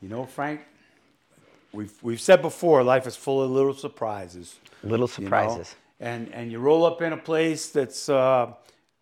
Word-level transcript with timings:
You 0.00 0.08
know, 0.08 0.26
Frank, 0.26 0.60
we've 1.72 1.92
we've 2.02 2.20
said 2.20 2.42
before, 2.42 2.82
life 2.82 3.06
is 3.06 3.16
full 3.16 3.42
of 3.42 3.50
little 3.50 3.74
surprises. 3.74 4.58
Little 4.82 4.98
you 4.98 5.00
know? 5.00 5.06
surprises. 5.06 5.76
And 5.98 6.32
and 6.32 6.50
you 6.50 6.58
roll 6.58 6.84
up 6.84 7.02
in 7.02 7.12
a 7.12 7.16
place 7.16 7.68
that's 7.68 8.08
uh, 8.08 8.52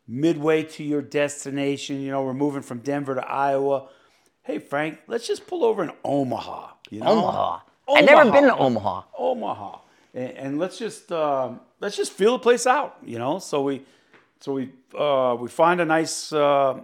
midway 0.07 0.65
to 0.65 0.83
your 0.83 1.03
destination. 1.03 2.01
You 2.01 2.11
know, 2.11 2.23
we're 2.23 2.35
moving 2.35 2.63
from 2.63 2.81
Denver 2.81 3.15
to 3.15 3.27
Iowa. 3.27 3.89
Hey, 4.43 4.59
Frank, 4.59 4.99
let's 5.07 5.27
just 5.27 5.47
pull 5.47 5.65
over 5.65 5.85
in 5.85 5.93
Omaha. 6.05 6.73
You 6.91 7.01
know? 7.01 7.07
Omaha. 7.07 7.61
I've 7.89 8.05
never 8.05 8.31
been 8.31 8.45
to 8.45 8.57
Omaha. 8.57 9.03
Omaha, 9.17 9.79
and, 10.15 10.31
and 10.33 10.59
let's 10.59 10.79
just 10.79 11.11
um, 11.13 11.61
let's 11.81 11.97
just 11.97 12.13
feel 12.13 12.33
the 12.33 12.39
place 12.39 12.67
out, 12.67 12.97
you 13.05 13.19
know. 13.19 13.39
So 13.39 13.63
we, 13.63 13.83
so 14.41 14.53
we 14.53 14.71
uh, 14.99 15.37
we 15.39 15.49
find 15.49 15.81
a 15.81 15.85
nice, 15.85 16.33
uh, 16.33 16.81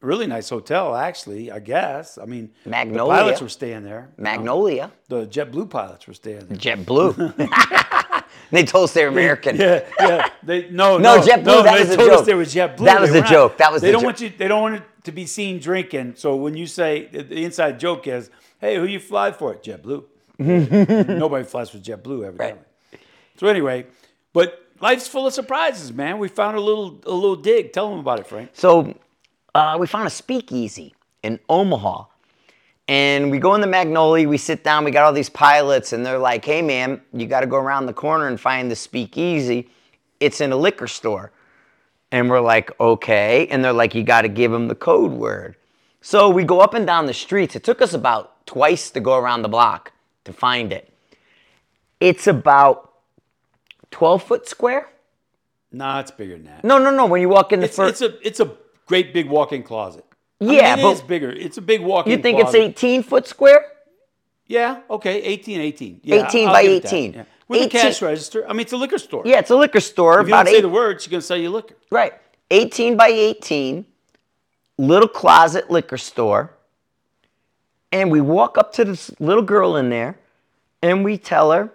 really 0.00 0.26
nice 0.26 0.48
hotel, 0.48 0.94
actually. 0.94 1.50
I 1.50 1.58
guess. 1.58 2.18
I 2.18 2.24
mean, 2.26 2.50
Magnolia. 2.64 3.16
The 3.16 3.22
pilots 3.22 3.40
were 3.40 3.48
staying 3.48 3.82
there. 3.84 4.10
you 4.16 4.24
know. 4.24 4.30
Magnolia. 4.30 4.92
The 5.08 5.26
JetBlue 5.26 5.70
pilots 5.70 6.06
were 6.06 6.14
staying 6.14 6.46
there. 6.46 6.58
JetBlue. 6.58 8.24
they 8.50 8.64
told 8.64 8.84
us 8.84 8.92
they're 8.94 9.08
American. 9.08 9.56
Yeah, 9.56 9.84
yeah. 10.00 10.28
They 10.42 10.68
no, 10.70 10.98
No, 10.98 11.16
no, 11.16 11.22
JetBlue, 11.22 11.44
No, 11.44 11.62
that 11.62 11.74
they 11.74 11.80
was 11.80 11.90
a 11.90 11.96
told 11.96 12.10
joke. 12.10 12.20
us 12.20 12.26
there 12.26 12.36
was 12.36 12.54
JetBlue. 12.54 12.84
That 12.84 13.00
was 13.00 13.10
They 13.10 13.16
the 13.16 13.22
were 13.22 13.28
joke. 13.28 13.56
That 13.58 13.72
was 13.72 13.82
They 13.82 13.88
the 13.88 13.92
don't 13.92 14.02
jo- 14.02 14.06
want 14.06 14.20
you. 14.20 14.32
They 14.36 14.48
don't 14.48 14.62
want 14.62 14.74
it 14.76 14.82
to 15.04 15.12
be 15.12 15.26
seen 15.26 15.58
drinking. 15.60 16.14
So 16.16 16.36
when 16.36 16.56
you 16.56 16.66
say 16.66 17.06
the 17.06 17.44
inside 17.44 17.78
joke 17.80 18.06
is, 18.06 18.30
"Hey, 18.60 18.76
who 18.76 18.84
you 18.84 19.00
fly 19.00 19.32
for?" 19.32 19.54
JetBlue. 19.54 20.04
Nobody 20.38 21.44
flies 21.44 21.70
for 21.70 21.78
JetBlue, 21.78 22.26
evidently. 22.26 22.62
So 23.38 23.46
anyway, 23.48 23.86
but 24.32 24.62
life's 24.80 25.08
full 25.08 25.26
of 25.26 25.32
surprises, 25.32 25.92
man. 25.92 26.18
We 26.18 26.28
found 26.28 26.56
a 26.56 26.60
little 26.60 27.00
a 27.06 27.10
little 27.12 27.36
dig. 27.36 27.72
Tell 27.72 27.88
them 27.90 27.98
about 28.00 28.20
it, 28.20 28.26
Frank. 28.26 28.50
So 28.52 28.94
uh, 29.56 29.76
we 29.78 29.86
found 29.86 30.06
a 30.06 30.10
speakeasy 30.10 30.94
in 31.22 31.38
Omaha. 31.48 32.04
And 32.88 33.32
we 33.32 33.38
go 33.38 33.54
in 33.54 33.60
the 33.60 33.66
Magnolia, 33.66 34.28
we 34.28 34.38
sit 34.38 34.62
down, 34.62 34.84
we 34.84 34.92
got 34.92 35.04
all 35.04 35.12
these 35.12 35.28
pilots, 35.28 35.92
and 35.92 36.06
they're 36.06 36.18
like, 36.18 36.44
hey 36.44 36.62
man, 36.62 37.00
you 37.12 37.26
got 37.26 37.40
to 37.40 37.46
go 37.46 37.56
around 37.56 37.86
the 37.86 37.92
corner 37.92 38.28
and 38.28 38.40
find 38.40 38.70
the 38.70 38.76
speakeasy. 38.76 39.68
It's 40.20 40.40
in 40.40 40.52
a 40.52 40.56
liquor 40.56 40.86
store. 40.86 41.32
And 42.12 42.30
we're 42.30 42.40
like, 42.40 42.78
okay. 42.78 43.48
And 43.48 43.64
they're 43.64 43.72
like, 43.72 43.94
you 43.94 44.04
got 44.04 44.22
to 44.22 44.28
give 44.28 44.52
them 44.52 44.68
the 44.68 44.76
code 44.76 45.10
word. 45.10 45.56
So 46.00 46.30
we 46.30 46.44
go 46.44 46.60
up 46.60 46.74
and 46.74 46.86
down 46.86 47.06
the 47.06 47.14
streets. 47.14 47.56
It 47.56 47.64
took 47.64 47.82
us 47.82 47.92
about 47.92 48.46
twice 48.46 48.90
to 48.90 49.00
go 49.00 49.16
around 49.18 49.42
the 49.42 49.48
block 49.48 49.92
to 50.24 50.32
find 50.32 50.72
it. 50.72 50.92
It's 51.98 52.28
about 52.28 52.92
12 53.90 54.22
foot 54.22 54.48
square? 54.48 54.88
Nah, 55.72 56.00
it's 56.00 56.12
bigger 56.12 56.36
than 56.36 56.44
that. 56.44 56.64
No, 56.64 56.78
no, 56.78 56.90
no. 56.90 57.06
When 57.06 57.20
you 57.20 57.28
walk 57.28 57.52
in 57.52 57.60
the 57.60 57.66
It's, 57.66 57.76
first. 57.76 58.00
it's 58.00 58.14
a 58.14 58.26
it's 58.26 58.40
a 58.40 58.54
great 58.86 59.12
big 59.12 59.28
walk-in 59.28 59.62
closet. 59.62 60.04
I 60.40 60.44
mean, 60.44 60.54
Yeah, 60.54 60.76
it 60.78 60.82
but- 60.82 60.92
is 60.92 61.00
bigger. 61.02 61.30
It's 61.30 61.58
a 61.58 61.62
big 61.62 61.80
walk-in. 61.82 62.10
Closet. 62.12 62.16
You 62.18 62.22
think 62.22 62.40
closet. 62.40 62.58
it's 62.60 62.82
18 62.84 63.02
foot 63.02 63.26
square? 63.26 63.66
Yeah, 64.46 64.80
okay, 64.88 65.20
18, 65.22 65.60
18. 65.60 66.00
Yeah, 66.04 66.26
18 66.28 66.46
I'll 66.48 66.54
by 66.54 66.62
give 66.62 66.72
it 66.72 66.82
that, 66.84 66.88
18. 66.94 67.12
yeah. 67.14 67.24
With 67.48 67.62
18 67.62 67.66
a 67.80 67.82
cash 67.82 68.02
register. 68.02 68.44
I 68.48 68.52
mean, 68.52 68.60
it's 68.60 68.72
a 68.72 68.76
liquor 68.76 68.98
store. 68.98 69.22
Yeah, 69.24 69.38
it's 69.38 69.50
a 69.50 69.56
liquor 69.56 69.80
store. 69.80 70.20
If 70.20 70.28
you 70.28 70.34
don't 70.34 70.46
say 70.46 70.56
eight, 70.58 70.60
the 70.62 70.68
word, 70.68 71.00
she's 71.00 71.10
going 71.10 71.20
to 71.20 71.26
sell 71.26 71.36
you 71.36 71.50
liquor. 71.50 71.74
right, 71.90 72.12
18 72.50 72.96
by 72.96 73.08
18, 73.08 73.84
little 74.78 75.08
closet 75.08 75.70
liquor 75.70 75.96
store. 75.98 76.52
And 77.92 78.10
we 78.10 78.20
walk 78.20 78.58
up 78.58 78.72
to 78.74 78.84
this 78.84 79.10
little 79.20 79.42
girl 79.42 79.76
in 79.76 79.90
there, 79.90 80.18
and 80.82 81.04
we 81.04 81.18
tell 81.18 81.50
her 81.52 81.72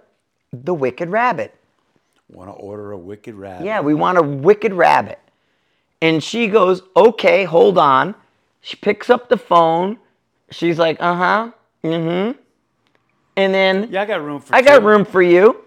the 0.53 0.73
Wicked 0.73 1.09
Rabbit. 1.09 1.55
Want 2.29 2.49
to 2.49 2.53
order 2.53 2.91
a 2.93 2.97
wicked 2.97 3.35
rabbit. 3.35 3.65
Yeah, 3.65 3.81
we 3.81 3.93
want 3.93 4.17
a 4.17 4.21
Wicked 4.21 4.71
Rabbit. 4.73 5.19
And 6.01 6.23
she 6.23 6.47
goes, 6.47 6.81
okay, 6.95 7.43
hold 7.43 7.77
on. 7.77 8.15
She 8.61 8.75
picks 8.75 9.09
up 9.09 9.29
the 9.29 9.37
phone. 9.37 9.97
She's 10.51 10.77
like, 10.79 10.97
uh 10.99 11.15
huh, 11.15 11.51
mm 11.83 12.33
hmm. 12.33 12.39
And 13.37 13.53
then 13.53 13.87
Yeah, 13.91 14.01
I 14.01 14.05
got 14.05 14.21
room 14.23 14.41
for 14.41 14.55
I 14.55 14.61
got 14.61 14.79
two. 14.79 14.85
room 14.85 15.05
for 15.05 15.21
you. 15.21 15.63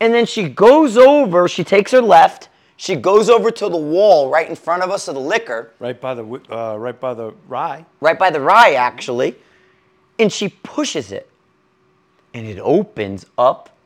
And 0.00 0.12
then 0.14 0.26
she 0.26 0.48
goes 0.48 0.96
over, 0.96 1.48
she 1.48 1.64
takes 1.64 1.92
her 1.92 2.00
left, 2.00 2.48
she 2.76 2.94
goes 2.96 3.28
over 3.28 3.50
to 3.50 3.68
the 3.68 3.76
wall 3.76 4.30
right 4.30 4.48
in 4.48 4.56
front 4.56 4.82
of 4.82 4.90
us 4.90 5.08
of 5.08 5.14
the 5.14 5.20
liquor, 5.20 5.72
Right 5.78 6.00
by 6.00 6.14
the 6.14 6.24
uh, 6.50 6.76
right 6.78 6.98
by 6.98 7.12
the 7.14 7.32
rye. 7.48 7.84
right 8.00 8.18
by 8.18 8.30
the 8.30 8.40
rye 8.40 8.72
actually, 8.74 9.36
and 10.18 10.32
she 10.32 10.48
pushes 10.48 11.12
it. 11.12 11.28
And 12.32 12.46
it 12.46 12.58
opens 12.58 13.26
up 13.36 13.76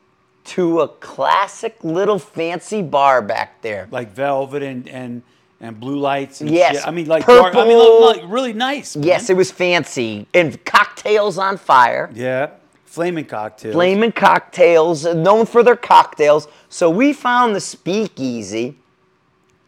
to 0.45 0.81
a 0.81 0.87
classic 0.87 1.83
little 1.83 2.19
fancy 2.19 2.81
bar 2.81 3.21
back 3.21 3.61
there. 3.61 3.87
Like 3.91 4.11
velvet 4.11 4.63
and 4.63 4.87
and 4.87 5.23
and 5.61 5.79
blue 5.79 5.97
lights 5.97 6.41
and 6.41 6.49
Yes, 6.49 6.77
shit. 6.77 6.87
I 6.87 6.91
mean 6.91 7.07
like 7.07 7.25
dark, 7.25 7.55
I 7.55 7.65
mean 7.65 7.77
like, 8.01 8.21
like 8.21 8.31
really 8.31 8.53
nice. 8.53 8.95
man. 8.95 9.05
Yes, 9.05 9.29
it 9.29 9.37
was 9.37 9.51
fancy. 9.51 10.27
And 10.33 10.63
cocktails 10.65 11.37
on 11.37 11.57
fire. 11.57 12.09
Yeah. 12.13 12.51
Flaming 12.85 13.25
cocktails. 13.25 13.73
Flaming 13.73 14.11
cocktails, 14.13 15.03
known 15.05 15.45
for 15.45 15.63
their 15.63 15.75
cocktails. 15.75 16.47
So 16.69 16.89
we 16.89 17.11
found 17.13 17.55
the 17.55 17.59
speakeasy 17.59 18.77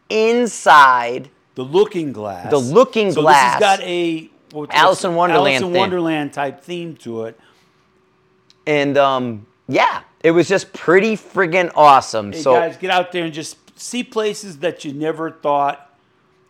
inside 0.08 1.28
The 1.54 1.64
looking 1.64 2.12
glass. 2.12 2.50
The 2.50 2.58
Looking 2.58 3.12
so 3.12 3.22
Glass. 3.22 3.58
this 3.58 3.66
has 3.68 3.78
got 3.78 3.86
a 3.86 4.30
what's- 4.52 4.74
Alice 4.74 5.04
in 5.04 5.14
Wonderland 5.14 5.56
Alice 5.64 5.74
in. 5.74 5.78
Wonderland 5.78 6.32
type 6.32 6.62
theme 6.62 6.96
to 6.98 7.24
it. 7.24 7.38
And 8.66 8.96
um, 8.96 9.46
yeah, 9.66 10.02
it 10.22 10.30
was 10.30 10.48
just 10.48 10.72
pretty 10.72 11.16
friggin' 11.16 11.70
awesome. 11.74 12.32
Hey 12.32 12.40
so 12.40 12.54
guys, 12.54 12.76
get 12.76 12.90
out 12.90 13.12
there 13.12 13.24
and 13.24 13.32
just 13.32 13.67
see 13.78 14.02
places 14.04 14.58
that 14.58 14.84
you 14.84 14.92
never 14.92 15.30
thought 15.30 15.96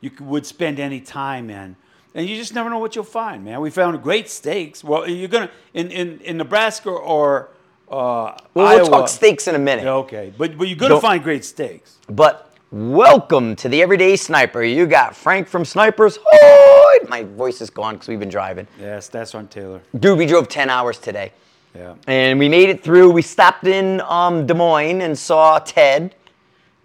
you 0.01 0.11
would 0.21 0.47
spend 0.47 0.81
any 0.81 1.01
time 1.01 1.51
in. 1.51 1.77
And 2.15 2.27
you 2.29 2.37
just 2.37 2.55
never 2.55 2.71
know 2.71 2.79
what 2.79 2.97
you'll 2.97 3.05
find, 3.05 3.45
man. 3.45 3.61
We 3.61 3.71
found 3.71 4.03
great 4.03 4.29
steaks. 4.29 4.83
Well, 4.83 5.09
you're 5.09 5.29
gonna 5.29 5.51
in 5.75 5.91
in, 5.91 6.21
in 6.21 6.37
Nebraska 6.39 6.91
or 6.91 7.51
uh, 7.91 8.37
well, 8.55 8.67
Iowa. 8.67 8.83
we'll 8.83 8.87
talk 8.91 9.09
steaks 9.09 9.47
in 9.47 9.55
a 9.55 9.59
minute. 9.59 9.85
Yeah, 9.85 9.93
okay, 9.95 10.33
but 10.37 10.57
but 10.59 10.69
you're 10.69 10.77
gonna 10.77 10.95
Don't- 10.95 11.01
find 11.03 11.23
great 11.23 11.45
steaks. 11.45 11.99
But 12.09 12.53
welcome 12.71 13.55
to 13.57 13.69
the 13.69 13.83
Everyday 13.83 14.17
Sniper. 14.17 14.63
You 14.63 14.87
got 14.87 15.15
Frank 15.15 15.47
from 15.49 15.65
Snipers. 15.65 16.19
Oh, 16.33 16.99
My 17.09 17.23
voice 17.23 17.61
is 17.61 17.71
gone 17.71 17.95
because 17.95 18.09
we've 18.09 18.19
been 18.19 18.29
driving. 18.31 18.67
Yes, 18.81 19.09
that's 19.09 19.35
on 19.35 19.47
Taylor. 19.49 19.81
Dude, 19.99 20.19
we 20.19 20.27
drove 20.27 20.49
10 20.49 20.69
hours 20.69 20.99
today. 20.99 21.33
Yeah. 21.75 21.95
And 22.07 22.39
we 22.39 22.49
made 22.49 22.69
it 22.71 22.83
through. 22.83 23.11
We 23.11 23.23
stopped 23.23 23.67
in 23.67 24.01
um, 24.01 24.47
Des 24.47 24.55
Moines 24.55 25.01
and 25.03 25.17
saw 25.17 25.59
Ted. 25.61 26.15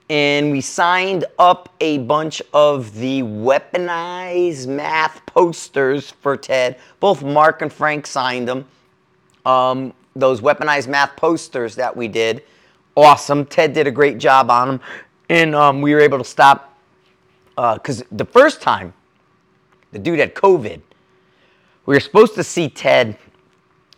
And 0.09 0.51
we 0.51 0.61
signed 0.61 1.25
up 1.39 1.73
a 1.79 1.99
bunch 1.99 2.41
of 2.53 2.93
the 2.95 3.23
weaponized 3.23 4.67
math 4.67 5.25
posters 5.25 6.11
for 6.11 6.35
Ted. 6.35 6.77
Both 6.99 7.23
Marc 7.23 7.61
and 7.61 7.71
Frank 7.71 8.05
signed 8.05 8.47
them. 8.47 8.65
Um, 9.45 9.93
those 10.15 10.41
weaponized 10.41 10.87
math 10.87 11.15
posters 11.15 11.75
that 11.75 11.95
we 11.95 12.07
did. 12.07 12.43
Awesome. 12.95 13.45
Ted 13.45 13.73
did 13.73 13.87
a 13.87 13.91
great 13.91 14.17
job 14.17 14.51
on 14.51 14.67
them. 14.67 14.81
And 15.29 15.55
um, 15.55 15.81
we 15.81 15.93
were 15.93 16.01
able 16.01 16.17
to 16.17 16.23
stop. 16.23 16.77
Because 17.55 18.03
the 18.11 18.25
first 18.25 18.61
time, 18.61 18.93
the 19.91 19.99
dude 19.99 20.19
had 20.19 20.35
COVID. 20.35 20.81
We 21.85 21.95
were 21.95 21.99
supposed 21.99 22.35
to 22.35 22.43
see 22.43 22.69
Ted 22.69 23.17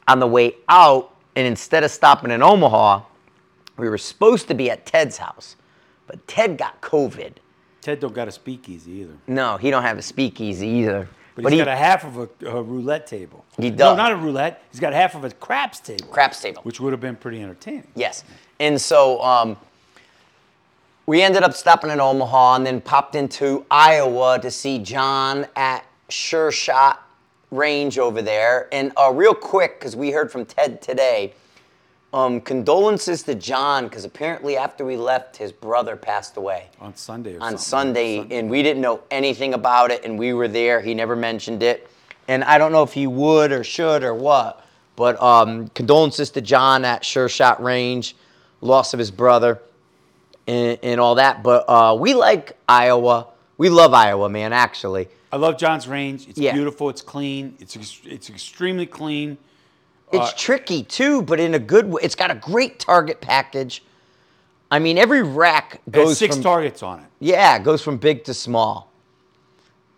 on 0.08 0.20
the 0.20 0.28
way 0.28 0.56
out, 0.70 1.16
and 1.36 1.48
instead 1.48 1.84
of 1.84 1.92
stopping 1.92 2.32
in 2.32 2.44
Omaha, 2.44 3.02
we 3.78 3.90
were 3.90 3.98
supposed 3.98 4.48
to 4.48 4.54
be 4.54 4.70
at 4.70 4.86
Ted's 4.86 5.18
house. 5.18 5.56
But 6.08 6.28
Ted 6.28 6.58
got 6.58 6.82
COVID. 6.82 7.34
Ted 7.82 8.00
don't 8.00 8.14
got 8.14 8.28
a 8.28 8.32
speakeasy 8.32 8.92
either, 8.92 9.14
No, 9.28 9.58
he 9.58 9.70
don't 9.70 9.84
have 9.84 9.98
a 9.98 10.02
speakeasy 10.02 10.68
either. 10.68 11.08
but, 11.36 11.52
he's 11.54 11.60
got 11.62 11.68
a 11.68 11.76
half 11.76 12.04
of 12.04 12.18
a, 12.18 12.48
a 12.48 12.62
roulette 12.64 13.06
table. 13.06 13.46
He 13.60 13.70
does. 13.70 13.80
No, 13.80 13.96
not 13.96 14.12
a 14.12 14.16
roulette. 14.16 14.64
He's 14.72 14.80
got 14.80 14.94
half 14.94 15.14
of 15.16 15.24
a 15.24 15.30
craps 15.32 15.80
table, 15.80 16.08
craps 16.08 16.42
table. 16.42 16.62
which 16.64 16.80
would 16.80 16.94
have 16.94 17.02
been 17.02 17.16
pretty 17.16 17.42
entertaining. 17.44 17.88
Yes. 17.96 18.24
And 18.60 18.80
so 18.82 19.22
um, 19.22 19.58
we 21.06 21.22
ended 21.22 21.44
up 21.44 21.54
stopping 21.54 21.92
in 21.92 22.00
Omaha 22.00 22.56
and 22.56 22.66
then 22.66 22.82
popped 22.82 23.14
into 23.16 23.66
Iowa 23.70 24.40
to 24.42 24.50
see 24.50 24.80
John 24.80 25.46
at 25.56 25.86
Sure 26.10 26.52
Shot 26.52 27.08
Range 27.52 28.00
over 28.00 28.22
there. 28.24 28.68
And 28.72 28.92
uh, 28.98 29.12
real 29.14 29.36
quick, 29.36 29.80
because 29.80 29.96
we 29.96 30.10
heard 30.10 30.32
from 30.32 30.46
Ted 30.46 30.82
today, 30.82 31.34
um, 32.16 32.40
condolences 32.40 33.24
to 33.24 33.36
John, 33.36 33.84
because 33.84 34.06
apparently 34.06 34.56
after 34.56 34.86
we 34.86 34.96
left, 34.96 35.36
his 35.36 35.52
brother 35.52 35.98
passed 35.98 36.38
away 36.38 36.68
On 36.80 36.96
Sunday 36.96 37.34
or 37.36 37.44
on 37.44 37.58
something. 37.58 38.26
Sunday, 38.26 38.38
and 38.40 38.50
we 38.50 38.64
didn't 38.64 38.82
know 38.82 39.02
anything 39.12 39.54
about 39.54 39.92
it, 39.92 40.06
and 40.06 40.18
we 40.18 40.32
were 40.32 40.48
there. 40.48 40.80
He 40.80 40.94
never 40.94 41.18
mentioned 41.18 41.62
it, 41.62 41.90
and 42.30 42.46
I 42.46 42.58
don't 42.58 42.72
know 42.72 42.84
if 42.84 42.94
he 42.94 43.06
would 43.06 43.52
or 43.52 43.66
should 43.66 44.02
or 44.04 44.14
what. 44.16 44.66
But 44.96 45.22
um, 45.22 45.68
condolences 45.70 46.30
to 46.32 46.42
John 46.42 46.86
at 46.86 47.04
Sure 47.04 47.28
Shot 47.28 47.62
Range, 47.62 48.16
loss 48.62 48.94
of 48.94 49.00
his 49.00 49.12
brother, 49.12 49.60
and, 50.48 50.80
and 50.82 51.02
all 51.02 51.16
that. 51.16 51.44
But 51.44 51.66
uh, 51.68 51.98
we 52.00 52.14
like 52.14 52.56
Iowa. 52.70 53.28
We 53.58 53.68
love 53.68 53.94
Iowa, 53.94 54.30
man. 54.30 54.54
Actually, 54.54 55.10
I 55.34 55.36
love 55.36 55.58
John's 55.58 55.86
range. 55.86 56.30
It's 56.30 56.40
Yeah. 56.40 56.54
beautiful. 56.54 56.90
It's 56.90 57.02
clean. 57.02 57.58
It's 57.60 57.76
ex- 57.76 58.00
it's 58.06 58.30
extremely 58.30 58.86
clean. 58.86 59.38
It's 60.12 60.34
tricky 60.42 60.84
too, 60.84 61.22
but 61.22 61.40
in 61.40 61.54
a 61.54 61.60
good 61.60 61.90
way. 61.90 62.02
It's 62.04 62.16
got 62.16 62.32
a 62.32 62.36
great 62.36 62.80
target 62.80 63.22
package. 63.22 63.84
I 64.72 64.80
mean, 64.80 64.98
every 64.98 65.22
rack 65.24 65.82
goes 65.90 66.18
six 66.18 66.36
from 66.36 66.44
targets 66.44 66.82
on 66.84 67.00
it. 67.00 67.06
Yeah, 67.20 67.56
it 67.56 67.64
goes 67.64 67.82
from 67.82 67.98
big 67.98 68.24
to 68.26 68.34
small. 68.34 68.92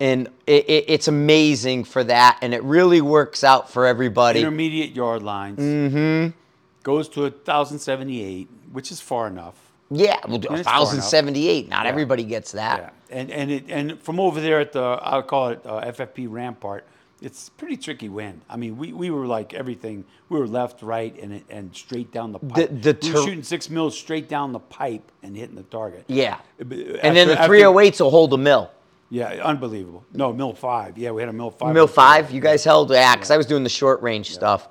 and 0.00 0.28
it, 0.46 0.68
it, 0.68 0.84
it's 0.88 1.08
amazing 1.08 1.84
for 1.84 2.04
that, 2.04 2.38
and 2.42 2.52
it 2.54 2.62
really 2.62 3.00
works 3.00 3.42
out 3.42 3.70
for 3.70 3.86
everybody. 3.86 4.40
Intermediate 4.40 4.92
yard 4.94 5.22
lines. 5.22 5.58
Mm-hmm. 5.58 6.36
Goes 6.84 7.08
to 7.10 7.22
1,078, 7.22 8.48
which 8.72 8.92
is 8.92 9.00
far 9.00 9.26
enough. 9.26 9.56
Yeah, 9.90 10.18
well, 10.28 10.40
far 10.40 10.54
1,078. 10.54 11.68
Not 11.68 11.84
Yeah. 11.84 11.90
everybody 11.90 12.24
gets 12.24 12.52
that. 12.52 12.78
Yeah, 13.10 13.16
and 13.18 13.30
and 13.30 13.50
it, 13.50 13.64
and 13.68 13.98
from 14.00 14.20
over 14.20 14.40
there 14.40 14.60
at 14.60 14.72
the 14.72 14.80
I'll 14.82 15.22
call 15.22 15.48
it 15.48 15.60
uh, 15.64 15.80
FFP 15.86 16.26
Rampart, 16.30 16.86
it's 17.20 17.48
pretty 17.48 17.76
tricky 17.76 18.08
wind. 18.08 18.42
I 18.48 18.56
mean, 18.56 18.76
we, 18.76 18.92
we 18.92 19.10
were 19.10 19.26
like 19.26 19.54
everything. 19.54 20.04
We 20.28 20.38
were 20.38 20.46
left, 20.46 20.82
right, 20.82 21.16
and 21.20 21.42
and 21.50 21.74
straight 21.74 22.12
down 22.12 22.32
the 22.32 22.38
pipe. 22.38 22.70
the 22.70 22.96
we 23.02 23.12
were 23.12 23.22
shooting 23.22 23.42
six 23.42 23.68
mils 23.70 23.98
straight 23.98 24.28
down 24.28 24.52
the 24.52 24.60
pipe 24.60 25.10
and 25.22 25.36
hitting 25.36 25.56
the 25.56 25.62
target. 25.64 26.04
Yeah. 26.06 26.38
But 26.58 26.78
And 27.02 27.16
then 27.16 27.28
after- 27.30 27.34
the 27.34 27.40
after- 27.40 27.52
308s 27.54 28.00
will 28.00 28.10
hold 28.10 28.32
a 28.34 28.38
mil. 28.38 28.70
Yeah, 29.10 29.28
unbelievable. 29.42 30.04
No, 30.12 30.32
mil 30.32 30.52
five. 30.52 30.98
Yeah, 30.98 31.12
we 31.12 31.22
had 31.22 31.30
a 31.30 31.32
mil 31.32 31.50
five. 31.50 31.74
Mil 31.74 31.86
five, 31.86 32.30
you 32.30 32.40
guys 32.42 32.62
held 32.62 32.90
yeah, 32.90 33.14
because 33.14 33.30
I 33.30 33.36
was 33.38 33.46
doing 33.46 33.62
the 33.64 33.70
short 33.70 34.02
range 34.02 34.32
stuff. 34.34 34.68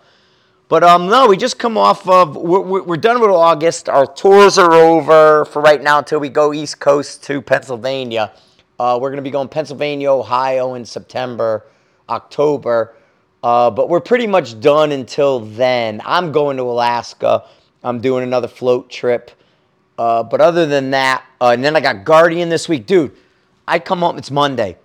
But 0.69 0.83
um, 0.83 1.07
no, 1.07 1.27
we 1.27 1.37
just 1.37 1.57
come 1.57 1.77
off 1.77 2.07
of 2.07 2.35
we're, 2.35 2.59
we're 2.59 2.83
we're 2.83 2.97
done 2.97 3.19
with 3.19 3.31
August. 3.31 3.89
Our 3.89 4.05
tours 4.05 4.57
are 4.57 4.73
over 4.73 5.45
for 5.45 5.61
right 5.61 5.81
now 5.81 5.99
until 5.99 6.19
we 6.19 6.29
go 6.29 6.53
East 6.53 6.79
Coast 6.79 7.23
to 7.23 7.41
Pennsylvania. 7.41 8.31
Uh, 8.77 8.99
we're 9.01 9.09
gonna 9.09 9.21
be 9.23 9.31
going 9.31 9.47
Pennsylvania, 9.47 10.11
Ohio 10.11 10.75
in 10.75 10.85
September, 10.85 11.65
October. 12.09 12.95
Uh, 13.43 13.69
but 13.69 13.89
we're 13.89 14.01
pretty 14.01 14.27
much 14.27 14.59
done 14.59 14.91
until 14.91 15.39
then. 15.39 16.01
I'm 16.05 16.31
going 16.31 16.57
to 16.57 16.63
Alaska. 16.63 17.45
I'm 17.83 18.01
doing 18.01 18.23
another 18.23 18.47
float 18.47 18.89
trip. 18.89 19.31
Uh, 19.97 20.23
but 20.23 20.41
other 20.41 20.65
than 20.65 20.91
that, 20.91 21.23
uh, 21.41 21.49
and 21.49 21.63
then 21.63 21.75
I 21.75 21.81
got 21.81 22.03
Guardian 22.03 22.49
this 22.49 22.67
week, 22.67 22.85
dude. 22.85 23.15
I 23.67 23.79
come 23.79 23.99
home. 23.99 24.17
It's 24.17 24.31
Monday. 24.31 24.77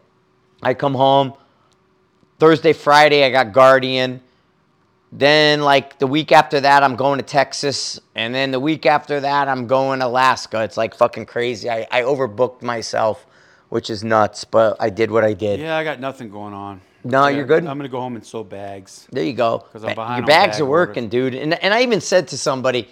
I 0.62 0.74
come 0.74 0.94
home. 0.94 1.34
Thursday, 2.38 2.72
Friday, 2.72 3.24
I 3.24 3.30
got 3.30 3.52
Guardian. 3.52 4.20
Then, 5.12 5.60
like 5.60 5.98
the 5.98 6.06
week 6.06 6.32
after 6.32 6.60
that, 6.60 6.82
I'm 6.82 6.96
going 6.96 7.18
to 7.18 7.24
Texas. 7.24 8.00
And 8.14 8.34
then 8.34 8.50
the 8.50 8.60
week 8.60 8.86
after 8.86 9.20
that, 9.20 9.48
I'm 9.48 9.66
going 9.66 10.00
to 10.00 10.06
Alaska. 10.06 10.62
It's 10.62 10.76
like 10.76 10.94
fucking 10.94 11.26
crazy. 11.26 11.68
I, 11.68 11.86
I 11.90 12.02
overbooked 12.02 12.62
myself, 12.62 13.26
which 13.68 13.90
is 13.90 14.02
nuts, 14.02 14.44
but 14.44 14.76
I 14.80 14.88
did 14.88 15.10
what 15.10 15.24
I 15.24 15.34
did. 15.34 15.60
Yeah, 15.60 15.76
I 15.76 15.84
got 15.84 16.00
nothing 16.00 16.30
going 16.30 16.54
on. 16.54 16.80
No, 17.04 17.26
Yeah, 17.26 17.36
you're 17.36 17.44
good? 17.46 17.66
I'm 17.66 17.76
gonna 17.78 17.88
go 17.88 18.00
home 18.00 18.14
and 18.16 18.24
sew 18.24 18.44
bags. 18.44 19.08
There 19.10 19.24
you 19.24 19.32
go. 19.32 19.64
'Cause 19.72 19.84
I'm 19.84 19.94
behind 19.94 20.18
Your 20.18 20.26
bags 20.26 20.56
bag 20.56 20.62
are 20.62 20.66
working, 20.66 21.04
orders. 21.04 21.10
dude. 21.10 21.34
And, 21.34 21.54
and 21.62 21.74
I 21.74 21.82
even 21.82 22.00
said 22.00 22.28
to 22.28 22.38
somebody, 22.38 22.88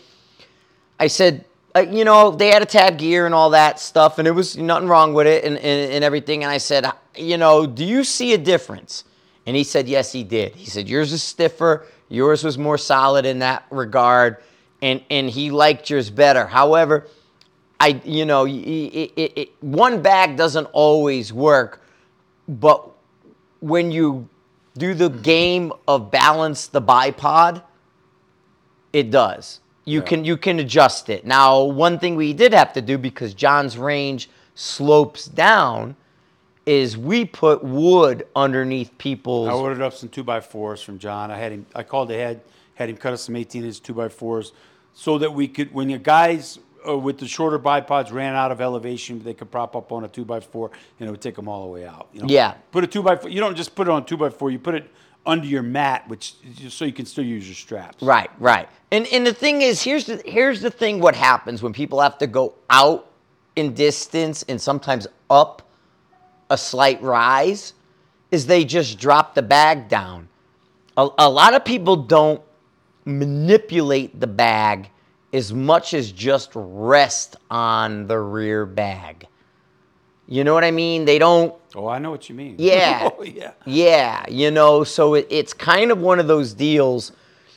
I 0.98 1.06
said, 1.06 1.44
uh, 1.76 1.80
you 1.80 2.04
know, 2.04 2.30
they 2.32 2.48
had 2.48 2.62
a 2.62 2.66
TAB 2.66 2.98
Gear 2.98 3.26
and 3.26 3.34
all 3.34 3.50
that 3.50 3.78
stuff, 3.78 4.18
and 4.18 4.26
it 4.26 4.32
was 4.32 4.56
nothing 4.56 4.88
wrong 4.88 5.14
with 5.14 5.26
it 5.28 5.44
and, 5.44 5.56
and, 5.56 5.92
and 5.92 6.04
everything. 6.04 6.42
And 6.42 6.50
I 6.50 6.58
said, 6.58 6.90
you 7.16 7.36
know, 7.38 7.66
do 7.66 7.84
you 7.84 8.02
see 8.04 8.32
a 8.34 8.38
difference? 8.38 9.04
And 9.46 9.56
he 9.56 9.62
said, 9.64 9.88
yes, 9.88 10.10
he 10.12 10.24
did. 10.24 10.54
He 10.56 10.66
said, 10.66 10.88
yours 10.88 11.12
is 11.12 11.22
stiffer, 11.22 11.86
yours 12.08 12.42
was 12.44 12.58
more 12.58 12.76
solid 12.78 13.24
in 13.24 13.38
that 13.38 13.64
regard, 13.70 14.38
and, 14.82 15.02
and 15.10 15.30
he 15.30 15.50
liked 15.50 15.88
yours 15.90 16.10
better. 16.10 16.46
However, 16.46 17.06
I, 17.78 18.00
you 18.04 18.26
know, 18.26 18.44
y- 18.44 18.50
it, 18.50 19.32
it, 19.36 19.48
one 19.62 20.02
bag 20.02 20.36
doesn't 20.36 20.66
always 20.72 21.32
work, 21.32 21.82
but 22.48 22.90
when 23.60 23.90
you 23.90 24.28
do 24.76 24.94
the 24.94 25.08
game 25.10 25.72
of 25.86 26.10
balance 26.10 26.66
the 26.66 26.80
bipod, 26.82 27.62
it 28.92 29.10
does. 29.10 29.60
You 29.84 30.00
Yeah. 30.00 30.06
can 30.06 30.24
you 30.24 30.36
can 30.36 30.58
adjust 30.58 31.08
it. 31.08 31.24
Now, 31.24 31.62
one 31.62 31.98
thing 31.98 32.16
we 32.16 32.32
did 32.32 32.52
have 32.52 32.72
to 32.74 32.82
do 32.82 32.98
because 32.98 33.34
John's 33.34 33.76
range 33.78 34.28
slopes 34.54 35.24
down 35.26 35.96
is 36.66 36.96
we 36.96 37.24
put 37.24 37.64
wood 37.64 38.26
underneath 38.36 38.96
people's 38.98 39.48
I 39.48 39.52
ordered 39.52 39.80
up 39.82 39.94
some 39.94 40.08
two 40.08 40.22
by 40.22 40.40
fours 40.40 40.82
from 40.82 40.98
John. 40.98 41.30
I 41.30 41.36
had 41.38 41.52
him. 41.52 41.66
I 41.74 41.82
called 41.82 42.10
ahead, 42.10 42.42
had 42.74 42.90
him 42.90 42.96
cut 42.96 43.12
us 43.12 43.22
some 43.22 43.36
18 43.36 43.64
inch 43.64 43.82
two 43.82 43.94
by 43.94 44.08
fours, 44.08 44.52
so 44.92 45.18
that 45.18 45.32
we 45.32 45.48
could, 45.48 45.72
when 45.72 45.88
the 45.88 45.98
guys 45.98 46.58
uh, 46.86 46.96
with 46.96 47.18
the 47.18 47.28
shorter 47.28 47.58
bipods 47.58 48.12
ran 48.12 48.34
out 48.34 48.50
of 48.52 48.60
elevation, 48.60 49.22
they 49.22 49.34
could 49.34 49.50
prop 49.50 49.76
up 49.76 49.92
on 49.92 50.04
a 50.04 50.08
two 50.08 50.24
by 50.24 50.40
four, 50.40 50.70
and 50.98 51.08
it 51.08 51.10
would 51.10 51.20
take 51.20 51.36
them 51.36 51.48
all 51.48 51.66
the 51.66 51.72
way 51.72 51.86
out. 51.86 52.08
You 52.12 52.20
know? 52.20 52.26
Yeah. 52.28 52.54
Put 52.72 52.84
a 52.84 52.86
two 52.86 53.02
by 53.02 53.16
four. 53.16 53.30
You 53.30 53.40
don't 53.40 53.56
just 53.56 53.74
put 53.74 53.88
it 53.88 53.90
on 53.90 54.04
two 54.04 54.16
by 54.16 54.30
four. 54.30 54.50
You 54.50 54.58
put 54.58 54.74
it 54.74 54.90
under 55.26 55.46
your 55.46 55.62
mat, 55.62 56.08
which 56.08 56.34
just 56.54 56.78
so 56.78 56.84
you 56.84 56.92
can 56.92 57.06
still 57.06 57.24
use 57.24 57.46
your 57.46 57.54
straps. 57.54 58.02
Right, 58.02 58.30
right. 58.38 58.68
And 58.90 59.06
and 59.08 59.26
the 59.26 59.34
thing 59.34 59.62
is, 59.62 59.82
here's 59.82 60.06
the 60.06 60.22
here's 60.24 60.60
the 60.60 60.70
thing. 60.70 61.00
What 61.00 61.14
happens 61.14 61.62
when 61.62 61.72
people 61.72 62.00
have 62.00 62.18
to 62.18 62.26
go 62.26 62.54
out 62.70 63.10
in 63.56 63.74
distance 63.74 64.44
and 64.48 64.60
sometimes 64.60 65.06
up 65.28 65.68
a 66.50 66.58
slight 66.58 67.00
rise, 67.00 67.74
is 68.30 68.46
they 68.46 68.64
just 68.64 68.98
drop 68.98 69.34
the 69.34 69.42
bag 69.42 69.88
down. 69.88 70.28
A, 70.96 71.08
a 71.18 71.30
lot 71.30 71.54
of 71.54 71.64
people 71.64 71.96
don't 71.96 72.42
manipulate 73.04 74.18
the 74.20 74.26
bag 74.26 74.90
as 75.32 75.52
much 75.52 75.94
as 75.94 76.12
just 76.12 76.50
rest 76.54 77.36
on 77.50 78.06
the 78.06 78.18
rear 78.18 78.66
bag. 78.66 79.26
You 80.26 80.44
know 80.44 80.54
what 80.54 80.64
I 80.64 80.70
mean? 80.70 81.04
They 81.04 81.18
don't 81.18 81.54
Oh, 81.74 81.86
I 81.86 81.98
know 81.98 82.10
what 82.10 82.28
you 82.28 82.34
mean. 82.34 82.56
Yeah. 82.58 83.10
oh, 83.18 83.22
yeah. 83.22 83.52
yeah, 83.64 84.24
you 84.28 84.50
know, 84.50 84.82
so 84.82 85.14
it, 85.14 85.26
it's 85.30 85.52
kind 85.52 85.90
of 85.90 86.00
one 86.00 86.18
of 86.18 86.26
those 86.26 86.52
deals 86.52 87.12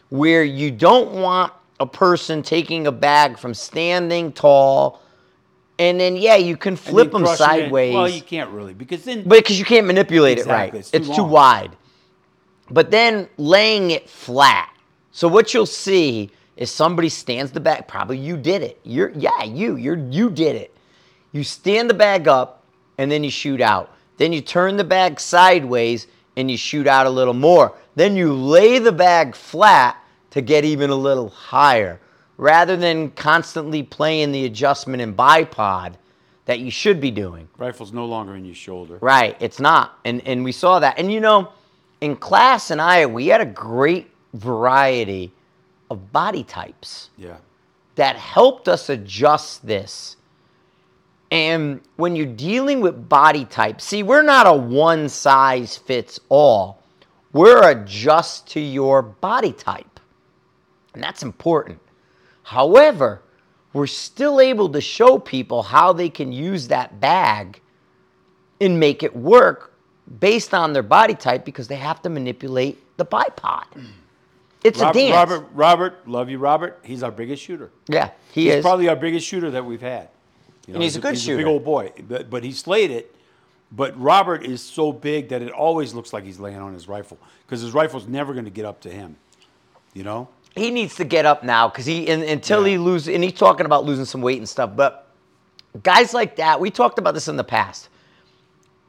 where 0.09 0.43
you 0.43 0.69
don't 0.69 1.13
want 1.13 1.51
a 1.79 1.85
person 1.85 2.43
taking 2.43 2.85
a 2.85 2.91
bag 2.91 3.37
from 3.37 3.53
standing 3.53 4.31
tall, 4.31 5.01
and 5.79 5.99
then 5.99 6.15
yeah, 6.15 6.35
you 6.35 6.55
can 6.55 6.75
flip 6.75 7.11
them 7.11 7.25
sideways, 7.25 7.95
Well, 7.95 8.07
you 8.07 8.21
can't 8.21 8.51
really 8.51 8.73
because 8.73 9.03
then 9.03 9.23
but 9.23 9.39
because 9.39 9.57
you 9.57 9.65
can't 9.65 9.87
manipulate 9.87 10.37
it 10.37 10.45
right, 10.45 10.73
Exactly, 10.73 10.79
it's 10.79 10.93
it's 10.93 11.07
too 11.07 11.15
too, 11.15 11.23
wide. 11.23 11.75
But 12.69 12.91
then 12.91 13.27
laying 13.37 13.91
it 13.91 14.09
flat. 14.09 14.69
So 15.11 15.27
what 15.27 15.53
you'll 15.53 15.65
see 15.65 16.29
is 16.57 16.71
somebody 16.71 17.09
stands 17.09 17.51
the 17.51 17.59
bag. 17.59 17.87
Probably 17.87 18.17
you 18.17 18.37
did 18.37 18.61
it. 18.61 18.79
You're 18.83 19.09
yeah, 19.11 19.43
you 19.43 19.75
you're 19.75 19.97
you 19.97 20.29
did 20.29 20.55
it. 20.55 20.75
You 21.31 21.43
stand 21.43 21.89
the 21.89 21.95
bag 21.95 22.27
up 22.27 22.63
and 22.97 23.11
then 23.11 23.23
you 23.23 23.31
shoot 23.31 23.61
out. 23.61 23.95
Then 24.17 24.31
you 24.31 24.41
turn 24.41 24.77
the 24.77 24.83
bag 24.83 25.19
sideways 25.19 26.07
and 26.37 26.49
you 26.49 26.57
shoot 26.57 26.87
out 26.87 27.07
a 27.07 27.09
little 27.09 27.33
more. 27.33 27.75
Then 27.95 28.15
you 28.15 28.33
lay 28.33 28.79
the 28.79 28.91
bag 28.91 29.35
flat 29.35 29.97
to 30.31 30.41
get 30.41 30.65
even 30.65 30.89
a 30.89 30.95
little 30.95 31.29
higher 31.29 31.99
rather 32.37 32.75
than 32.75 33.11
constantly 33.11 33.83
playing 33.83 34.31
the 34.31 34.45
adjustment 34.45 35.01
and 35.01 35.15
bipod 35.15 35.95
that 36.45 36.59
you 36.59 36.69
should 36.69 36.99
be 36.99 37.11
doing. 37.11 37.47
rifle's 37.57 37.93
no 37.93 38.05
longer 38.05 38.35
in 38.35 38.43
your 38.43 38.55
shoulder. 38.55 38.97
Right, 39.01 39.37
it's 39.39 39.59
not. 39.59 39.99
And 40.05 40.21
and 40.27 40.43
we 40.43 40.51
saw 40.51 40.79
that. 40.79 40.99
And 40.99 41.11
you 41.11 41.19
know, 41.19 41.51
in 42.01 42.15
class 42.15 42.69
in 42.69 42.79
Iowa, 42.79 43.11
we 43.11 43.27
had 43.27 43.41
a 43.41 43.45
great 43.45 44.11
variety 44.33 45.31
of 45.93 46.11
body 46.11 46.43
types 46.43 47.09
Yeah. 47.17 47.37
that 47.95 48.15
helped 48.17 48.67
us 48.67 48.89
adjust 48.89 49.65
this. 49.65 50.17
And 51.31 51.81
when 51.95 52.15
you're 52.15 52.25
dealing 52.27 52.81
with 52.81 53.09
body 53.09 53.45
types, 53.45 53.85
see, 53.85 54.03
we're 54.03 54.21
not 54.21 54.45
a 54.45 54.53
one 54.53 55.09
size 55.09 55.77
fits 55.77 56.19
all. 56.29 56.83
We're 57.31 57.67
adjust 57.71 58.47
to 58.49 58.59
your 58.59 59.01
body 59.01 59.53
type. 59.53 59.99
And 60.93 61.01
that's 61.01 61.23
important. 61.23 61.79
However, 62.43 63.21
we're 63.73 63.87
still 63.87 64.39
able 64.39 64.69
to 64.69 64.81
show 64.81 65.17
people 65.17 65.63
how 65.63 65.93
they 65.93 66.09
can 66.09 66.31
use 66.31 66.67
that 66.67 66.99
bag 66.99 67.59
and 68.61 68.79
make 68.79 69.01
it 69.01 69.15
work 69.15 69.73
based 70.19 70.53
on 70.53 70.73
their 70.73 70.83
body 70.83 71.15
type 71.15 71.43
because 71.43 71.67
they 71.67 71.77
have 71.77 72.01
to 72.03 72.09
manipulate 72.09 72.77
the 72.97 73.05
bipod. 73.05 73.63
It's 74.63 74.79
Robert, 74.79 74.97
a 74.97 75.01
dance. 75.01 75.13
Robert, 75.13 75.49
Robert, 75.53 76.07
love 76.07 76.29
you, 76.29 76.37
Robert. 76.37 76.79
He's 76.83 77.03
our 77.03 77.11
biggest 77.11 77.43
shooter. 77.43 77.71
yeah, 77.87 78.11
he 78.31 78.45
He's 78.45 78.55
is. 78.55 78.61
probably 78.61 78.87
our 78.89 78.95
biggest 78.95 79.27
shooter 79.27 79.51
that 79.51 79.65
we've 79.65 79.81
had. 79.81 80.09
You 80.67 80.73
know, 80.73 80.75
And 80.75 80.83
he's 80.83 80.95
a 80.95 80.99
good 81.01 81.13
big 81.13 81.19
shooter. 81.19 81.35
A 81.35 81.37
big 81.37 81.47
old 81.47 81.65
boy, 81.65 81.91
but, 82.07 82.29
but 82.29 82.43
he 82.43 82.51
slayed 82.53 82.91
it. 82.91 83.13
But 83.71 83.99
Robert 83.99 84.45
is 84.45 84.61
so 84.61 84.91
big 84.93 85.29
that 85.29 85.41
it 85.41 85.51
always 85.51 85.93
looks 85.93 86.13
like 86.13 86.23
he's 86.23 86.39
laying 86.39 86.57
on 86.57 86.73
his 86.73 86.87
rifle 86.87 87.17
because 87.45 87.61
his 87.61 87.73
rifle's 87.73 88.07
never 88.07 88.33
going 88.33 88.45
to 88.45 88.51
get 88.51 88.65
up 88.65 88.79
to 88.81 88.89
him. 88.89 89.17
You 89.93 90.03
know? 90.03 90.29
he 90.55 90.71
needs 90.71 90.95
to 90.95 91.03
get 91.03 91.25
up 91.25 91.43
now 91.43 91.67
because 91.67 91.85
he 91.85 92.07
and, 92.07 92.23
until 92.23 92.63
he 92.63 92.77
loses 92.77 93.13
and 93.13 93.23
he's 93.23 93.33
talking 93.33 93.65
about 93.65 93.85
losing 93.85 94.05
some 94.05 94.21
weight 94.21 94.37
and 94.37 94.47
stuff 94.47 94.71
but 94.75 95.07
guys 95.81 96.13
like 96.13 96.35
that 96.35 96.59
we 96.59 96.69
talked 96.69 96.99
about 96.99 97.13
this 97.13 97.27
in 97.27 97.35
the 97.37 97.43
past 97.43 97.89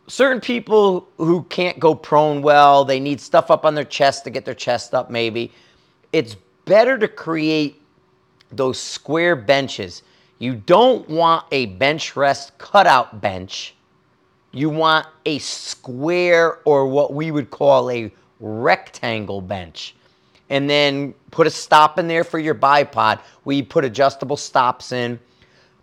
certain 0.06 0.40
people 0.40 1.08
who 1.16 1.42
can't 1.44 1.78
go 1.78 1.94
prone 1.94 2.42
well 2.42 2.84
they 2.84 3.00
need 3.00 3.20
stuff 3.20 3.50
up 3.50 3.64
on 3.64 3.75
their 3.75 3.84
chest 3.84 4.25
to 4.25 4.30
get 4.30 4.44
their 4.44 4.54
chest 4.54 4.94
up 4.94 5.11
maybe. 5.11 5.50
It's 6.12 6.37
better 6.64 6.99
to 6.99 7.08
create 7.08 7.80
those 8.52 8.78
square 8.78 9.37
benches. 9.37 10.02
You 10.38 10.54
don't 10.54 11.08
want 11.08 11.46
a 11.52 11.66
bench 11.66 12.16
rest 12.16 12.56
cutout 12.58 13.20
bench. 13.20 13.75
You 14.52 14.70
want 14.70 15.06
a 15.26 15.38
square 15.38 16.58
or 16.64 16.87
what 16.87 17.12
we 17.12 17.30
would 17.30 17.50
call 17.50 17.90
a 17.90 18.12
rectangle 18.40 19.40
bench. 19.40 19.96
And 20.50 20.68
then 20.68 21.14
put 21.30 21.46
a 21.46 21.50
stop 21.50 21.99
in 21.99 22.06
there 22.06 22.23
for 22.23 22.38
your 22.38 22.54
bipod. 22.54 23.20
We 23.44 23.62
put 23.62 23.84
adjustable 23.84 24.37
stops 24.37 24.92
in, 24.92 25.18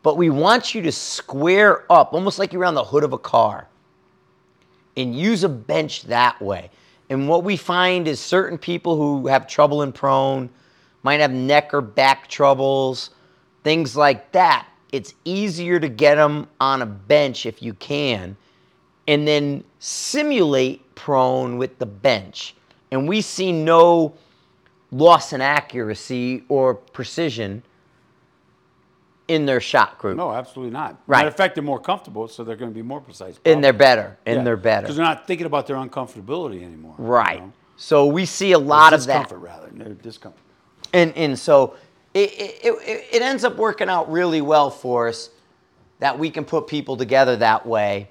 but 0.03 0.15
we 0.15 0.29
want 0.29 0.73
you 0.73 0.81
to 0.83 0.91
square 0.91 1.91
up, 1.91 2.13
almost 2.13 2.39
like 2.39 2.53
you're 2.53 2.65
on 2.65 2.75
the 2.75 2.83
hood 2.83 3.03
of 3.03 3.11
a 3.13 3.17
car. 3.17 3.67
And 4.97 5.15
use 5.15 5.43
a 5.43 5.49
bench 5.49 6.03
that 6.03 6.41
way. 6.41 6.69
And 7.09 7.27
what 7.27 7.43
we 7.43 7.57
find 7.57 8.07
is 8.07 8.19
certain 8.19 8.57
people 8.57 8.95
who 8.95 9.27
have 9.27 9.47
trouble 9.47 9.81
in 9.81 9.91
prone 9.91 10.49
might 11.03 11.19
have 11.19 11.31
neck 11.31 11.73
or 11.73 11.81
back 11.81 12.27
troubles, 12.27 13.09
things 13.63 13.95
like 13.95 14.31
that. 14.31 14.67
It's 14.91 15.13
easier 15.25 15.79
to 15.79 15.89
get 15.89 16.15
them 16.15 16.47
on 16.59 16.81
a 16.81 16.85
bench 16.85 17.45
if 17.45 17.61
you 17.61 17.73
can, 17.75 18.35
and 19.07 19.27
then 19.27 19.63
simulate 19.79 20.95
prone 20.95 21.57
with 21.57 21.79
the 21.79 21.85
bench. 21.85 22.55
And 22.91 23.07
we 23.07 23.21
see 23.21 23.51
no 23.51 24.13
loss 24.91 25.33
in 25.33 25.41
accuracy 25.41 26.43
or 26.49 26.75
precision 26.75 27.63
in 29.31 29.45
their 29.45 29.61
shot 29.61 29.97
group. 29.97 30.17
No, 30.17 30.33
absolutely 30.33 30.73
not. 30.73 30.97
Right. 31.07 31.19
Matter 31.19 31.29
of 31.29 31.37
fact, 31.37 31.55
they're 31.55 31.63
more 31.63 31.79
comfortable, 31.79 32.27
so 32.27 32.43
they're 32.43 32.57
going 32.57 32.69
to 32.69 32.75
be 32.75 32.81
more 32.81 32.99
precise. 32.99 33.39
And 33.45 33.63
they're 33.63 33.71
better. 33.71 34.17
And 34.25 34.45
they're 34.45 34.57
better. 34.57 34.81
Because 34.81 34.97
they're 34.97 35.05
not 35.05 35.25
thinking 35.25 35.45
about 35.45 35.67
their 35.67 35.77
uncomfortability 35.77 36.61
anymore. 36.63 36.95
you 36.99 37.05
Right. 37.05 37.39
know? 37.39 37.53
So 37.77 38.07
we 38.07 38.25
see 38.25 38.51
a 38.51 38.59
lot 38.59 38.91
of 38.93 39.05
that. 39.05 39.23
discomfort, 39.29 39.39
rather. 39.39 39.69
Their 39.71 39.93
discomfort. 39.93 40.41
And 40.93 41.15
and 41.15 41.39
so 41.39 41.75
it, 42.13 42.29
it, 42.33 42.59
it, 42.65 43.05
it 43.13 43.21
ends 43.21 43.45
up 43.45 43.55
working 43.55 43.87
out 43.87 44.11
really 44.11 44.41
well 44.41 44.69
for 44.69 45.07
us 45.07 45.29
that 45.99 46.19
we 46.19 46.29
can 46.29 46.43
put 46.43 46.67
people 46.67 46.97
together 46.97 47.37
that 47.37 47.65
way 47.65 48.09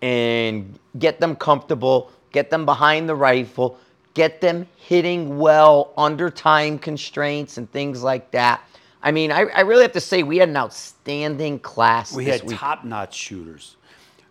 and 0.00 0.78
get 0.98 1.20
them 1.20 1.36
comfortable, 1.36 2.10
get 2.32 2.48
them 2.48 2.64
behind 2.64 3.06
the 3.08 3.14
rifle, 3.14 3.78
get 4.14 4.40
them 4.40 4.66
hitting 4.76 5.38
well 5.38 5.92
under 5.98 6.30
time 6.30 6.78
constraints 6.78 7.58
and 7.58 7.70
things 7.70 8.02
like 8.02 8.30
that. 8.30 8.62
I 9.04 9.12
mean, 9.12 9.30
I, 9.30 9.42
I 9.42 9.60
really 9.60 9.82
have 9.82 9.92
to 9.92 10.00
say 10.00 10.22
we 10.22 10.38
had 10.38 10.48
an 10.48 10.56
outstanding 10.56 11.58
class. 11.58 12.14
We 12.14 12.24
had 12.24 12.42
week. 12.42 12.58
top-notch 12.58 13.14
shooters. 13.14 13.76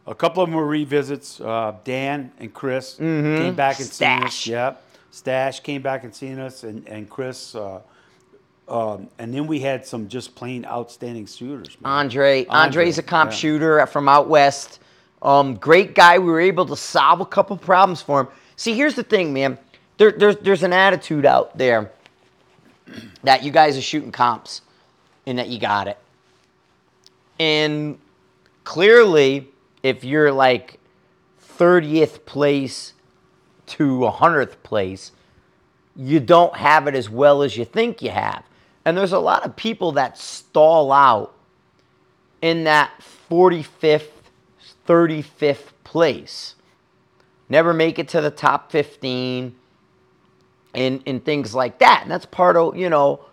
A 0.07 0.15
couple 0.15 0.41
of 0.41 0.49
them 0.49 0.57
were 0.57 0.65
revisits. 0.65 1.39
Uh, 1.39 1.75
Dan 1.83 2.31
and 2.39 2.51
Chris 2.51 2.95
came 2.95 3.53
back 3.53 3.79
and 3.79 3.87
seen 3.87 4.07
us. 4.07 4.17
Mm-hmm. 4.17 4.27
Stash. 4.27 4.47
Yep. 4.47 4.83
Stash 5.11 5.59
came 5.59 5.83
back 5.83 6.03
and 6.03 6.13
seen 6.13 6.39
us, 6.39 6.63
and 6.63 6.85
and 6.89 7.07
Chris. 7.07 7.53
Uh, 7.53 7.81
um, 8.67 9.09
and 9.19 9.31
then 9.31 9.45
we 9.45 9.59
had 9.59 9.85
some 9.85 10.07
just 10.07 10.33
plain 10.33 10.65
outstanding 10.65 11.27
shooters. 11.27 11.77
man. 11.79 11.93
Andre. 11.93 12.45
Andre's 12.47 12.97
a 12.97 13.03
comp 13.03 13.29
yeah. 13.31 13.37
shooter 13.37 13.85
from 13.85 14.09
out 14.09 14.27
west. 14.27 14.79
Um, 15.21 15.55
great 15.55 15.93
guy. 15.93 16.17
We 16.17 16.31
were 16.31 16.41
able 16.41 16.65
to 16.65 16.75
solve 16.75 17.21
a 17.21 17.25
couple 17.25 17.55
problems 17.57 18.01
for 18.01 18.21
him. 18.21 18.27
See, 18.55 18.73
here's 18.73 18.95
the 18.95 19.03
thing, 19.03 19.33
man. 19.33 19.59
There, 19.97 20.11
there's 20.11 20.37
there's 20.37 20.63
an 20.63 20.73
attitude 20.73 21.25
out 21.25 21.55
there 21.57 21.91
that 23.23 23.43
you 23.43 23.51
guys 23.51 23.77
are 23.77 23.81
shooting 23.81 24.11
comps 24.11 24.61
and 25.25 25.37
that 25.37 25.49
you 25.49 25.59
got 25.59 25.87
it. 25.87 25.97
And 27.39 27.97
clearly, 28.63 29.47
if 29.81 30.03
you're 30.03 30.31
like 30.31 30.79
30th 31.57 32.25
place 32.25 32.93
to 33.67 33.99
100th 33.99 34.61
place, 34.63 35.11
you 35.95 36.19
don't 36.19 36.55
have 36.55 36.87
it 36.87 36.95
as 36.95 37.09
well 37.09 37.43
as 37.43 37.57
you 37.57 37.65
think 37.65 38.01
you 38.01 38.09
have. 38.09 38.43
And 38.85 38.97
there's 38.97 39.13
a 39.13 39.19
lot 39.19 39.45
of 39.45 39.55
people 39.55 39.93
that 39.93 40.17
stall 40.17 40.91
out 40.91 41.33
in 42.41 42.65
that 42.65 42.91
45th, 43.29 44.09
35th 44.87 45.71
place. 45.83 46.55
Never 47.47 47.73
make 47.73 47.99
it 47.99 48.07
to 48.09 48.21
the 48.21 48.31
top 48.31 48.71
15 48.71 49.55
and, 50.73 51.01
and 51.05 51.23
things 51.23 51.53
like 51.53 51.79
that. 51.79 52.01
And 52.03 52.11
that's 52.11 52.25
part 52.25 52.57
of, 52.57 52.75
you 52.75 52.89
know, 52.89 53.25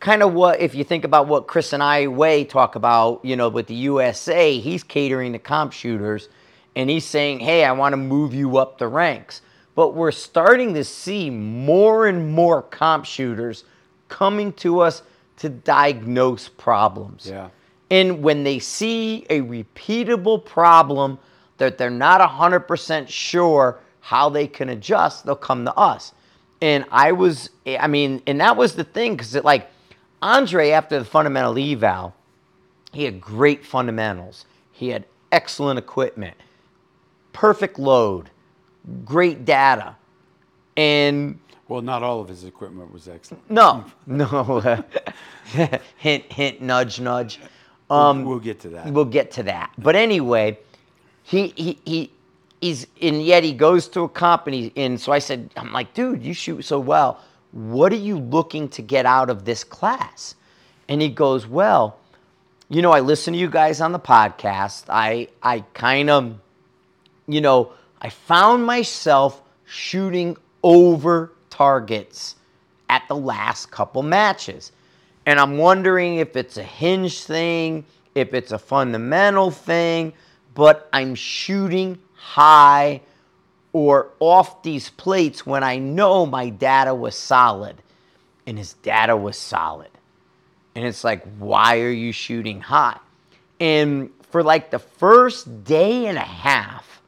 kind 0.00 0.22
of 0.22 0.34
what, 0.34 0.60
if 0.60 0.74
you 0.74 0.84
think 0.84 1.04
about 1.04 1.28
what 1.28 1.46
Chris 1.46 1.72
and 1.72 1.82
I 1.82 2.08
Way 2.08 2.44
talk 2.44 2.74
about, 2.74 3.24
you 3.24 3.36
know, 3.36 3.48
with 3.48 3.68
the 3.68 3.74
USA, 3.74 4.58
he's 4.58 4.82
catering 4.82 5.32
to 5.32 5.38
comp 5.38 5.72
shooters 5.72 6.28
and 6.74 6.90
he's 6.90 7.04
saying, 7.04 7.40
hey, 7.40 7.64
I 7.64 7.72
want 7.72 7.92
to 7.92 7.96
move 7.96 8.34
you 8.34 8.56
up 8.56 8.78
the 8.78 8.88
ranks. 8.88 9.42
But 9.74 9.94
we're 9.94 10.10
starting 10.10 10.74
to 10.74 10.84
see 10.84 11.30
more 11.30 12.06
and 12.06 12.32
more 12.32 12.62
comp 12.62 13.04
shooters 13.04 13.64
coming 14.08 14.52
to 14.54 14.80
us 14.80 15.02
to 15.38 15.48
diagnose 15.48 16.48
problems. 16.48 17.26
Yeah. 17.26 17.48
And 17.90 18.22
when 18.22 18.42
they 18.42 18.58
see 18.58 19.26
a 19.30 19.40
repeatable 19.40 20.44
problem 20.44 21.18
that 21.58 21.78
they're 21.78 21.90
not 21.90 22.20
100% 22.20 23.08
sure 23.08 23.78
how 24.00 24.28
they 24.28 24.46
can 24.46 24.70
adjust, 24.70 25.24
they'll 25.24 25.36
come 25.36 25.64
to 25.64 25.74
us. 25.74 26.12
And 26.62 26.84
I 26.92 27.10
was, 27.10 27.50
I 27.66 27.88
mean, 27.88 28.22
and 28.26 28.40
that 28.40 28.56
was 28.56 28.76
the 28.76 28.84
thing, 28.84 29.16
because 29.16 29.34
it 29.34 29.44
like 29.44 29.68
Andre, 30.22 30.70
after 30.70 30.98
the 30.98 31.04
fundamental 31.04 31.58
eval, 31.58 32.14
he 32.92 33.02
had 33.02 33.20
great 33.20 33.66
fundamentals. 33.66 34.46
He 34.70 34.88
had 34.90 35.04
excellent 35.32 35.78
equipment, 35.80 36.36
perfect 37.32 37.80
load, 37.80 38.30
great 39.04 39.44
data. 39.44 39.96
And 40.76 41.40
Well, 41.66 41.82
not 41.82 42.04
all 42.04 42.20
of 42.20 42.28
his 42.28 42.44
equipment 42.44 42.92
was 42.92 43.08
excellent. 43.08 43.50
no, 43.50 43.84
no, 44.06 44.84
hint, 45.96 46.32
hint, 46.32 46.62
nudge, 46.62 47.00
nudge. 47.00 47.40
Um, 47.90 48.24
we'll 48.24 48.38
get 48.38 48.60
to 48.60 48.68
that. 48.70 48.86
We'll 48.86 49.04
get 49.04 49.32
to 49.32 49.42
that. 49.42 49.72
But 49.76 49.96
anyway, 49.96 50.58
he 51.24 51.48
he 51.48 51.78
he 51.84 52.10
he's 52.62 52.86
and 53.02 53.22
yet 53.22 53.44
he 53.44 53.52
goes 53.52 53.88
to 53.88 54.02
a 54.02 54.08
company 54.08 54.72
and 54.76 54.98
so 54.98 55.12
I 55.12 55.18
said, 55.18 55.50
I'm 55.56 55.72
like, 55.72 55.92
dude, 55.92 56.22
you 56.22 56.32
shoot 56.32 56.64
so 56.64 56.80
well. 56.80 57.20
What 57.50 57.92
are 57.92 57.96
you 57.96 58.18
looking 58.18 58.70
to 58.70 58.82
get 58.82 59.04
out 59.04 59.28
of 59.28 59.44
this 59.44 59.62
class? 59.62 60.34
And 60.88 61.02
he 61.02 61.10
goes, 61.10 61.46
Well, 61.46 61.98
you 62.70 62.80
know, 62.80 62.92
I 62.92 63.00
listen 63.00 63.34
to 63.34 63.38
you 63.38 63.50
guys 63.50 63.80
on 63.80 63.92
the 63.92 64.00
podcast. 64.00 64.84
I 64.88 65.28
I 65.42 65.60
kind 65.74 66.08
of, 66.08 66.38
you 67.26 67.42
know, 67.42 67.72
I 68.00 68.08
found 68.08 68.64
myself 68.64 69.42
shooting 69.66 70.36
over 70.62 71.32
targets 71.50 72.36
at 72.88 73.06
the 73.08 73.16
last 73.16 73.70
couple 73.70 74.02
matches. 74.02 74.72
And 75.26 75.38
I'm 75.38 75.58
wondering 75.58 76.16
if 76.16 76.36
it's 76.36 76.56
a 76.56 76.62
hinge 76.62 77.22
thing, 77.22 77.84
if 78.14 78.34
it's 78.34 78.52
a 78.52 78.58
fundamental 78.58 79.50
thing, 79.50 80.14
but 80.54 80.88
I'm 80.92 81.14
shooting 81.14 81.98
high 82.22 83.00
or 83.72 84.10
off 84.20 84.62
these 84.62 84.90
plates 84.90 85.44
when 85.44 85.64
I 85.64 85.78
know 85.78 86.24
my 86.24 86.50
data 86.50 86.94
was 86.94 87.16
solid. 87.16 87.82
And 88.46 88.58
his 88.58 88.74
data 88.74 89.16
was 89.16 89.36
solid. 89.36 89.90
And 90.74 90.86
it's 90.86 91.04
like, 91.04 91.24
why 91.38 91.80
are 91.80 91.90
you 91.90 92.12
shooting 92.12 92.60
high? 92.60 92.98
And 93.60 94.10
for 94.30 94.42
like 94.42 94.70
the 94.70 94.78
first 94.78 95.64
day 95.64 96.06
and 96.06 96.16
a 96.16 96.20
half, 96.20 97.02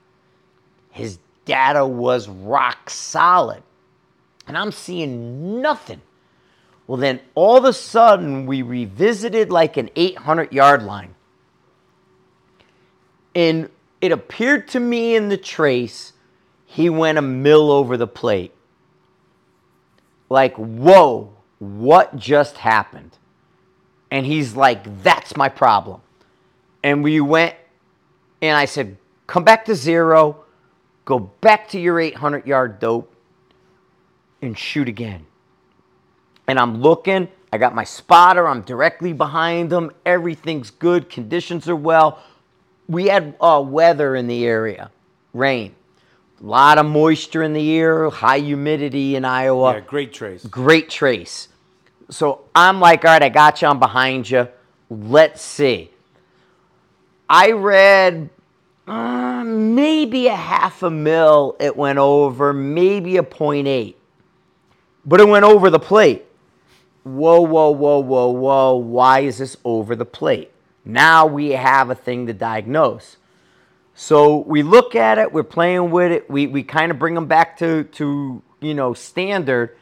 his 0.91 1.19
data 1.45 1.87
was 1.87 2.29
rock 2.29 2.91
solid. 2.91 3.63
And 4.47 4.57
I'm 4.57 4.73
seeing 4.73 5.61
nothing. 5.61 6.01
Well, 6.87 6.99
then 6.99 7.21
all 7.35 7.57
of 7.57 7.65
a 7.65 7.73
sudden, 7.73 8.47
we 8.47 8.63
revisited 8.63 9.51
like 9.51 9.77
an 9.77 9.91
800 9.97 10.53
yard 10.53 10.83
line. 10.83 11.15
And 13.35 13.71
it 14.05 14.13
appeared 14.13 14.69
to 14.69 14.79
me 14.79 15.17
in 15.17 15.31
the 15.31 15.37
trace, 15.39 16.13
he 16.67 16.91
went 16.91 17.17
a 17.17 17.23
mil 17.23 17.71
over 17.71 17.97
the 17.97 18.07
plate. 18.07 18.53
Like, 20.29 20.55
whoa, 20.57 21.33
what 21.59 22.15
just 22.15 22.59
happened? 22.59 23.17
And 24.11 24.27
he's 24.27 24.55
like, 24.55 25.03
that's 25.03 25.39
my 25.39 25.49
problem. 25.49 26.03
And 26.83 27.03
we 27.03 27.23
went, 27.23 27.55
and 28.43 28.55
I 28.55 28.67
said, 28.67 28.99
come 29.27 29.43
back 29.43 29.65
to 29.65 29.75
zero, 29.75 30.45
go 31.07 31.19
back 31.19 31.67
to 31.71 31.81
your 31.81 31.99
800 31.99 32.47
yard 32.47 32.81
dope, 32.81 33.11
and 34.43 34.59
shoot 34.59 34.87
again. 34.87 35.25
And 36.47 36.59
I'm 36.59 36.83
looking, 36.83 37.29
I 37.51 37.57
got 37.57 37.75
my 37.75 37.85
spotter, 37.85 38.47
I'm 38.47 38.61
directly 38.61 39.15
behind 39.15 39.73
him, 39.73 39.93
everything's 40.05 40.69
good, 40.69 41.09
conditions 41.09 41.71
are 41.71 41.77
well. 41.77 42.23
We 42.89 43.07
had 43.07 43.35
uh, 43.41 43.65
weather 43.67 44.15
in 44.15 44.27
the 44.27 44.45
area, 44.45 44.91
rain, 45.33 45.75
a 46.41 46.45
lot 46.45 46.79
of 46.79 46.87
moisture 46.87 47.43
in 47.43 47.53
the 47.53 47.77
air, 47.77 48.11
high 48.11 48.39
humidity 48.39 49.17
in 49.17 49.25
Iowa 49.25 49.75
yeah, 49.75 49.81
great 49.81 50.13
trace. 50.13 50.45
great 50.45 50.91
trace. 50.91 51.49
So 52.11 52.45
I'm 52.55 52.81
like, 52.81 53.05
all 53.05 53.13
right, 53.13 53.23
I 53.23 53.31
got 53.31 53.63
you. 53.63 53.69
I'm 53.69 53.79
behind 53.79 54.29
you. 54.29 54.49
Let's 54.91 55.41
see. 55.41 55.91
I 57.29 57.53
read 57.53 58.29
uh, 58.87 59.43
maybe 59.45 60.27
a 60.27 60.37
half 60.37 60.83
a 60.83 60.91
mil. 60.91 61.57
It 61.59 61.77
went 61.77 61.99
over, 61.99 62.53
maybe 62.53 63.17
a 63.17 63.23
point 63.23 63.67
eight, 63.67 63.99
but 65.07 65.21
it 65.21 65.29
went 65.29 65.45
over 65.45 65.71
the 65.71 65.79
plate. 65.79 66.27
Whoa, 67.03 67.41
whoa, 67.41 67.71
whoa, 67.71 67.99
whoa, 67.99 68.29
whoa! 68.29 68.75
Why 68.77 69.21
is 69.21 69.39
this 69.39 69.57
over 69.65 69.97
the 69.97 70.05
plate? 70.05 70.51
Now 70.85 71.27
we 71.27 71.51
have 71.51 71.91
a 71.91 71.95
thing 71.95 72.27
to 72.27 72.33
diagnose. 72.33 73.17
So 73.95 74.39
we 74.39 74.63
look 74.63 74.95
at 74.95 75.19
it, 75.19 75.33
we're 75.33 75.45
playing 75.45 75.91
with 75.91 76.11
it, 76.11 76.29
we, 76.29 76.47
we 76.47 76.63
kind 76.63 76.91
of 76.91 76.99
bring 76.99 77.17
him 77.17 77.27
back 77.27 77.59
to, 77.59 77.85
to, 77.85 78.43
you 78.61 78.75
know, 78.75 78.93
standard, 78.93 79.77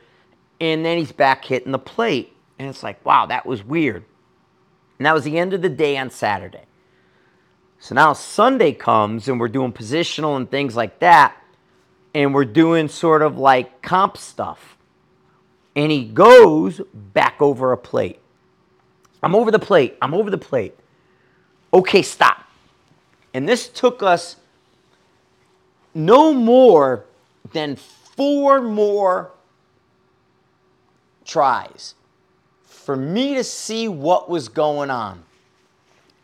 and 0.61 0.85
then 0.85 0.99
he's 0.99 1.13
back 1.13 1.45
hitting 1.45 1.73
the 1.73 1.79
plate. 1.79 2.37
And 2.59 2.69
it's 2.69 2.83
like, 2.83 3.05
wow, 3.05 3.27
that 3.27 3.47
was 3.47 3.65
weird. 3.65 4.05
And 4.99 5.07
that 5.07 5.15
was 5.15 5.25
the 5.25 5.39
end 5.39 5.53
of 5.55 5.63
the 5.63 5.69
day 5.69 5.97
on 5.97 6.11
Saturday. 6.11 6.65
So 7.81 7.97
now 7.97 8.13
Sunday 8.13 8.73
comes 8.73 9.27
and 9.27 9.41
we're 9.41 9.49
doing 9.49 9.73
positional 9.73 10.37
and 10.37 10.49
things 10.49 10.77
like 10.77 11.01
that. 11.01 11.37
And 12.15 12.33
we're 12.33 12.45
doing 12.45 12.89
sort 12.89 13.23
of 13.23 13.39
like 13.39 13.83
comp 13.83 14.17
stuff. 14.17 14.77
And 15.75 15.91
he 15.91 16.05
goes 16.05 16.81
back 16.95 17.41
over 17.41 17.73
a 17.73 17.77
plate. 17.77 18.21
I'm 19.23 19.35
over 19.35 19.51
the 19.51 19.59
plate. 19.59 19.97
I'm 20.01 20.15
over 20.15 20.31
the 20.31 20.39
plate. 20.39 20.77
Okay, 21.75 22.03
stop. 22.03 22.45
And 23.35 23.49
this 23.49 23.69
took 23.69 24.03
us 24.03 24.37
no 25.95 26.33
more 26.33 27.05
than 27.53 27.77
four 27.77 28.61
more 28.61 29.31
tries 31.25 31.95
for 32.65 32.97
me 32.97 33.35
to 33.35 33.45
see 33.45 33.89
what 33.89 34.29
was 34.29 34.49
going 34.49 34.91
on. 34.91 35.23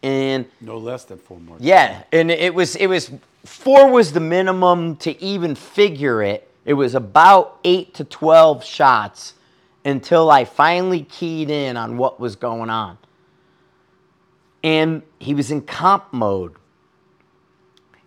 And 0.02 0.47
No 0.61 0.78
less 0.78 1.05
than 1.05 1.19
four 1.19 1.40
more. 1.40 1.57
yeah, 1.61 2.05
and 2.12 2.31
it 2.31 2.55
was 2.55 2.76
it 2.76 2.87
was 2.87 3.11
four 3.45 3.90
was 3.90 4.12
the 4.12 4.21
minimum 4.21 4.97
to 4.97 5.21
even 5.23 5.55
figure 5.55 6.23
it. 6.23 6.49
It 6.64 6.75
was 6.75 6.95
about 6.95 7.59
eight 7.64 7.95
to 7.95 8.05
twelve 8.05 8.62
shots 8.64 9.35
until 9.85 10.31
I 10.31 10.45
finally 10.45 11.02
keyed 11.02 11.50
in 11.50 11.76
on 11.76 11.97
what 11.97 12.21
was 12.21 12.37
going 12.37 12.71
on. 12.71 12.99
And 14.69 15.01
he 15.19 15.33
was 15.33 15.51
in 15.51 15.63
comp 15.63 16.13
mode. 16.13 16.55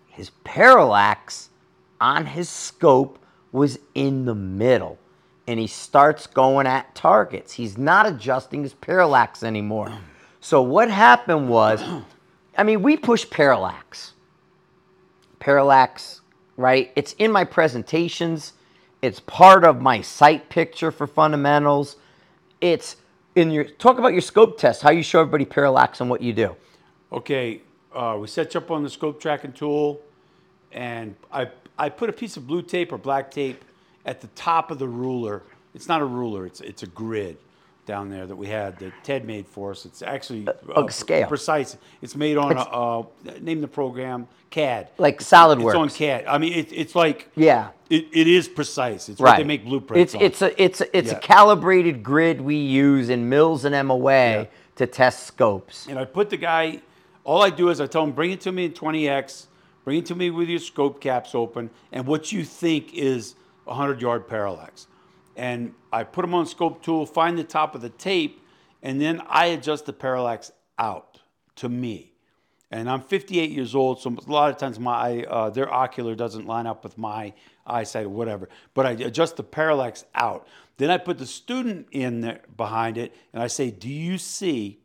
His 0.06 0.30
parallax 0.44 1.50
on 2.00 2.28
his 2.28 2.50
scope 2.50 3.18
was 3.52 3.80
in 3.96 4.26
the 4.26 4.36
middle. 4.36 5.00
And 5.48 5.60
he 5.60 5.66
starts 5.66 6.28
going 6.28 6.68
at 6.68 6.94
targets. 6.94 7.54
He's 7.54 7.80
not 7.80 8.06
adjusting 8.06 8.62
his 8.62 8.76
parallax 8.76 9.42
anymore. 9.42 9.92
So 10.40 10.62
what 10.62 10.92
happened 10.92 11.50
was, 11.50 11.84
I 12.58 12.62
mean, 12.62 12.84
we 12.84 12.96
push 12.96 13.28
parallax. 13.28 14.14
Parallax, 15.40 16.22
right? 16.58 16.92
It's 16.96 17.14
in 17.14 17.32
my 17.32 17.44
presentations. 17.44 18.54
It's 19.02 19.20
part 19.22 19.64
of 19.64 19.82
my 19.82 20.02
sight 20.02 20.50
picture 20.50 20.92
for 20.92 21.08
fundamentals. 21.08 21.96
It's 22.62 22.98
in 23.36 23.52
your 23.52 23.64
talk 23.64 23.98
about 24.00 24.14
your 24.14 24.22
scope 24.22 24.58
test, 24.58 24.82
how 24.82 24.92
you 24.92 25.04
show 25.04 25.22
everybody 25.22 25.46
parallax 25.46 26.02
and 26.02 26.10
what 26.10 26.22
you 26.22 26.34
do. 26.34 26.56
Okay, 27.12 27.62
uh, 27.94 28.18
we 28.20 28.28
set 28.28 28.54
you 28.54 28.60
up 28.60 28.72
on 28.72 28.84
the 28.84 28.90
scope 28.90 29.20
tracking 29.22 29.54
tool, 29.54 30.02
and 30.72 31.16
I 31.32 31.50
I 31.78 31.90
put 31.90 32.10
a 32.10 32.14
piece 32.14 32.38
of 32.38 32.48
blue 32.48 32.62
tape 32.62 32.92
or 32.92 32.98
black 32.98 33.32
tape 33.32 33.64
at 34.06 34.22
the 34.22 34.28
top 34.28 34.72
of 34.72 34.80
the 34.80 34.88
ruler. 34.88 35.44
It's 35.74 35.88
not 35.88 36.02
a 36.02 36.06
ruler; 36.06 36.46
it's 36.46 36.62
it's 36.62 36.84
a 36.84 36.88
grid 36.88 37.38
down 37.86 38.10
there 38.10 38.28
that 38.28 38.36
we 38.36 38.48
had 38.48 38.78
that 38.80 38.94
Ted 39.04 39.26
made 39.26 39.48
for 39.48 39.72
us. 39.72 39.86
It's 39.86 40.02
actually 40.02 40.48
a 40.76 40.92
scale. 40.92 41.28
precise. 41.28 41.78
It's 42.02 42.16
made 42.16 42.38
on 42.38 42.56
a 42.56 42.62
uh, 42.62 43.04
name 43.42 43.62
the 43.62 43.68
program 43.68 44.28
CAD. 44.50 44.90
Like 44.98 45.16
It's 45.16 45.34
on 45.34 45.58
SolidWorks. 45.58 45.96
CAD. 45.96 46.26
I 46.26 46.38
mean, 46.38 46.54
it, 46.54 46.72
it's 46.72 46.96
like 46.96 47.30
Yeah. 47.36 47.70
It, 47.92 48.08
it 48.14 48.28
is 48.28 48.48
precise. 48.48 49.10
It's 49.10 49.20
what 49.20 49.36
they 49.36 49.44
make 49.44 49.66
blueprints 49.66 50.14
It's 50.14 50.16
on. 50.16 50.22
it's 50.22 50.42
a 50.42 50.64
it's 50.64 50.82
a, 50.82 50.98
it's 50.98 51.12
Yeah. 51.12 51.18
a 51.18 51.20
calibrated 51.20 52.02
grid 52.02 52.40
we 52.40 52.56
use 52.56 53.10
in 53.10 53.28
mils 53.28 53.66
and 53.66 53.76
MOA 53.86 54.48
to 54.78 54.88
test 54.88 55.28
scopes. 55.28 55.88
And 55.88 56.00
I 56.00 56.06
put 56.06 56.30
the 56.30 56.38
guy, 56.38 56.82
all 57.26 57.42
I 57.44 57.50
do 57.50 57.68
is 57.68 57.82
I 57.82 57.88
tell 57.88 58.04
him, 58.06 58.14
bring 58.14 58.32
it 58.32 58.40
to 58.42 58.52
me 58.54 58.64
in 58.64 58.72
20X, 58.72 59.48
bring 59.84 59.98
it 60.00 60.06
to 60.06 60.16
me 60.16 60.30
with 60.30 60.48
your 60.48 60.60
scope 60.60 61.02
caps 61.02 61.36
open, 61.36 61.70
and 61.92 62.08
what 62.08 62.32
you 62.32 62.46
think 62.46 62.94
is 62.94 63.36
100 63.66 64.02
yard 64.02 64.26
parallax. 64.26 64.88
And 65.36 65.74
I 65.92 66.06
put 66.06 66.24
him 66.24 66.34
on 66.34 66.46
scope 66.46 66.82
tool, 66.82 67.06
find 67.06 67.38
the 67.38 67.44
top 67.44 67.76
of 67.76 67.82
the 67.82 67.90
tape, 67.90 68.42
and 68.82 69.02
then 69.02 69.22
I 69.28 69.48
adjust 69.48 69.86
the 69.86 69.94
parallax 69.94 70.54
out 70.80 71.20
to 71.58 71.68
me. 71.68 72.14
And 72.72 72.90
I'm 72.90 73.02
58 73.02 73.52
years 73.52 73.76
old, 73.76 74.00
so 74.00 74.10
a 74.26 74.32
lot 74.32 74.50
of 74.50 74.56
times 74.56 74.80
my 74.80 75.24
uh, 75.24 75.50
their 75.50 75.70
ocular 75.74 76.16
doesn't 76.16 76.46
line 76.48 76.66
up 76.66 76.86
with 76.86 76.98
my 76.98 77.34
eyesight 77.66 78.06
or 78.06 78.10
whatever. 78.10 78.50
But 78.74 78.86
I 78.86 78.92
adjust 78.92 79.38
the 79.38 79.44
parallax 79.44 80.06
out. 80.16 80.48
Then 80.78 80.90
I 80.90 80.98
put 80.98 81.18
the 81.18 81.26
student 81.26 81.88
in 81.92 82.22
there 82.22 82.42
behind 82.58 82.98
it, 82.98 83.16
and 83.34 83.42
I 83.42 83.48
say, 83.48 83.72
"Do 83.72 83.90
you 83.90 84.18
see 84.18 84.80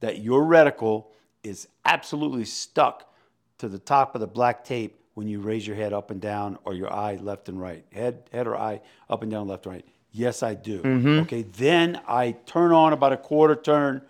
that 0.00 0.18
your 0.18 0.42
reticle 0.42 1.06
is 1.42 1.68
absolutely 1.84 2.44
stuck 2.44 3.12
to 3.58 3.68
the 3.68 3.78
top 3.78 4.14
of 4.14 4.20
the 4.20 4.26
black 4.26 4.64
tape 4.64 4.98
when 5.14 5.28
you 5.28 5.40
raise 5.40 5.66
your 5.66 5.76
head 5.76 5.92
up 5.92 6.10
and 6.10 6.20
down 6.20 6.58
or 6.64 6.74
your 6.74 6.92
eye 6.92 7.16
left 7.16 7.48
and 7.48 7.60
right? 7.60 7.84
Head 7.92 8.28
head 8.32 8.46
or 8.46 8.56
eye 8.56 8.80
up 9.08 9.22
and 9.22 9.30
down 9.30 9.48
left 9.48 9.66
and 9.66 9.74
right. 9.74 9.86
Yes 10.10 10.42
i 10.42 10.54
do. 10.54 10.82
Mm-hmm. 10.82 11.20
Okay 11.20 11.42
then 11.42 12.00
i 12.06 12.32
turn 12.46 12.72
on 12.72 12.92
about 12.92 13.12
a 13.12 13.16
quarter 13.16 13.54
turn 13.54 14.02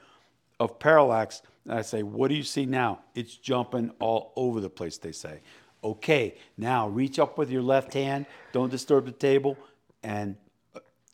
of 0.59 0.79
parallax 0.79 1.43
and 1.65 1.75
i 1.75 1.83
say 1.83 2.03
what 2.03 2.29
do 2.29 2.35
you 2.35 2.43
see 2.43 2.67
now? 2.67 3.01
It's 3.15 3.37
jumping 3.37 3.91
all 3.99 4.33
over 4.37 4.61
the 4.61 4.71
place 4.71 4.99
they 4.99 5.13
say 5.13 5.41
okay 5.83 6.35
now 6.57 6.89
reach 6.89 7.19
up 7.19 7.39
with 7.39 7.51
your 7.51 7.63
left 7.63 7.93
hand 7.93 8.27
don't 8.53 8.71
disturb 8.71 9.05
the 9.05 9.13
table 9.13 9.57
and 10.03 10.37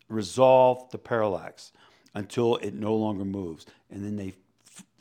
resolve 0.08 0.90
the 0.90 0.98
parallax 0.98 1.72
until 2.14 2.56
it 2.56 2.74
no 2.74 2.94
longer 2.94 3.24
moves. 3.24 3.66
And 3.90 4.04
then 4.04 4.16
they 4.16 4.34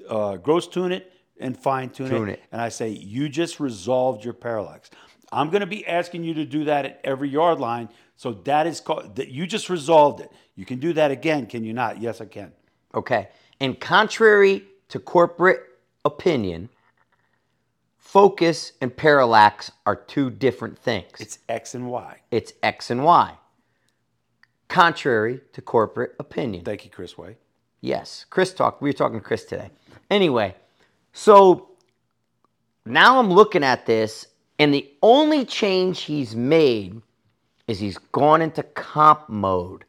uh, 0.09 0.37
gross 0.37 0.67
tune 0.67 0.91
it 0.91 1.11
and 1.39 1.57
fine 1.57 1.89
tune 1.89 2.09
Tune 2.09 2.29
it. 2.29 2.33
it. 2.33 2.43
And 2.51 2.61
I 2.61 2.69
say, 2.69 2.89
you 2.89 3.29
just 3.29 3.59
resolved 3.59 4.23
your 4.23 4.33
parallax. 4.33 4.89
I'm 5.31 5.49
going 5.49 5.61
to 5.61 5.67
be 5.67 5.85
asking 5.85 6.23
you 6.23 6.33
to 6.35 6.45
do 6.45 6.65
that 6.65 6.85
at 6.85 7.01
every 7.03 7.29
yard 7.29 7.59
line. 7.59 7.89
So 8.15 8.33
that 8.45 8.67
is 8.67 8.79
called 8.79 9.15
that 9.17 9.29
you 9.29 9.45
just 9.45 9.69
resolved 9.69 10.21
it. 10.21 10.31
You 10.55 10.65
can 10.65 10.79
do 10.79 10.93
that 10.93 11.11
again, 11.11 11.45
can 11.45 11.63
you 11.63 11.73
not? 11.73 12.01
Yes, 12.01 12.21
I 12.21 12.25
can. 12.25 12.51
Okay. 12.95 13.29
And 13.59 13.79
contrary 13.79 14.63
to 14.89 14.99
corporate 14.99 15.61
opinion, 16.05 16.69
focus 18.07 18.71
and 18.79 18.95
parallax 18.95 19.69
are 19.85 19.95
two 19.95 20.29
different 20.29 20.79
things. 20.79 21.11
It's 21.19 21.39
X 21.49 21.75
and 21.75 21.89
Y. 21.89 22.21
It's 22.31 22.53
X 22.63 22.89
and 22.89 23.03
Y. 23.03 23.33
Contrary 24.69 25.41
to 25.51 25.61
corporate 25.61 26.15
opinion. 26.17 26.63
Thank 26.63 26.85
you, 26.85 26.89
Chris 26.89 27.17
Way. 27.17 27.35
Yes, 27.81 28.25
Chris 28.29 28.53
talked. 28.53 28.81
We 28.81 28.89
were 28.89 28.93
talking 28.93 29.19
to 29.19 29.25
Chris 29.25 29.43
today. 29.43 29.71
Anyway, 30.09 30.55
so 31.11 31.69
now 32.85 33.19
I'm 33.19 33.29
looking 33.29 33.63
at 33.63 33.85
this, 33.85 34.27
and 34.57 34.73
the 34.73 34.89
only 35.01 35.43
change 35.43 36.03
he's 36.03 36.33
made 36.33 37.01
is 37.67 37.79
he's 37.79 37.97
gone 37.97 38.41
into 38.41 38.63
comp 38.63 39.27
mode 39.27 39.83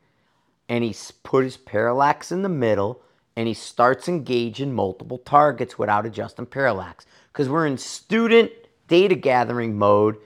and 0.69 0.83
he's 0.83 1.13
put 1.23 1.45
his 1.45 1.57
parallax 1.57 2.33
in 2.33 2.43
the 2.43 2.49
middle 2.49 3.01
and 3.39 3.47
he 3.47 3.55
starts 3.55 4.09
engaging 4.09 4.75
multiple 4.75 5.19
targets 5.19 5.79
without 5.79 6.05
adjusting 6.05 6.45
parallax. 6.45 7.07
Because 7.33 7.49
we're 7.49 7.69
in 7.69 7.79
student 7.79 8.51
data 8.89 9.15
gathering 9.15 9.79
mode, 9.79 10.17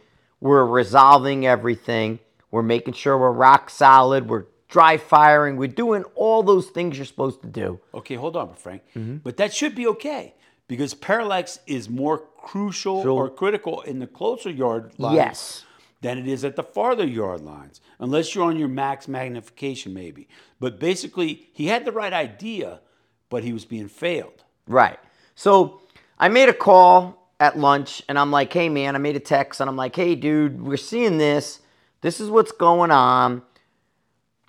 we're 0.40 0.64
resolving 0.64 1.46
everything, 1.46 2.20
we're 2.51 2.62
making 2.62 2.94
sure 2.94 3.18
we're 3.18 3.31
rock 3.31 3.68
solid, 3.68 4.31
we're 4.31 4.46
dry 4.70 4.96
firing, 4.96 5.59
we're 5.59 5.68
doing 5.68 6.05
all 6.14 6.42
those 6.42 6.68
things 6.68 6.96
you're 6.96 7.05
supposed 7.05 7.42
to 7.42 7.48
do. 7.48 7.79
Okay, 7.92 8.14
hold 8.14 8.35
on, 8.35 8.55
Frank. 8.55 8.81
Mm-hmm. 8.96 9.16
But 9.18 9.37
that 9.37 9.53
should 9.53 9.75
be 9.75 9.87
okay 9.88 10.35
because 10.66 10.94
parallax 10.94 11.59
is 11.66 11.90
more 11.90 12.16
crucial 12.38 13.03
So- 13.03 13.14
or 13.14 13.29
critical 13.29 13.83
in 13.83 13.98
the 13.98 14.07
closer 14.07 14.48
yard 14.48 14.94
lines 14.96 15.16
Yes. 15.16 15.64
than 16.01 16.16
it 16.16 16.27
is 16.27 16.46
at 16.46 16.57
the 16.57 16.62
farther 16.62 17.07
yard 17.07 17.42
lines, 17.42 17.83
unless 17.98 18.35
you're 18.35 18.44
on 18.44 18.59
your 18.59 18.68
max 18.68 19.07
magnification, 19.07 19.92
maybe. 19.92 20.29
But 20.59 20.81
basically, 20.81 21.51
he 21.53 21.66
had 21.66 21.85
the 21.85 21.92
right 21.92 22.14
idea, 22.14 22.81
but 23.33 23.42
he 23.42 23.55
was 23.55 23.64
being 23.64 23.88
failed. 23.88 24.45
Right. 24.68 24.99
So 25.35 25.81
I 26.18 26.29
made 26.29 26.51
a 26.51 26.53
call 26.53 27.31
at 27.40 27.59
lunch 27.59 28.03
and 28.07 28.18
I'm 28.18 28.31
like, 28.31 28.53
hey 28.53 28.68
man, 28.68 28.95
I 28.95 28.99
made 28.99 29.16
a 29.16 29.21
text 29.21 29.62
and 29.62 29.71
I'm 29.71 29.77
like, 29.77 29.97
hey 29.97 30.14
dude, 30.14 30.61
we're 30.61 30.77
seeing 30.77 31.16
this. 31.16 31.61
This 32.03 32.21
is 32.21 32.29
what's 32.29 32.53
going 32.53 32.90
on. 32.90 33.40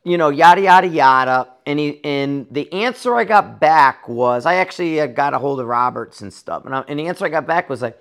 You 0.04 0.18
know, 0.18 0.28
yada 0.28 0.62
yada 0.62 0.88
yada. 0.88 1.48
And 1.66 1.80
he 1.80 2.04
and 2.04 2.46
the 2.52 2.72
answer 2.74 3.16
I 3.16 3.24
got 3.24 3.62
back 3.62 4.10
was 4.10 4.46
I 4.46 4.56
actually 4.56 5.00
uh, 5.00 5.08
got 5.08 5.34
a 5.34 5.40
hold 5.40 5.62
of 5.62 5.68
Roberts 5.68 6.20
and 6.20 6.34
stuff. 6.34 6.66
And, 6.66 6.76
I, 6.76 6.84
and 6.90 7.00
the 7.00 7.08
answer 7.08 7.26
I 7.26 7.30
got 7.30 7.48
back 7.48 7.70
was 7.70 7.82
like, 7.82 7.98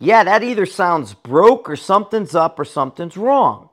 yeah, 0.00 0.24
that 0.24 0.42
either 0.42 0.66
sounds 0.66 1.14
broke 1.14 1.70
or 1.70 1.76
something's 1.76 2.34
up 2.34 2.58
or 2.58 2.64
something's 2.64 3.16
wrong. 3.16 3.68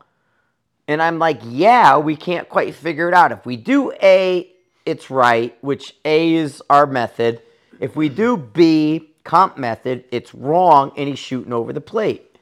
And 0.87 1.01
I'm 1.01 1.17
like, 1.17 1.41
yeah, 1.43 1.97
we 1.97 2.15
can't 2.15 2.47
quite 2.47 2.75
figure 2.75 3.07
it 3.07 3.15
out. 3.15 3.31
If 3.31 3.47
we 3.47 3.57
do 3.57 3.91
A, 3.93 4.51
it's 4.85 5.09
right, 5.09 5.57
which 5.61 5.95
A 6.05 6.33
is 6.33 6.61
our 6.69 6.85
method. 6.85 7.41
If 7.79 7.95
we 7.95 8.09
do 8.09 8.37
B, 8.37 9.13
comp 9.23 9.57
method, 9.57 10.05
it's 10.11 10.33
wrong, 10.33 10.91
and 10.95 11.09
he's 11.09 11.19
shooting 11.19 11.53
over 11.53 11.73
the 11.73 11.81
plate. 11.81 12.37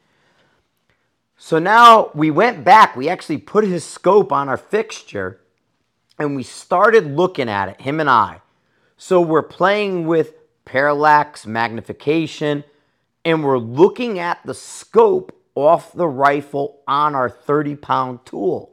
So 1.38 1.60
now 1.60 2.10
we 2.14 2.32
went 2.32 2.64
back. 2.64 2.96
We 2.96 3.10
actually 3.10 3.40
put 3.40 3.66
his 3.66 3.84
scope 3.84 4.32
on 4.32 4.48
our 4.48 4.58
fixture 4.58 5.42
and 6.18 6.36
we 6.36 6.44
started 6.44 7.06
looking 7.06 7.50
at 7.50 7.70
it, 7.70 7.82
him 7.82 8.00
and 8.00 8.10
I. 8.10 8.40
So 8.98 9.20
we're 9.20 9.42
playing 9.42 10.08
with 10.08 10.36
parallax, 10.64 11.46
magnification, 11.46 12.64
and 13.26 13.44
we're 13.44 13.58
looking 13.58 14.20
at 14.20 14.40
the 14.46 14.54
scope 14.54 15.38
off 15.56 15.92
the 15.92 16.08
rifle 16.08 16.80
on 16.88 17.16
our 17.16 17.30
30 17.30 17.76
pound 17.76 18.26
tool. 18.26 18.72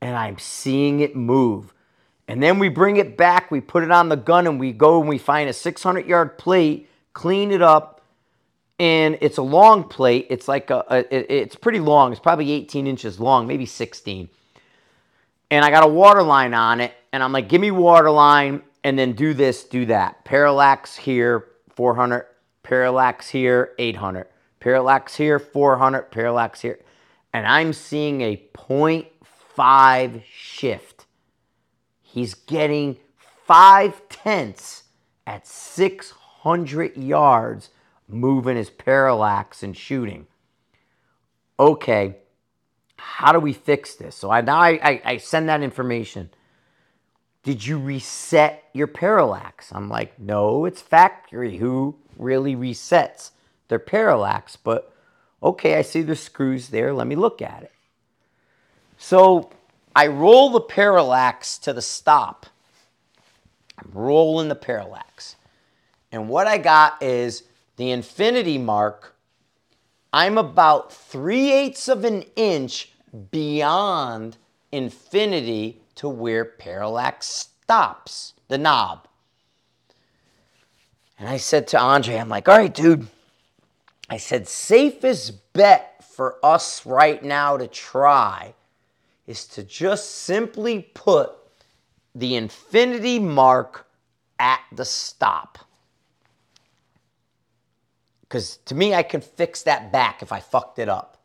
And 0.00 0.16
I'm 0.16 0.38
seeing 0.38 1.00
it 1.00 1.16
move. 1.16 1.74
And 2.28 2.42
then 2.42 2.58
we 2.58 2.68
bring 2.68 2.96
it 2.96 3.16
back, 3.16 3.50
we 3.50 3.60
put 3.60 3.82
it 3.82 3.90
on 3.90 4.08
the 4.08 4.16
gun, 4.16 4.46
and 4.46 4.58
we 4.60 4.72
go 4.72 5.00
and 5.00 5.08
we 5.08 5.18
find 5.18 5.48
a 5.50 5.52
600 5.52 6.06
yard 6.06 6.38
plate, 6.38 6.88
clean 7.12 7.50
it 7.50 7.62
up, 7.62 8.00
and 8.78 9.18
it's 9.20 9.38
a 9.38 9.42
long 9.42 9.84
plate. 9.84 10.26
It's 10.30 10.48
like 10.48 10.70
a, 10.70 10.84
a 10.88 10.98
it- 11.14 11.26
it's 11.30 11.56
pretty 11.56 11.80
long. 11.80 12.12
It's 12.12 12.20
probably 12.20 12.50
18 12.52 12.86
inches 12.86 13.20
long, 13.20 13.46
maybe 13.46 13.66
16. 13.66 14.28
And 15.50 15.64
I 15.64 15.70
got 15.70 15.84
a 15.84 15.88
water 15.88 16.22
line 16.22 16.54
on 16.54 16.80
it, 16.80 16.94
and 17.12 17.22
I'm 17.22 17.32
like, 17.32 17.48
give 17.48 17.60
me 17.60 17.70
water 17.70 18.10
line, 18.10 18.62
and 18.84 18.98
then 18.98 19.12
do 19.12 19.34
this, 19.34 19.64
do 19.64 19.86
that. 19.86 20.24
Parallax 20.24 20.96
here, 20.96 21.46
400. 21.76 22.26
Parallax 22.62 23.28
here, 23.28 23.72
800. 23.78 24.26
Parallax 24.60 25.16
here, 25.16 25.38
400. 25.38 26.10
Parallax 26.10 26.60
here, 26.60 26.78
and 27.34 27.46
I'm 27.46 27.72
seeing 27.72 28.22
a 28.22 28.36
0.5 28.54 30.22
shift. 30.32 30.91
He's 32.12 32.34
getting 32.34 32.98
five 33.46 34.06
tenths 34.10 34.82
at 35.26 35.46
600 35.46 36.96
yards 36.96 37.70
moving 38.06 38.56
his 38.56 38.68
parallax 38.68 39.62
and 39.62 39.74
shooting. 39.74 40.26
Okay, 41.58 42.16
how 42.96 43.32
do 43.32 43.40
we 43.40 43.54
fix 43.54 43.94
this? 43.94 44.14
So 44.14 44.30
I 44.30 44.42
now 44.42 44.58
I, 44.58 44.80
I, 44.82 45.02
I 45.04 45.16
send 45.16 45.48
that 45.48 45.62
information. 45.62 46.28
Did 47.42 47.66
you 47.66 47.78
reset 47.78 48.62
your 48.74 48.88
parallax? 48.88 49.72
I'm 49.72 49.88
like, 49.88 50.18
no, 50.18 50.66
it's 50.66 50.82
factory. 50.82 51.56
Who 51.56 51.96
really 52.18 52.54
resets 52.54 53.30
their 53.68 53.78
parallax? 53.78 54.54
But 54.54 54.94
okay, 55.42 55.76
I 55.76 55.82
see 55.82 56.02
the 56.02 56.14
screws 56.14 56.68
there. 56.68 56.92
Let 56.92 57.06
me 57.06 57.16
look 57.16 57.40
at 57.40 57.62
it. 57.62 57.72
So 58.98 59.50
I 59.94 60.06
roll 60.06 60.50
the 60.50 60.60
parallax 60.60 61.58
to 61.58 61.72
the 61.72 61.82
stop. 61.82 62.46
I'm 63.78 63.90
rolling 63.92 64.48
the 64.48 64.54
parallax. 64.54 65.36
And 66.10 66.28
what 66.28 66.46
I 66.46 66.58
got 66.58 67.02
is 67.02 67.44
the 67.76 67.90
infinity 67.90 68.58
mark. 68.58 69.14
I'm 70.12 70.38
about 70.38 70.92
three 70.92 71.52
eighths 71.52 71.88
of 71.88 72.04
an 72.04 72.24
inch 72.36 72.92
beyond 73.30 74.36
infinity 74.70 75.80
to 75.96 76.08
where 76.08 76.44
parallax 76.44 77.26
stops, 77.26 78.34
the 78.48 78.58
knob. 78.58 79.06
And 81.18 81.28
I 81.28 81.36
said 81.36 81.68
to 81.68 81.80
Andre, 81.80 82.16
I'm 82.16 82.28
like, 82.28 82.48
all 82.48 82.58
right, 82.58 82.72
dude. 82.72 83.06
I 84.10 84.16
said, 84.16 84.48
safest 84.48 85.52
bet 85.52 86.04
for 86.04 86.36
us 86.42 86.84
right 86.84 87.22
now 87.22 87.56
to 87.56 87.66
try 87.66 88.54
is 89.26 89.46
to 89.46 89.62
just 89.62 90.10
simply 90.10 90.90
put 90.94 91.30
the 92.14 92.36
infinity 92.36 93.18
mark 93.18 93.86
at 94.38 94.60
the 94.72 94.84
stop. 94.84 95.58
Because 98.22 98.56
to 98.64 98.74
me, 98.74 98.94
I 98.94 99.02
can 99.02 99.20
fix 99.20 99.62
that 99.64 99.92
back 99.92 100.22
if 100.22 100.32
I 100.32 100.40
fucked 100.40 100.78
it 100.78 100.88
up. 100.88 101.18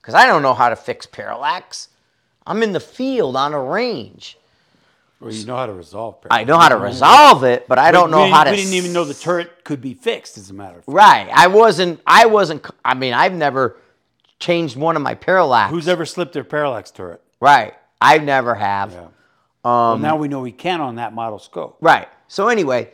Because 0.00 0.14
I 0.14 0.26
don't 0.26 0.42
know 0.42 0.54
how 0.54 0.68
to 0.68 0.76
fix 0.76 1.06
parallax. 1.06 1.88
I'm 2.46 2.62
in 2.62 2.72
the 2.72 2.80
field 2.80 3.36
on 3.36 3.52
a 3.54 3.62
range. 3.62 4.38
Or 5.20 5.30
you 5.30 5.44
know 5.44 5.56
how 5.56 5.66
to 5.66 5.74
resolve. 5.74 6.16
I 6.30 6.44
know 6.44 6.58
how 6.58 6.70
to 6.70 6.78
resolve 6.78 7.44
it, 7.44 7.68
but 7.68 7.78
I 7.78 7.90
don't 7.90 8.10
know 8.10 8.24
we, 8.24 8.30
how 8.30 8.44
to. 8.44 8.50
We 8.50 8.56
didn't 8.56 8.72
even 8.72 8.94
know 8.94 9.04
the 9.04 9.12
turret 9.12 9.64
could 9.64 9.82
be 9.82 9.92
fixed. 9.92 10.38
As 10.38 10.48
a 10.48 10.54
matter 10.54 10.78
of 10.78 10.84
fact, 10.84 10.94
Right. 10.94 11.28
I 11.30 11.48
wasn't. 11.48 12.00
I 12.06 12.24
wasn't. 12.24 12.66
I 12.82 12.94
mean, 12.94 13.12
I've 13.12 13.34
never 13.34 13.76
changed 14.38 14.76
one 14.76 14.96
of 14.96 15.02
my 15.02 15.14
parallax. 15.14 15.70
who's 15.70 15.88
ever 15.88 16.06
slipped 16.06 16.32
their 16.32 16.44
parallax 16.44 16.90
turret? 16.90 17.22
Right. 17.40 17.74
I 18.00 18.18
never 18.18 18.54
have. 18.54 18.92
Yeah. 18.92 19.00
Um, 19.00 19.10
well, 19.64 19.98
now 19.98 20.16
we 20.16 20.28
know 20.28 20.40
we 20.40 20.52
can 20.52 20.80
on 20.80 20.94
that 20.96 21.12
model 21.12 21.38
scope. 21.38 21.76
Right. 21.80 22.08
So 22.28 22.48
anyway, 22.48 22.90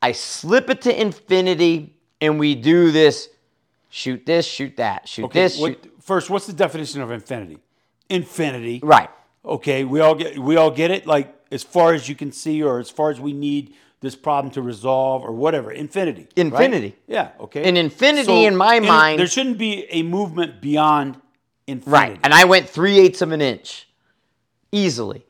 I 0.00 0.12
slip 0.12 0.70
it 0.70 0.82
to 0.82 1.00
infinity, 1.00 1.96
and 2.20 2.38
we 2.38 2.54
do 2.54 2.90
this. 2.92 3.28
Shoot 3.88 4.24
this. 4.24 4.46
Shoot 4.46 4.76
that. 4.76 5.08
Shoot 5.08 5.24
Okay, 5.26 5.42
this. 5.42 5.58
what- 5.58 5.82
shoot. 5.82 5.94
first, 6.00 6.30
what's 6.30 6.46
the 6.46 6.52
definition 6.52 7.00
of 7.02 7.10
infinity? 7.10 7.58
Infinity. 8.08 8.80
Right. 8.82 9.10
Okay, 9.44 9.84
we 9.84 10.00
all 10.00 10.14
get 10.14 10.38
we 10.38 10.56
all 10.56 10.70
get 10.70 10.90
it. 10.90 11.06
Like 11.06 11.34
as 11.50 11.62
far 11.62 11.94
as 11.94 12.08
you 12.08 12.14
can 12.14 12.30
see, 12.30 12.62
or 12.62 12.78
as 12.78 12.90
far 12.90 13.10
as 13.10 13.18
we 13.20 13.32
need 13.32 13.74
this 14.00 14.14
problem 14.16 14.50
to 14.52 14.62
resolve, 14.62 15.24
or 15.24 15.32
whatever. 15.32 15.70
Infinity. 15.72 16.22
right? 16.22 16.38
Infinity. 16.38 16.96
Yeah. 17.06 17.30
Okay. 17.40 17.64
And 17.64 17.76
infinity 17.76 18.44
in 18.44 18.56
my 18.56 18.76
and 18.76 18.86
mind- 18.86 19.18
there 19.18 19.26
shouldn't 19.26 19.58
be 19.58 19.86
a 19.90 20.02
movement 20.02 20.60
beyond 20.60 21.20
infinity. 21.70 21.90
Right. 21.90 22.20
And 22.22 22.34
I 22.34 22.44
went 22.44 22.68
three 22.68 22.98
eighths 22.98 23.22
of 23.22 23.32
an 23.32 23.40
inch 23.40 23.88
easily. 24.72 25.24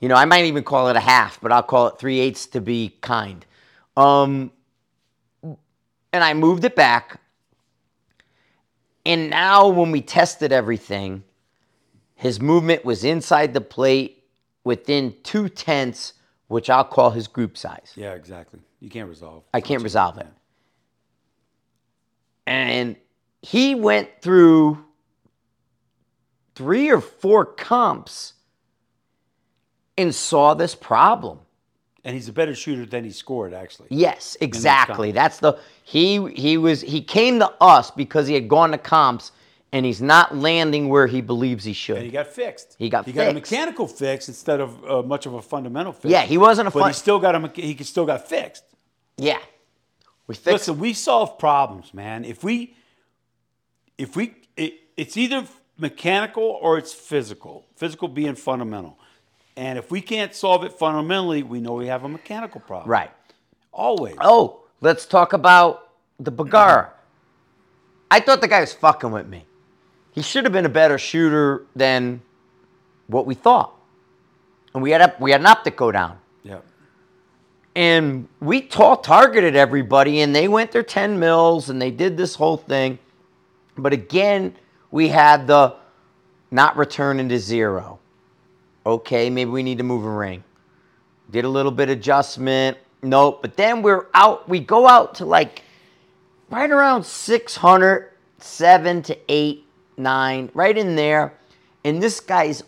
You 0.00 0.08
know, 0.08 0.14
I 0.14 0.24
might 0.24 0.44
even 0.44 0.62
call 0.62 0.88
it 0.88 0.96
a 0.96 1.00
half, 1.00 1.40
but 1.40 1.52
I'll 1.52 1.62
call 1.62 1.88
it 1.88 1.98
three 1.98 2.20
eighths 2.20 2.46
to 2.48 2.60
be 2.60 2.96
kind. 3.00 3.44
Um, 3.96 4.52
and 5.42 6.24
I 6.24 6.34
moved 6.34 6.64
it 6.64 6.76
back. 6.76 7.20
And 9.04 9.30
now, 9.30 9.68
when 9.68 9.90
we 9.90 10.02
tested 10.02 10.52
everything, 10.52 11.24
his 12.14 12.40
movement 12.40 12.84
was 12.84 13.04
inside 13.04 13.54
the 13.54 13.60
plate 13.60 14.24
within 14.64 15.14
two 15.22 15.48
tenths, 15.48 16.12
which 16.48 16.68
I'll 16.68 16.84
call 16.84 17.10
his 17.10 17.26
group 17.26 17.56
size. 17.56 17.92
yeah, 17.96 18.12
exactly. 18.12 18.60
You 18.80 18.90
can't 18.90 19.08
resolve. 19.08 19.44
I 19.52 19.60
can't 19.60 19.82
resolve 19.82 20.18
it. 20.18 20.26
And 22.46 22.96
he 23.42 23.74
went 23.74 24.08
through 24.20 24.84
three 26.58 26.90
or 26.90 27.00
four 27.00 27.44
comps 27.44 28.34
and 29.96 30.12
saw 30.12 30.54
this 30.54 30.74
problem. 30.74 31.38
And 32.04 32.14
he's 32.14 32.28
a 32.28 32.32
better 32.32 32.54
shooter 32.54 32.84
than 32.84 33.04
he 33.04 33.10
scored, 33.12 33.54
actually. 33.54 33.86
Yes, 33.90 34.36
exactly. 34.40 35.12
That's 35.12 35.38
the 35.38 35.58
he 35.84 36.32
he 36.32 36.56
was 36.56 36.80
he 36.80 37.00
came 37.00 37.38
to 37.38 37.52
us 37.60 37.92
because 37.92 38.26
he 38.26 38.34
had 38.34 38.48
gone 38.48 38.72
to 38.72 38.78
comps 38.78 39.30
and 39.72 39.86
he's 39.86 40.02
not 40.02 40.36
landing 40.36 40.88
where 40.88 41.06
he 41.06 41.20
believes 41.20 41.64
he 41.64 41.72
should. 41.72 41.98
And 41.98 42.06
he 42.06 42.10
got 42.10 42.26
fixed. 42.26 42.74
He 42.76 42.88
got 42.88 43.06
he 43.06 43.12
got 43.12 43.28
a 43.28 43.34
mechanical 43.34 43.86
fix 43.86 44.26
instead 44.26 44.60
of 44.60 44.84
uh, 44.84 45.02
much 45.02 45.26
of 45.26 45.34
a 45.34 45.42
fundamental 45.42 45.92
fix. 45.92 46.10
Yeah, 46.10 46.22
he 46.22 46.38
wasn't 46.38 46.68
a 46.68 46.70
But 46.72 46.88
he 46.88 46.92
still 46.92 47.20
got 47.20 47.36
a 47.36 47.60
he 47.60 47.76
still 47.84 48.06
got 48.06 48.28
fixed. 48.28 48.64
yeah. 49.16 49.38
We 50.26 50.34
fixed 50.34 50.68
Listen, 50.68 50.78
we 50.78 50.92
solve 50.92 51.38
problems, 51.38 51.94
man. 51.94 52.26
If 52.26 52.44
we, 52.44 52.74
if 53.96 54.14
we, 54.14 54.34
it, 54.58 54.74
it's 54.94 55.16
either 55.16 55.46
mechanical 55.78 56.58
or 56.60 56.76
it's 56.76 56.92
physical. 56.92 57.64
Physical 57.76 58.08
being 58.08 58.34
fundamental, 58.34 58.98
and 59.56 59.76
if 59.78 59.90
we 59.90 60.00
can't 60.00 60.34
solve 60.34 60.62
it 60.62 60.72
fundamentally, 60.72 61.42
we 61.42 61.60
know 61.60 61.72
we 61.72 61.88
have 61.88 62.04
a 62.04 62.08
mechanical 62.08 62.60
problem. 62.60 62.88
right. 62.88 63.10
Always. 63.72 64.16
Oh, 64.20 64.60
let's 64.80 65.06
talk 65.06 65.32
about 65.32 65.90
the 66.18 66.32
Bagara. 66.32 66.90
I 68.10 68.20
thought 68.20 68.40
the 68.40 68.48
guy 68.48 68.60
was 68.60 68.72
fucking 68.72 69.10
with 69.10 69.26
me. 69.26 69.44
He 70.12 70.22
should 70.22 70.44
have 70.44 70.52
been 70.52 70.64
a 70.64 70.70
better 70.70 70.98
shooter 70.98 71.66
than 71.76 72.22
what 73.08 73.26
we 73.26 73.34
thought. 73.34 73.74
And 74.74 74.82
we 74.82 74.90
had 74.90 75.00
a, 75.00 75.14
we 75.20 75.30
had 75.32 75.40
an 75.40 75.46
optic 75.46 75.76
go 75.76 75.92
down. 75.92 76.18
Yeah. 76.42 76.60
And 77.74 78.28
we 78.40 78.62
tall 78.62 78.96
targeted 78.96 79.54
everybody 79.54 80.20
and 80.20 80.34
they 80.34 80.48
went 80.48 80.72
their 80.72 80.82
10 80.82 81.18
mils 81.18 81.68
and 81.68 81.80
they 81.80 81.90
did 81.90 82.16
this 82.16 82.34
whole 82.36 82.56
thing. 82.56 82.98
But 83.76 83.92
again, 83.92 84.56
we 84.90 85.08
had 85.08 85.46
the 85.46 85.74
not 86.50 86.76
returning 86.76 87.28
to 87.28 87.38
zero. 87.38 87.98
Okay, 88.86 89.28
maybe 89.28 89.50
we 89.50 89.62
need 89.62 89.78
to 89.78 89.84
move 89.84 90.04
a 90.04 90.10
ring. 90.10 90.42
Did 91.30 91.44
a 91.44 91.48
little 91.48 91.72
bit 91.72 91.90
adjustment. 91.90 92.78
Nope. 93.02 93.42
But 93.42 93.56
then 93.56 93.82
we're 93.82 94.06
out, 94.14 94.48
we 94.48 94.60
go 94.60 94.88
out 94.88 95.16
to 95.16 95.26
like 95.26 95.62
right 96.48 96.70
around 96.70 97.04
600, 97.04 98.12
7 98.38 99.02
to 99.02 99.18
8, 99.28 99.66
9, 99.98 100.50
right 100.54 100.78
in 100.78 100.96
there. 100.96 101.34
And 101.84 102.02
this 102.02 102.20
guy's, 102.20 102.62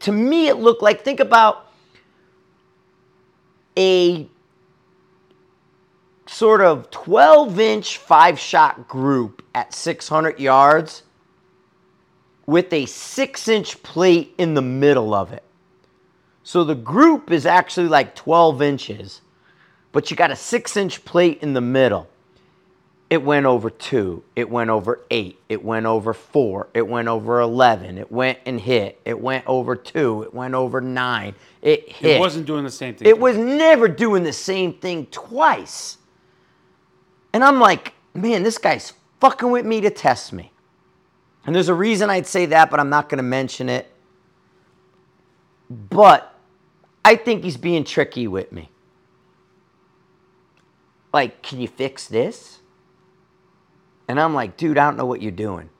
to 0.00 0.12
me, 0.12 0.48
it 0.48 0.56
looked 0.56 0.82
like, 0.82 1.02
think 1.02 1.20
about 1.20 1.68
a 3.78 4.28
sort 6.26 6.60
of 6.60 6.90
12 6.90 7.58
inch 7.60 7.98
five 7.98 8.38
shot 8.38 8.88
group 8.88 9.42
at 9.54 9.72
600 9.72 10.38
yards 10.38 11.03
with 12.46 12.72
a 12.72 12.86
six 12.86 13.48
inch 13.48 13.82
plate 13.82 14.34
in 14.38 14.54
the 14.54 14.62
middle 14.62 15.14
of 15.14 15.32
it. 15.32 15.42
So 16.42 16.62
the 16.62 16.74
group 16.74 17.30
is 17.30 17.46
actually 17.46 17.88
like 17.88 18.14
12 18.14 18.60
inches, 18.60 19.22
but 19.92 20.10
you 20.10 20.16
got 20.16 20.30
a 20.30 20.36
six 20.36 20.76
inch 20.76 21.04
plate 21.04 21.38
in 21.42 21.54
the 21.54 21.60
middle. 21.60 22.08
It 23.10 23.22
went 23.22 23.46
over 23.46 23.70
two, 23.70 24.24
it 24.34 24.50
went 24.50 24.70
over 24.70 25.00
eight, 25.10 25.38
it 25.48 25.62
went 25.62 25.86
over 25.86 26.12
four, 26.12 26.68
it 26.74 26.88
went 26.88 27.06
over 27.06 27.38
11, 27.38 27.98
it 27.98 28.10
went 28.10 28.38
and 28.44 28.58
hit, 28.58 29.00
it 29.04 29.20
went 29.20 29.46
over 29.46 29.76
two, 29.76 30.22
it 30.22 30.34
went 30.34 30.54
over 30.54 30.80
nine, 30.80 31.34
it 31.62 31.88
hit. 31.88 32.16
It 32.16 32.20
wasn't 32.20 32.46
doing 32.46 32.64
the 32.64 32.70
same 32.70 32.94
thing. 32.94 33.06
It 33.06 33.18
was 33.18 33.36
never 33.36 33.88
doing 33.88 34.22
the 34.24 34.32
same 34.32 34.72
thing 34.72 35.06
twice. 35.06 35.98
And 37.32 37.44
I'm 37.44 37.60
like, 37.60 37.92
man, 38.14 38.42
this 38.42 38.58
guy's 38.58 38.94
fucking 39.20 39.50
with 39.50 39.66
me 39.66 39.80
to 39.82 39.90
test 39.90 40.32
me. 40.32 40.50
And 41.46 41.54
there's 41.54 41.68
a 41.68 41.74
reason 41.74 42.10
I'd 42.10 42.26
say 42.26 42.46
that, 42.46 42.70
but 42.70 42.80
I'm 42.80 42.88
not 42.88 43.08
going 43.08 43.18
to 43.18 43.22
mention 43.22 43.68
it. 43.68 43.90
But 45.68 46.34
I 47.04 47.16
think 47.16 47.44
he's 47.44 47.56
being 47.56 47.84
tricky 47.84 48.26
with 48.26 48.50
me. 48.52 48.70
Like, 51.12 51.42
can 51.42 51.60
you 51.60 51.68
fix 51.68 52.08
this? 52.08 52.60
And 54.08 54.20
I'm 54.20 54.34
like, 54.34 54.56
dude, 54.56 54.78
I 54.78 54.84
don't 54.84 54.96
know 54.96 55.06
what 55.06 55.22
you're 55.22 55.32
doing. 55.32 55.70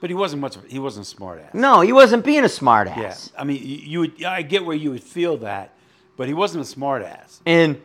But 0.00 0.10
he 0.10 0.14
wasn't 0.14 0.40
much. 0.40 0.56
Of, 0.56 0.64
he 0.66 0.78
wasn't 0.78 1.06
a 1.06 1.08
smart 1.08 1.40
ass. 1.40 1.54
No, 1.54 1.80
he 1.80 1.92
wasn't 1.92 2.24
being 2.24 2.44
a 2.44 2.48
smart 2.48 2.88
ass. 2.88 3.30
Yeah. 3.32 3.40
I 3.40 3.44
mean, 3.44 3.62
you, 3.62 3.76
you 3.76 4.00
would. 4.00 4.24
I 4.24 4.42
get 4.42 4.64
where 4.64 4.76
you 4.76 4.90
would 4.90 5.02
feel 5.02 5.36
that, 5.38 5.76
but 6.16 6.26
he 6.28 6.34
wasn't 6.34 6.62
a 6.62 6.66
smart 6.66 7.02
ass. 7.02 7.40
And 7.46 7.80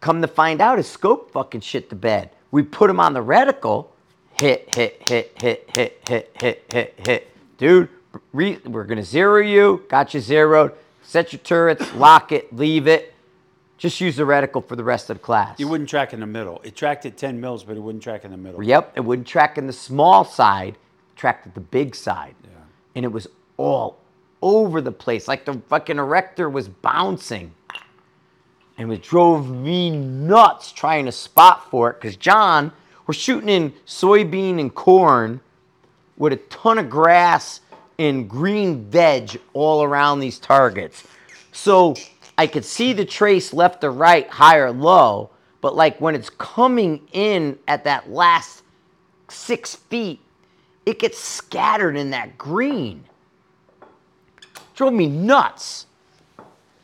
come 0.00 0.22
to 0.22 0.28
find 0.28 0.60
out, 0.60 0.78
his 0.78 0.88
scope 0.88 1.32
fucking 1.32 1.62
shit 1.62 1.88
the 1.90 1.96
bed. 1.96 2.30
We 2.50 2.62
put 2.62 2.88
him 2.88 3.00
on 3.00 3.14
the 3.14 3.24
reticle. 3.24 3.88
Hit, 4.42 4.74
hit, 4.74 5.00
hit, 5.08 5.38
hit, 5.40 5.70
hit, 5.72 6.02
hit, 6.08 6.36
hit, 6.40 6.64
hit, 6.72 6.94
hit. 7.06 7.30
Dude, 7.58 7.88
re- 8.32 8.58
we're 8.64 8.82
gonna 8.82 9.04
zero 9.04 9.40
you. 9.40 9.84
Got 9.88 10.14
you 10.14 10.20
zeroed. 10.20 10.72
Set 11.04 11.32
your 11.32 11.38
turrets. 11.38 11.94
Lock 11.94 12.32
it. 12.32 12.52
Leave 12.52 12.88
it. 12.88 13.14
Just 13.78 14.00
use 14.00 14.16
the 14.16 14.24
reticle 14.24 14.66
for 14.66 14.74
the 14.74 14.82
rest 14.82 15.10
of 15.10 15.18
the 15.18 15.22
class. 15.22 15.60
It 15.60 15.66
wouldn't 15.66 15.88
track 15.88 16.12
in 16.12 16.18
the 16.18 16.26
middle. 16.26 16.60
It 16.64 16.74
tracked 16.74 17.06
at 17.06 17.16
10 17.16 17.40
mils, 17.40 17.62
but 17.62 17.76
it 17.76 17.80
wouldn't 17.80 18.02
track 18.02 18.24
in 18.24 18.32
the 18.32 18.36
middle. 18.36 18.60
Yep, 18.60 18.94
it 18.96 19.00
wouldn't 19.02 19.28
track 19.28 19.58
in 19.58 19.68
the 19.68 19.72
small 19.72 20.24
side, 20.24 20.76
tracked 21.14 21.46
at 21.46 21.54
the 21.54 21.60
big 21.60 21.94
side. 21.94 22.34
Yeah. 22.42 22.50
And 22.96 23.04
it 23.04 23.12
was 23.12 23.28
all 23.58 24.00
over 24.42 24.80
the 24.80 24.90
place. 24.90 25.28
Like 25.28 25.44
the 25.44 25.54
fucking 25.68 25.98
erector 25.98 26.50
was 26.50 26.66
bouncing. 26.66 27.54
And 28.76 28.92
it 28.92 29.04
drove 29.04 29.48
me 29.48 29.90
nuts 29.90 30.72
trying 30.72 31.04
to 31.04 31.12
spot 31.12 31.70
for 31.70 31.90
it. 31.90 32.00
Because 32.00 32.16
John, 32.16 32.72
we're 33.06 33.14
shooting 33.14 33.48
in 33.48 33.72
soybean 33.86 34.60
and 34.60 34.74
corn 34.74 35.40
with 36.16 36.32
a 36.32 36.36
ton 36.36 36.78
of 36.78 36.88
grass 36.88 37.60
and 37.98 38.28
green 38.28 38.84
veg 38.84 39.40
all 39.52 39.82
around 39.82 40.20
these 40.20 40.38
targets. 40.38 41.04
So 41.52 41.94
I 42.38 42.46
could 42.46 42.64
see 42.64 42.92
the 42.92 43.04
trace 43.04 43.52
left 43.52 43.84
or 43.84 43.90
right, 43.90 44.28
high 44.28 44.58
or 44.58 44.70
low, 44.70 45.30
but 45.60 45.76
like 45.76 46.00
when 46.00 46.14
it's 46.14 46.30
coming 46.30 47.06
in 47.12 47.58
at 47.68 47.84
that 47.84 48.10
last 48.10 48.62
six 49.28 49.74
feet, 49.74 50.20
it 50.86 50.98
gets 50.98 51.18
scattered 51.18 51.96
in 51.96 52.10
that 52.10 52.36
green. 52.38 53.04
Drove 54.74 54.92
me 54.92 55.06
nuts. 55.06 55.86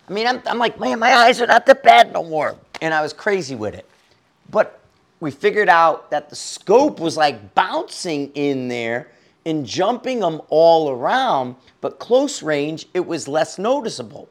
I 0.08 0.12
mean, 0.12 0.26
I'm, 0.26 0.42
I'm 0.46 0.58
like, 0.58 0.78
man, 0.78 0.98
my 0.98 1.12
eyes 1.12 1.40
are 1.40 1.46
not 1.46 1.66
that 1.66 1.82
bad 1.82 2.12
no 2.12 2.22
more. 2.22 2.56
And 2.80 2.94
I 2.94 3.02
was 3.02 3.12
crazy 3.12 3.54
with 3.54 3.74
it. 3.74 3.88
But 4.50 4.77
we 5.20 5.30
figured 5.30 5.68
out 5.68 6.10
that 6.10 6.30
the 6.30 6.36
scope 6.36 7.00
was 7.00 7.16
like 7.16 7.54
bouncing 7.54 8.30
in 8.34 8.68
there 8.68 9.10
and 9.44 9.64
jumping 9.64 10.20
them 10.20 10.40
all 10.48 10.90
around, 10.90 11.56
but 11.80 11.98
close 11.98 12.42
range, 12.42 12.86
it 12.94 13.06
was 13.06 13.26
less 13.28 13.58
noticeable 13.58 14.28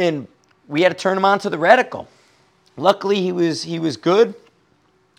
and 0.00 0.26
we 0.66 0.80
had 0.80 0.88
to 0.88 0.98
turn 0.98 1.16
him 1.16 1.24
on 1.24 1.38
to 1.40 1.50
the 1.50 1.58
reticle. 1.58 2.06
Luckily, 2.76 3.20
he 3.20 3.32
was 3.32 3.62
he 3.62 3.78
was 3.78 3.96
good. 3.96 4.34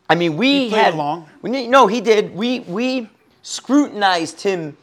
I 0.10 0.16
mean, 0.16 0.36
we 0.36 0.70
He 0.70 0.76
had 0.76 0.96
along. 0.96 1.30
We, 1.42 1.68
no, 1.68 1.88
he 1.88 2.02
did. 2.02 2.36
We 2.36 2.62
we 2.62 3.10
scrutinized 3.44 4.42
him 4.42 4.76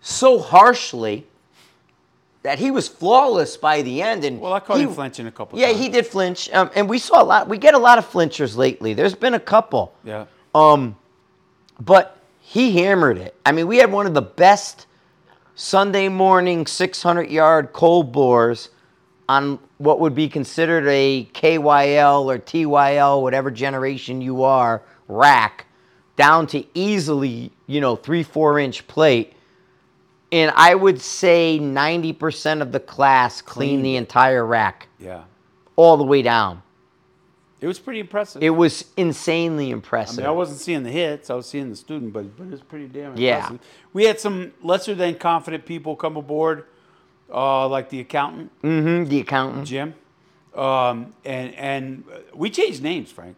so 0.00 0.38
harshly 0.38 1.26
that 2.44 2.58
he 2.58 2.70
was 2.70 2.86
flawless 2.86 3.56
by 3.56 3.82
the 3.82 4.00
end. 4.02 4.22
And 4.22 4.38
Well, 4.38 4.52
I 4.52 4.60
caught 4.60 4.76
he- 4.76 4.84
him 4.84 4.92
flinching 4.94 5.26
a 5.26 5.32
couple 5.32 5.58
Yeah, 5.58 5.66
times. 5.68 5.78
Yeah, 5.78 5.82
he 5.84 5.88
did 5.88 6.06
flinch, 6.06 6.50
um, 6.52 6.70
and 6.74 6.88
we 6.88 6.98
saw 6.98 7.20
a 7.22 7.24
lot. 7.24 7.48
We 7.48 7.58
get 7.58 7.74
a 7.74 7.78
lot 7.78 7.98
of 7.98 8.04
flinchers 8.10 8.56
lately. 8.56 8.92
There's 8.94 9.14
been 9.14 9.34
a 9.34 9.40
couple. 9.40 9.92
Yeah. 10.04 10.26
Um, 10.54 10.96
but 11.80 12.18
he 12.40 12.78
hammered 12.82 13.16
it. 13.18 13.34
I 13.44 13.52
mean, 13.52 13.66
we 13.66 13.78
had 13.78 13.90
one 13.90 14.06
of 14.06 14.12
the 14.14 14.22
best 14.22 14.86
Sunday 15.56 16.08
morning 16.08 16.66
600 16.66 17.30
yard 17.30 17.72
cold 17.72 18.12
bores 18.12 18.68
on 19.28 19.58
what 19.78 19.98
would 20.00 20.14
be 20.14 20.28
considered 20.28 20.86
a 20.86 21.26
KYL 21.32 22.26
or 22.30 22.38
TYL, 22.38 23.22
whatever 23.22 23.50
generation 23.50 24.20
you 24.20 24.42
are, 24.44 24.82
rack, 25.08 25.64
down 26.16 26.46
to 26.48 26.62
easily, 26.74 27.50
you 27.66 27.80
know, 27.80 27.96
three, 27.96 28.22
four 28.22 28.58
inch 28.58 28.86
plate. 28.86 29.32
And 30.34 30.52
I 30.56 30.74
would 30.74 31.00
say 31.00 31.60
90% 31.60 32.60
of 32.60 32.72
the 32.72 32.80
class 32.80 33.40
cleaned 33.40 33.84
the 33.84 33.94
entire 33.94 34.44
rack 34.44 34.88
Yeah. 34.98 35.22
all 35.76 35.96
the 35.96 36.02
way 36.02 36.22
down. 36.22 36.60
It 37.60 37.68
was 37.68 37.78
pretty 37.78 38.00
impressive. 38.00 38.42
It 38.42 38.50
was 38.50 38.84
insanely 38.96 39.68
I 39.68 39.74
impressive. 39.74 40.18
mean, 40.18 40.26
I 40.26 40.32
wasn't 40.32 40.58
seeing 40.58 40.82
the 40.82 40.90
hits. 40.90 41.30
I 41.30 41.34
was 41.34 41.46
seeing 41.46 41.70
the 41.70 41.76
student, 41.76 42.12
but 42.12 42.36
but 42.36 42.44
it 42.48 42.50
was 42.50 42.60
pretty 42.62 42.88
damn 42.88 43.12
impressive. 43.16 43.20
Yeah. 43.22 43.68
We 43.92 44.04
had 44.06 44.18
some 44.18 44.52
lesser 44.60 44.94
than 44.96 45.14
confident 45.14 45.64
people 45.66 45.94
come 45.94 46.16
aboard, 46.16 46.64
uh, 47.32 47.68
like 47.68 47.88
the 47.90 48.00
accountant 48.00 48.50
hmm 48.60 49.04
the 49.04 49.20
accountant. 49.20 49.68
Jim, 49.68 49.94
um, 50.54 51.14
and 51.24 51.54
and 51.54 52.04
we 52.34 52.50
changed 52.50 52.82
names, 52.82 53.12
Frank. 53.12 53.36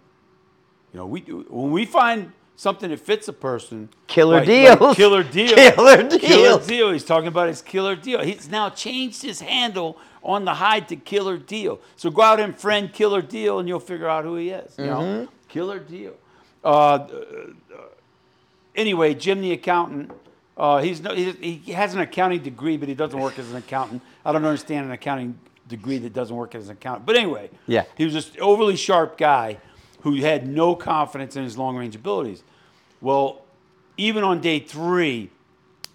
You 0.94 1.00
know, 1.00 1.06
we 1.06 1.20
when 1.20 1.70
we 1.70 1.84
find 1.84 2.32
something 2.56 2.90
that 2.90 2.98
fits 3.00 3.28
a 3.28 3.32
person, 3.32 3.88
Killer 4.06 4.38
like- 4.38 4.46
deals. 4.46 4.80
like 4.80 4.96
killer 4.96 5.22
deal, 5.38 5.54
Killer 5.54 6.08
killer 6.08 6.60
deal. 6.66 6.90
He's 6.92 7.04
talking 7.04 7.28
about 7.28 7.48
his 7.48 7.62
killer 7.62 7.94
deal. 7.96 8.22
He's 8.22 8.48
now 8.50 8.70
changed 8.70 9.22
his 9.22 9.40
handle 9.40 9.96
on 10.22 10.44
the 10.44 10.54
hide 10.54 10.88
to 10.88 10.96
killer 10.96 11.36
deal. 11.38 11.80
So 11.96 12.10
go 12.10 12.22
out 12.22 12.40
and 12.40 12.58
friend 12.58 12.92
killer 12.92 13.22
deal, 13.22 13.58
and 13.60 13.68
you'll 13.68 13.78
figure 13.80 14.08
out 14.08 14.24
who 14.24 14.36
he 14.36 14.50
is. 14.50 14.74
You 14.78 14.86
know, 14.86 14.98
Mm-hmm. 15.00 15.24
killer 15.48 15.78
deal. 15.78 16.14
Uh, 16.64 17.06
anyway, 18.74 19.14
Jim 19.14 19.40
the 19.40 19.52
accountant. 19.52 20.10
Uh, 20.56 20.80
he's 20.80 21.00
no, 21.02 21.14
he, 21.14 21.32
he 21.64 21.72
has 21.72 21.94
an 21.94 22.00
accounting 22.00 22.42
degree, 22.42 22.76
but 22.76 22.88
he 22.88 22.94
doesn't 22.94 23.18
work 23.20 23.38
as 23.38 23.50
an 23.50 23.56
accountant. 23.56 24.02
I 24.24 24.32
don't 24.32 24.44
understand 24.44 24.86
an 24.86 24.92
accounting 24.92 25.38
degree 25.68 25.98
that 25.98 26.12
doesn't 26.14 26.34
work 26.34 26.54
as 26.54 26.66
an 26.68 26.72
accountant. 26.72 27.04
But 27.06 27.16
anyway, 27.16 27.50
Yeah. 27.66 27.84
he 27.96 28.04
was 28.04 28.12
just 28.14 28.38
overly 28.38 28.76
sharp 28.76 29.18
guy 29.18 29.58
who 30.06 30.14
had 30.14 30.46
no 30.46 30.76
confidence 30.76 31.34
in 31.34 31.42
his 31.42 31.58
long 31.58 31.76
range 31.76 31.96
abilities. 31.96 32.44
Well, 33.00 33.42
even 33.96 34.22
on 34.22 34.40
day 34.40 34.60
three, 34.60 35.30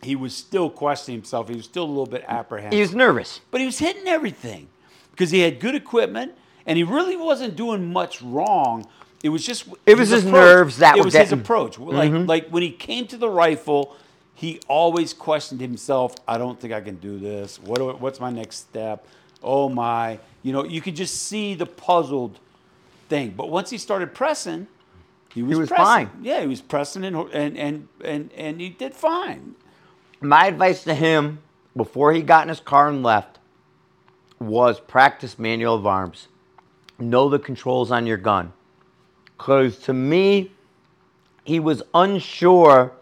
he 0.04 0.18
was 0.18 0.36
still 0.36 0.70
questioning 0.70 1.20
himself. 1.22 1.48
He 1.48 1.56
was 1.56 1.64
still 1.64 1.86
a 1.86 1.88
little 1.88 2.06
bit 2.06 2.26
apprehensive 2.28 2.76
He 2.76 2.82
was 2.82 2.94
nervous. 2.94 3.40
but 3.52 3.62
he 3.62 3.66
was 3.66 3.80
hitting 3.80 4.10
everything 4.10 4.68
because 5.12 5.32
he 5.32 5.40
had 5.40 5.62
good 5.62 5.76
equipment 5.76 6.34
and 6.66 6.78
he 6.78 6.84
really 6.84 7.16
wasn't 7.16 7.56
doing 7.56 7.94
much 7.94 8.22
wrong. 8.22 8.86
It 9.24 9.30
was 9.30 9.46
just 9.46 9.70
It 9.86 9.98
was 9.98 10.10
his 10.10 10.26
approach. 10.26 10.34
nerves 10.34 10.78
that 10.80 10.98
it 10.98 11.00
were 11.00 11.06
was 11.06 11.14
his 11.14 11.30
getting- 11.30 11.40
approach. 11.40 11.80
Like 11.80 12.12
mm-hmm. 12.12 12.26
like 12.26 12.50
when 12.50 12.64
he 12.64 12.72
came 12.72 13.08
to 13.08 13.18
the 13.18 13.30
rifle, 13.30 13.96
he 14.36 14.60
always 14.68 15.14
questioned 15.14 15.62
himself. 15.62 16.16
I 16.28 16.38
don't 16.38 16.60
think 16.60 16.74
I 16.74 16.82
can 16.82 16.98
do 16.98 17.18
this. 17.18 17.62
What 17.62 17.78
do, 17.78 17.92
what's 17.94 18.20
my 18.20 18.30
next 18.30 18.58
step? 18.58 19.08
Oh 19.42 19.70
my! 19.70 20.20
You 20.44 20.52
know, 20.52 20.66
you 20.66 20.82
could 20.82 20.98
just 20.98 21.24
see 21.24 21.54
the 21.54 21.66
puzzled 21.66 22.40
thing. 23.12 23.34
But 23.38 23.50
once 23.50 23.70
he 23.70 23.78
started 23.78 24.16
pressing, 24.16 24.68
he 25.34 25.44
was, 25.44 25.60
was 25.60 25.70
pressing. 25.70 25.86
fine. 25.86 26.10
Yeah, 26.24 26.42
he 26.42 26.48
was 26.48 26.62
pressing 26.62 27.04
and 27.04 27.16
and 27.16 27.58
and 27.58 27.88
and, 28.04 28.32
and 28.34 28.60
he 28.60 28.70
did 28.70 28.96
fine. 28.96 29.56
My 30.22 30.48
advice 30.48 30.84
to 30.86 30.96
him 30.96 31.40
before 31.76 32.14
he 32.14 32.22
got 32.22 32.44
in 32.44 32.50
his 32.50 32.60
car 32.60 32.90
and 32.90 33.04
left 33.04 33.38
was 34.40 34.80
practice 34.80 35.38
manual 35.38 35.76
of 35.76 35.86
arms. 35.86 36.28
Know 36.98 37.30
the 37.30 37.40
controls 37.40 37.92
on 37.92 38.08
your 38.08 38.18
gun. 38.18 38.54
Because 39.38 39.78
to 39.80 39.94
me, 39.94 40.52
he 41.44 41.60
was 41.60 41.82
unsure 41.94 42.94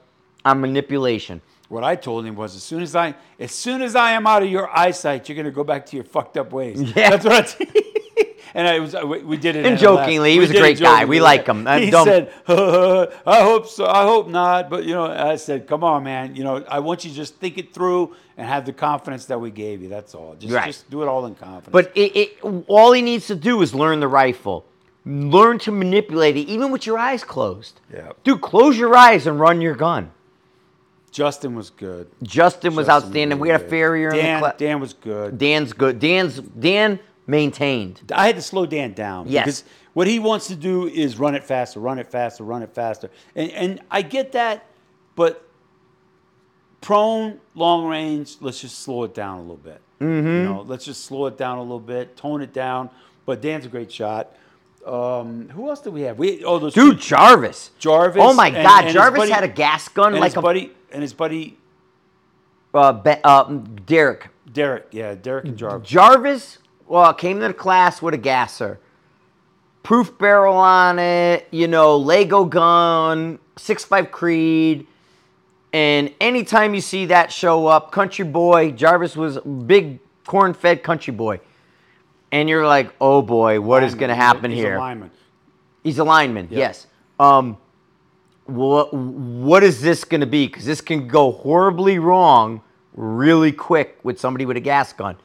on 0.45 0.62
manipulation. 0.62 1.41
What 1.67 1.84
I 1.84 1.95
told 1.95 2.26
him 2.26 2.36
was, 2.36 2.56
as 2.56 2.63
soon 2.63 2.82
as 2.82 2.95
I, 2.95 3.13
as 3.39 3.52
soon 3.52 3.82
as 3.82 3.95
I 3.95 4.12
am 4.12 4.26
out 4.26 4.41
of 4.41 4.50
your 4.50 4.69
eyesight, 4.76 5.30
you're 5.30 5.36
gonna 5.36 5.52
go 5.52 5.63
back 5.63 5.86
to 5.88 5.95
your 5.95 6.06
fucked 6.06 6.38
up 6.38 6.52
ways. 6.52 6.82
Yeah. 6.95 7.12
that's 7.12 7.26
what 7.26 7.60
I. 7.60 7.65
T- 7.65 8.09
and 8.54 8.67
I 8.67 8.80
was, 8.80 8.95
we, 9.25 9.38
did 9.38 9.56
it. 9.56 9.65
And 9.65 9.73
in 9.73 9.80
jokingly, 9.80 10.32
he 10.34 10.39
was 10.39 10.49
a 10.52 10.54
great 10.58 10.80
guy. 10.80 11.06
We 11.06 11.19
like 11.21 11.45
him. 11.47 11.67
I 11.67 11.80
He 11.82 11.89
don't- 11.91 12.06
said, 12.06 12.32
"I 12.47 13.41
hope 13.41 13.67
so. 13.67 13.86
I 13.86 14.04
hope 14.04 14.28
not." 14.28 14.69
But 14.69 14.84
you 14.86 14.93
know, 14.93 15.06
I 15.06 15.36
said, 15.36 15.67
"Come 15.67 15.84
on, 15.84 16.04
man. 16.04 16.36
You 16.36 16.43
know, 16.43 16.63
I 16.67 16.80
want 16.80 17.04
you 17.04 17.10
to 17.12 17.15
just 17.15 17.36
think 17.36 17.58
it 17.58 17.73
through 17.73 18.15
and 18.38 18.47
have 18.47 18.65
the 18.65 18.73
confidence 18.73 19.25
that 19.25 19.39
we 19.39 19.52
gave 19.52 19.82
you. 19.82 19.89
That's 19.89 20.15
all. 20.15 20.36
Just, 20.39 20.54
Right. 20.54 20.67
just 20.67 20.89
do 20.89 21.02
it 21.04 21.08
all 21.08 21.25
in 21.25 21.36
confidence." 21.36 21.71
But 21.71 21.91
it, 21.95 22.15
it, 22.15 22.38
all 22.67 22.91
he 22.91 23.02
needs 23.02 23.28
to 23.28 23.36
do 23.36 23.62
is 23.62 23.73
learn 23.73 23.99
the 23.99 24.08
rifle. 24.08 24.65
Learn 25.06 25.58
to 25.60 25.71
manipulate 25.71 26.36
it, 26.38 26.41
even 26.41 26.71
with 26.71 26.86
your 26.86 26.97
eyes 26.97 27.23
closed. 27.23 27.80
Yeah. 27.91 28.12
Dude, 28.23 28.41
close 28.41 28.78
your 28.78 28.95
eyes 28.95 29.25
and 29.28 29.39
run 29.39 29.62
your 29.62 29.73
gun. 29.75 30.12
Justin 31.12 31.56
was 31.56 31.71
good. 31.71 32.08
Justin 32.21 32.75
was 32.75 32.86
Justin 32.86 33.06
outstanding. 33.08 33.39
We 33.39 33.49
had 33.49 33.62
a 33.62 33.67
farrier 33.67 34.10
in 34.10 34.17
Dan, 34.17 34.36
the 34.36 34.39
class. 34.41 34.56
Dan 34.60 34.80
was 34.80 34.93
good. 34.93 35.38
Dan's 35.39 35.73
good. 35.73 35.99
Dan's 35.99 36.39
Dan 36.39 36.99
maintained. 37.29 38.01
I 38.13 38.25
had 38.27 38.35
to 38.35 38.41
slow 38.41 38.65
Dan 38.65 38.93
down 38.93 39.27
Yes. 39.27 39.45
because 39.45 39.63
what 39.93 40.07
he 40.07 40.19
wants 40.19 40.47
to 40.47 40.55
do 40.55 40.87
is 40.87 41.17
run 41.19 41.35
it 41.35 41.43
faster, 41.43 41.79
run 41.79 41.99
it 41.99 42.07
faster, 42.07 42.43
run 42.43 42.63
it 42.63 42.73
faster. 42.73 43.09
And 43.35 43.51
and 43.51 43.79
I 43.91 44.01
get 44.01 44.31
that, 44.33 44.65
but 45.15 45.45
prone, 46.81 47.39
long 47.55 47.85
range, 47.85 48.37
let's 48.41 48.59
just 48.61 48.79
slow 48.79 49.03
it 49.03 49.13
down 49.13 49.37
a 49.37 49.41
little 49.41 49.57
bit. 49.57 49.81
Mm-hmm. 49.99 50.27
You 50.27 50.43
know, 50.43 50.61
let's 50.67 50.85
just 50.85 51.03
slow 51.05 51.25
it 51.27 51.37
down 51.37 51.57
a 51.57 51.61
little 51.61 51.79
bit, 51.79 52.15
tone 52.17 52.41
it 52.41 52.53
down. 52.53 52.89
But 53.25 53.41
Dan's 53.41 53.65
a 53.65 53.69
great 53.69 53.91
shot. 53.91 54.33
Um, 54.85 55.49
who 55.49 55.69
else 55.69 55.81
do 55.81 55.91
we 55.91 56.01
have? 56.01 56.17
We 56.17 56.43
oh 56.45 56.57
those 56.57 56.73
Dude, 56.73 56.99
Jarvis. 56.99 57.71
Jarvis. 57.79 58.21
Oh 58.23 58.33
my 58.33 58.47
and- 58.47 58.55
God, 58.65 58.83
and 58.85 58.93
Jarvis 58.93 59.19
buddy- 59.19 59.31
had 59.31 59.43
a 59.43 59.47
gas 59.49 59.87
gun 59.89 60.13
and 60.13 60.21
like 60.21 60.31
his 60.31 60.37
a 60.37 60.41
buddy 60.41 60.71
and 60.91 61.01
his 61.01 61.13
buddy 61.13 61.57
uh, 62.73 62.93
Be- 62.93 63.17
uh, 63.23 63.43
Derek. 63.85 64.29
Derek. 64.51 64.87
Yeah, 64.91 65.13
Derek 65.15 65.45
and 65.45 65.57
Jarvis. 65.57 65.87
Jarvis, 65.89 66.57
well, 66.89 67.13
came 67.13 67.39
to 67.39 67.47
the 67.47 67.54
class 67.54 68.02
with 68.02 68.13
a 68.13 68.17
gasser. 68.17 68.80
proof 69.84 70.17
barrel 70.17 70.56
on 70.56 70.99
it, 70.99 71.47
you 71.52 71.67
know, 71.67 71.97
Lego 71.97 72.45
gun, 72.45 73.39
six 73.58 73.84
five 73.84 74.12
Creed. 74.12 74.86
And 75.71 76.13
anytime 76.19 76.73
you 76.73 76.82
see 76.82 77.08
that 77.08 77.32
show 77.32 77.67
up, 77.67 77.91
Country 77.91 78.25
Boy, 78.25 78.71
Jarvis 78.71 79.15
was 79.15 79.38
a 79.38 79.41
big 79.41 79.99
corn 80.25 80.54
fed 80.54 80.84
country 80.84 81.13
boy. 81.13 81.39
And 82.32 82.47
you're 82.49 82.65
like, 82.65 82.93
oh 83.02 83.21
boy, 83.21 83.60
what 83.62 83.84
is 83.84 83.95
going 83.95 84.10
to 84.10 84.15
happen 84.15 84.52
He's 84.52 84.60
here? 84.60 84.75
A 84.75 84.80
lineman. 84.80 85.12
He's 85.84 85.99
a 85.99 86.04
lineman, 86.04 86.47
yes. 86.52 86.86
Um, 87.19 87.58
what 88.45 88.93
what 88.93 89.63
is 89.63 89.82
this 89.82 90.04
going 90.04 90.21
to 90.21 90.28
be? 90.28 90.47
Because 90.47 90.65
this 90.65 90.82
can 90.82 91.08
go 91.08 91.32
horribly 91.32 91.99
wrong 91.99 92.62
really 92.93 93.52
quick 93.52 93.99
with 94.04 94.19
somebody 94.19 94.45
with 94.45 94.58
a 94.58 94.62
gas 94.62 94.93
gun. 94.93 95.15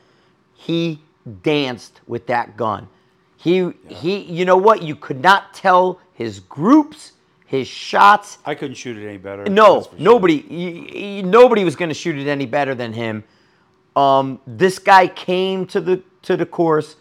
He 0.54 1.00
danced 1.42 2.00
with 2.06 2.26
that 2.26 2.56
gun. 2.56 2.88
He 3.36 3.72
he. 3.88 4.20
You 4.22 4.44
know 4.44 4.56
what? 4.56 4.82
You 4.82 4.96
could 4.96 5.20
not 5.20 5.52
tell 5.54 6.00
his 6.14 6.40
groups, 6.40 7.12
his 7.46 7.68
shots. 7.68 8.38
I 8.44 8.54
couldn't 8.54 8.76
shoot 8.76 8.96
it 8.96 9.06
any 9.06 9.18
better. 9.18 9.44
No, 9.44 9.82
sure. 9.82 9.92
nobody, 9.98 11.22
y- 11.24 11.28
nobody 11.28 11.64
was 11.64 11.76
going 11.76 11.90
to 11.90 11.94
shoot 11.94 12.16
it 12.16 12.26
any 12.26 12.46
better 12.46 12.74
than 12.74 12.92
him. 12.92 13.24
Um, 13.96 14.40
this 14.46 14.78
guy 14.78 15.06
came 15.08 15.66
to 15.66 15.80
the 15.80 16.02
to 16.22 16.36
the 16.36 16.46
course, 16.46 16.96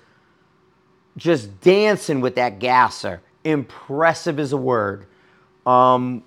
just 1.17 1.61
dancing 1.61 2.21
with 2.21 2.35
that 2.35 2.59
gasser. 2.59 3.21
Impressive 3.43 4.39
is 4.39 4.51
a 4.51 4.57
word. 4.57 5.05
Um, 5.65 6.23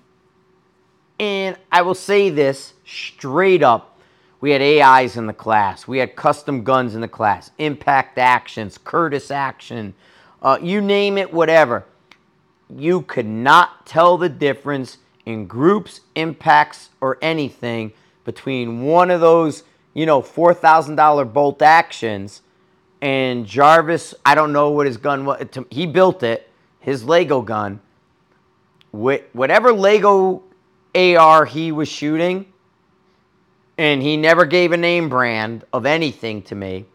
and 1.19 1.57
I 1.71 1.81
will 1.83 1.95
say 1.95 2.29
this 2.29 2.73
straight 2.85 3.63
up: 3.63 3.96
we 4.39 4.51
had 4.51 4.61
AIs 4.61 5.17
in 5.17 5.25
the 5.27 5.33
class, 5.33 5.87
we 5.87 5.97
had 5.97 6.15
custom 6.15 6.63
guns 6.63 6.95
in 6.95 7.01
the 7.01 7.07
class, 7.07 7.51
impact 7.57 8.17
actions, 8.17 8.77
Curtis 8.77 9.31
action, 9.31 9.93
uh, 10.41 10.59
you 10.61 10.81
name 10.81 11.17
it, 11.17 11.33
whatever 11.33 11.85
you 12.69 13.01
could 13.01 13.25
not 13.25 13.85
tell 13.85 14.17
the 14.17 14.29
difference 14.29 14.97
in 15.25 15.45
groups, 15.47 16.01
impacts, 16.15 16.89
or 17.01 17.17
anything 17.21 17.91
between 18.25 18.81
one 18.81 19.09
of 19.09 19.21
those, 19.21 19.63
you 19.93 20.05
know, 20.05 20.21
$4,000 20.21 21.31
bolt 21.33 21.61
actions 21.61 22.41
and 23.01 23.45
Jarvis. 23.45 24.13
I 24.25 24.35
don't 24.35 24.51
know 24.51 24.69
what 24.71 24.85
his 24.85 24.97
gun 24.97 25.25
was. 25.25 25.45
He 25.69 25.85
built 25.85 26.23
it, 26.23 26.49
his 26.79 27.03
Lego 27.03 27.41
gun. 27.41 27.79
Wh- 28.91 29.23
Whatever 29.33 29.71
Lego 29.71 30.43
AR 30.95 31.45
he 31.45 31.71
was 31.71 31.87
shooting, 31.87 32.51
and 33.77 34.01
he 34.01 34.17
never 34.17 34.45
gave 34.45 34.71
a 34.71 34.77
name 34.77 35.09
brand 35.09 35.63
of 35.71 35.85
anything 35.85 36.41
to 36.43 36.55
me. 36.55 36.85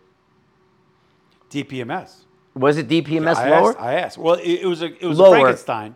DPMS. 1.51 2.25
Was 2.55 2.77
it 2.77 2.89
DPMS 2.89 3.37
I 3.37 3.51
lower? 3.51 3.71
Asked, 3.71 3.81
I 3.81 3.95
asked. 3.95 4.19
Well, 4.19 4.35
it, 4.35 4.61
it 4.63 4.67
was 4.67 4.83
a 4.83 4.87
it 4.87 5.07
was 5.07 5.19
a 5.19 5.25
Frankenstein, 5.25 5.95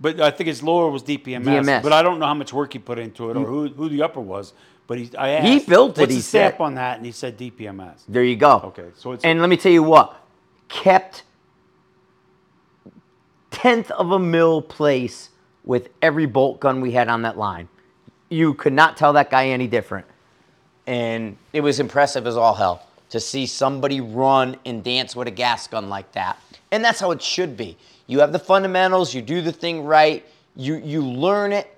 but 0.00 0.20
I 0.20 0.30
think 0.30 0.48
his 0.48 0.62
lower 0.62 0.90
was 0.90 1.02
DPMS. 1.02 1.44
DMS. 1.44 1.82
But 1.82 1.92
I 1.92 2.02
don't 2.02 2.18
know 2.18 2.26
how 2.26 2.34
much 2.34 2.52
work 2.52 2.72
he 2.72 2.78
put 2.78 2.98
into 2.98 3.30
it 3.30 3.36
or 3.36 3.44
mm. 3.44 3.46
who, 3.46 3.68
who 3.68 3.88
the 3.88 4.02
upper 4.02 4.20
was. 4.20 4.54
But 4.86 4.98
he, 4.98 5.10
I 5.16 5.30
asked. 5.30 5.46
He 5.46 5.58
built 5.60 5.98
it, 5.98 6.10
he 6.10 6.20
said. 6.20 6.56
on 6.58 6.74
that? 6.76 6.96
And 6.96 7.06
he 7.06 7.12
said 7.12 7.38
DPMS. 7.38 8.04
There 8.08 8.24
you 8.24 8.36
go. 8.36 8.60
Okay, 8.64 8.88
so 8.96 9.12
it's- 9.12 9.24
and 9.24 9.40
let 9.40 9.50
me 9.50 9.56
tell 9.56 9.72
you 9.72 9.82
what 9.82 10.16
kept 10.68 11.24
tenth 13.50 13.90
of 13.90 14.12
a 14.12 14.18
mil 14.18 14.62
place 14.62 15.30
with 15.64 15.88
every 16.00 16.26
bolt 16.26 16.60
gun 16.60 16.80
we 16.80 16.92
had 16.92 17.08
on 17.08 17.22
that 17.22 17.36
line. 17.36 17.68
You 18.28 18.54
could 18.54 18.72
not 18.72 18.96
tell 18.96 19.12
that 19.14 19.30
guy 19.30 19.48
any 19.48 19.66
different, 19.66 20.06
and 20.86 21.36
it 21.52 21.60
was 21.60 21.80
impressive 21.80 22.26
as 22.26 22.36
all 22.36 22.54
hell 22.54 22.86
to 23.10 23.20
see 23.20 23.46
somebody 23.46 24.00
run 24.00 24.56
and 24.66 24.84
dance 24.84 25.16
with 25.16 25.28
a 25.28 25.30
gas 25.30 25.66
gun 25.66 25.88
like 25.88 26.12
that. 26.12 26.38
And 26.70 26.84
that's 26.84 27.00
how 27.00 27.10
it 27.10 27.22
should 27.22 27.56
be. 27.56 27.78
You 28.06 28.20
have 28.20 28.32
the 28.32 28.38
fundamentals. 28.38 29.14
You 29.14 29.22
do 29.22 29.40
the 29.40 29.52
thing 29.52 29.84
right. 29.84 30.26
You 30.56 30.76
you 30.76 31.02
learn 31.02 31.52
it. 31.52 31.74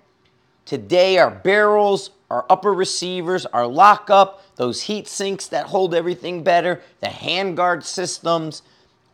Today, 0.65 1.19
our 1.19 1.31
barrels, 1.31 2.11
our 2.31 2.47
upper 2.49 2.73
receivers, 2.73 3.47
our 3.47 3.67
lockup, 3.67 4.43
those 4.57 4.83
heat 4.83 5.09
sinks 5.09 5.49
that 5.49 5.67
hold 5.67 5.95
everything 5.95 6.43
better, 6.43 6.81
the 7.01 7.09
handguard 7.09 7.83
systems, 7.83 8.63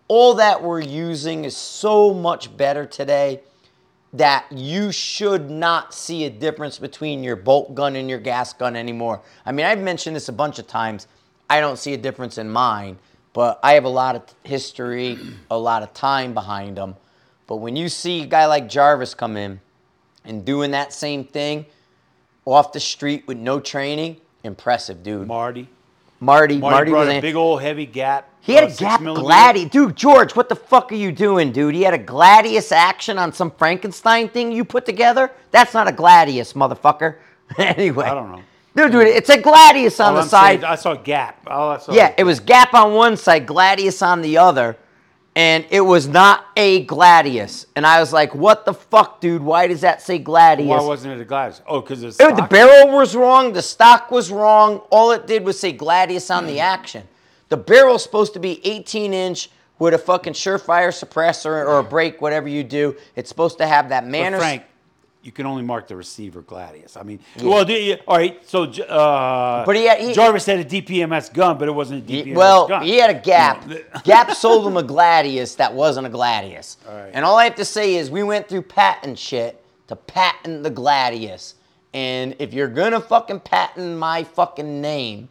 all 0.09 0.35
that 0.35 0.63
we're 0.63 0.81
using 0.81 1.45
is 1.45 1.57
so 1.57 2.13
much 2.13 2.55
better 2.57 2.87
today 2.87 3.41
that 4.13 4.47
you 4.51 4.93
should 4.93 5.51
not 5.51 5.93
see 5.93 6.25
a 6.25 6.31
difference 6.31 6.79
between 6.79 7.23
your 7.23 7.37
bolt 7.37 7.75
gun 7.75 7.97
and 7.97 8.09
your 8.09 8.19
gas 8.21 8.53
gun 8.53 8.77
anymore. 8.77 9.21
I 9.45 9.53
mean, 9.53 9.67
I've 9.67 9.81
mentioned 9.81 10.17
this 10.17 10.29
a 10.29 10.33
bunch 10.33 10.59
of 10.59 10.67
times. 10.67 11.07
I 11.51 11.61
don't 11.61 11.79
see 11.79 11.93
a 11.93 11.99
difference 11.99 12.39
in 12.39 12.51
mine, 12.51 12.99
but 13.33 13.61
I 13.63 13.75
have 13.75 13.85
a 13.85 13.91
lot 13.91 14.17
of 14.17 14.23
history, 14.43 15.19
a 15.51 15.59
lot 15.59 15.83
of 15.83 15.93
time 15.93 16.35
behind 16.35 16.77
them. 16.77 16.97
But 17.47 17.57
when 17.57 17.77
you 17.77 17.89
see 17.89 18.23
a 18.23 18.27
guy 18.27 18.47
like 18.47 18.69
Jarvis 18.69 19.15
come 19.15 19.37
in, 19.37 19.61
and 20.27 20.45
doing 20.45 20.73
that 20.73 20.93
same 20.93 21.25
thing 21.25 21.65
off 22.45 22.73
the 22.73 22.81
street 22.81 23.27
with 23.27 23.39
no 23.39 23.61
training, 23.61 24.21
impressive, 24.45 25.03
dude. 25.03 25.27
Marty. 25.27 25.69
Marty, 26.19 26.59
Marty, 26.59 26.75
Marty, 26.75 26.91
brought 26.91 27.07
was 27.07 27.17
a 27.17 27.21
big 27.21 27.35
old 27.35 27.63
heavy 27.63 27.87
gap. 27.87 28.36
He 28.47 28.55
had 28.55 28.65
uh, 28.65 28.69
a 28.69 28.77
Gap. 28.77 29.01
Gladius, 29.01 29.71
dude. 29.71 29.97
George, 29.97 30.35
what 30.37 30.49
the 30.49 30.55
fuck 30.57 30.93
are 30.93 30.97
you 30.97 31.13
doing, 31.13 31.53
dude? 31.53 31.75
He 31.75 31.83
had 31.83 31.95
a 31.95 31.99
Gladius 31.99 32.73
action 32.73 33.19
on 33.19 33.33
some 33.33 33.51
Frankenstein 33.51 34.29
thing 34.29 34.53
you 34.53 34.65
put 34.65 34.87
together. 34.87 35.31
That's 35.51 35.75
not 35.75 35.89
a 35.89 35.93
Gladius, 35.93 36.55
motherfucker. 36.55 37.17
anyway, 37.59 38.07
I 38.07 38.15
don't 38.15 38.33
know. 38.33 38.43
dude, 38.75 38.93
dude. 38.93 39.09
It's 39.09 39.29
a 39.31 39.39
Gladius 39.39 40.01
on 40.01 40.09
All 40.11 40.15
the 40.15 40.21
I'm 40.23 40.29
side. 40.29 40.65
I 40.65 40.77
saw 40.77 40.95
gap. 40.95 41.47
All 41.49 41.71
I 41.71 41.79
saw 41.79 41.93
Yeah, 41.93 42.15
it 42.17 42.25
was 42.25 42.41
Gap 42.41 42.73
on 42.75 42.93
one 42.95 43.17
side, 43.17 43.47
Gladius 43.47 44.01
on 44.07 44.23
the 44.23 44.39
other, 44.39 44.77
and 45.35 45.65
it 45.71 45.81
was 45.83 46.07
not 46.09 46.47
a 46.57 46.85
Gladius. 46.87 47.67
And 47.77 47.87
I 47.87 48.01
was 48.01 48.13
like, 48.13 48.35
"What 48.35 48.65
the 48.65 48.75
fuck, 48.75 49.21
dude? 49.21 49.43
Why 49.43 49.67
does 49.67 49.81
that 49.83 50.03
say 50.03 50.19
Gladius?" 50.19 50.67
Why 50.69 50.81
wasn't 50.81 51.15
it 51.15 51.23
a 51.23 51.25
Gladius? 51.25 51.61
Oh, 51.67 51.81
because 51.81 52.03
it's 52.03 52.17
the 52.17 52.47
barrel 52.51 52.97
was 52.97 53.15
wrong. 53.15 53.53
The 53.53 53.63
stock 53.63 54.11
was 54.11 54.31
wrong. 54.31 54.79
All 54.91 55.11
it 55.13 55.27
did 55.27 55.45
was 55.45 55.59
say 55.61 55.73
Gladius 55.73 56.31
on 56.35 56.45
Hmm. 56.45 56.49
the 56.51 56.61
action. 56.77 57.07
The 57.49 57.57
barrel's 57.57 58.03
supposed 58.03 58.33
to 58.35 58.41
be 58.41 58.61
18 58.67 59.15
inch 59.15 59.51
with 59.79 59.95
a 59.95 59.99
fucking 59.99 60.33
surefire 60.33 60.89
suppressor 60.89 61.47
or 61.67 61.79
a 61.79 61.85
brake, 61.85 62.21
whatever 62.21 62.49
you 62.49 62.65
do. 62.65 62.97
It's 63.15 63.29
supposed 63.29 63.59
to 63.59 63.67
have 63.67 63.91
that 63.91 64.07
But. 64.07 64.39
Frank, 64.39 64.63
you 65.23 65.31
can 65.33 65.45
only 65.47 65.63
mark 65.63 65.87
the 65.89 65.97
receiver 65.97 66.41
Gladius. 66.43 66.97
I 66.97 67.03
mean, 67.03 67.19
well, 67.43 67.65
do 67.65 67.73
you, 67.75 67.97
all 68.09 68.17
right. 68.17 68.49
So, 68.49 68.63
uh, 68.65 69.65
But 69.67 69.77
he 69.77 69.85
had- 69.85 70.01
he- 70.01 70.13
Jarvis 70.15 70.47
had 70.47 70.61
a 70.61 70.65
DPMS 70.65 71.29
gun, 71.33 71.59
but 71.59 71.69
it 71.69 71.73
wasn't 71.73 72.09
a 72.09 72.13
He- 72.13 72.23
DPMS 72.23 72.37
well, 72.37 72.69
gun. 72.69 72.83
he 72.85 72.97
had 72.97 73.11
a 73.11 73.15
Gap. 73.21 73.65
Gap 74.05 74.33
sold 74.33 74.67
him 74.67 74.77
a 74.77 74.83
Gladius 74.83 75.57
that 75.57 75.75
wasn't 75.75 76.07
a 76.07 76.11
Gladius. 76.11 76.77
right. 76.89 77.11
And 77.13 77.25
all 77.25 77.37
I 77.37 77.45
have 77.45 77.57
to 77.57 77.65
say 77.65 77.97
is 77.97 78.11
we 78.11 78.23
went 78.23 78.49
through 78.49 78.63
patent 78.63 79.19
shit 79.19 79.63
to 79.89 79.97
patent 79.97 80.63
the 80.63 80.71
Gladius. 80.71 81.55
And 81.93 82.35
if 82.39 82.53
you're 82.55 82.69
gonna 82.69 83.01
fucking 83.01 83.41
patent 83.41 83.99
my 83.99 84.23
fucking 84.25 84.81
name, 84.81 85.29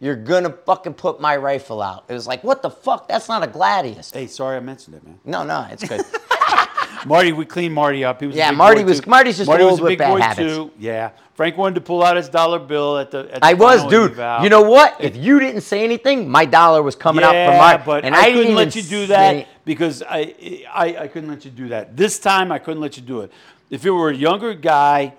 you're 0.00 0.16
gonna 0.16 0.50
fucking 0.50 0.94
put 0.94 1.20
my 1.20 1.36
rifle 1.36 1.80
out. 1.80 2.04
It 2.08 2.14
was 2.14 2.26
like, 2.26 2.42
what 2.42 2.62
the 2.62 2.70
fuck? 2.70 3.06
That's 3.06 3.28
not 3.28 3.44
a 3.44 3.46
Gladius. 3.46 4.12
Hey, 4.12 4.26
sorry 4.26 4.56
I 4.56 4.60
mentioned 4.60 4.96
it, 4.96 5.04
man. 5.04 5.20
No, 5.24 5.44
no, 5.44 5.66
it's 5.70 5.86
good. 5.86 6.02
Marty, 7.06 7.32
we 7.32 7.44
cleaned 7.46 7.74
Marty 7.74 8.04
up. 8.04 8.20
He 8.20 8.26
was 8.26 8.36
a 8.36 8.38
Yeah, 8.38 8.50
Marty 8.50 8.84
was- 8.84 9.00
too. 9.00 9.08
Marty's 9.10 9.36
just 9.36 9.48
Marty 9.48 9.62
old 9.62 9.72
was 9.72 9.80
a 9.80 9.82
with 9.84 9.90
big 9.92 9.98
bad 9.98 10.10
boy 10.10 10.20
habits. 10.20 10.54
too. 10.54 10.70
Yeah, 10.78 11.10
Frank 11.34 11.56
wanted 11.56 11.76
to 11.76 11.80
pull 11.82 12.02
out 12.02 12.16
his 12.16 12.28
dollar 12.28 12.58
bill 12.58 12.98
at 12.98 13.10
the. 13.10 13.20
At 13.32 13.40
the 13.40 13.46
I 13.46 13.54
was, 13.54 13.86
dude. 13.86 14.16
You 14.42 14.48
know 14.48 14.62
what? 14.62 14.96
If 15.00 15.16
you 15.16 15.38
didn't 15.38 15.62
say 15.62 15.84
anything, 15.84 16.28
my 16.28 16.44
dollar 16.44 16.82
was 16.82 16.96
coming 16.96 17.24
out 17.24 17.32
yeah, 17.34 17.50
for 17.50 17.58
my. 17.58 17.84
but 17.84 18.04
and 18.04 18.14
I, 18.14 18.26
didn't 18.26 18.38
couldn't 18.40 18.54
let 18.56 18.76
you 18.76 18.82
do 18.82 19.06
that 19.06 19.46
because 19.64 20.02
I, 20.02 20.64
I 20.72 20.96
I 21.00 21.08
couldn't 21.08 21.28
let 21.30 21.44
you 21.44 21.50
do 21.50 21.68
that. 21.68 21.96
This 21.96 22.18
time 22.18 22.52
I 22.52 22.58
couldn't 22.58 22.80
let 22.80 22.96
you 22.96 23.02
do 23.02 23.20
it. 23.20 23.32
If 23.70 23.84
it 23.86 23.90
were 23.90 24.10
a 24.10 24.14
younger 24.14 24.52
guy, 24.54 25.14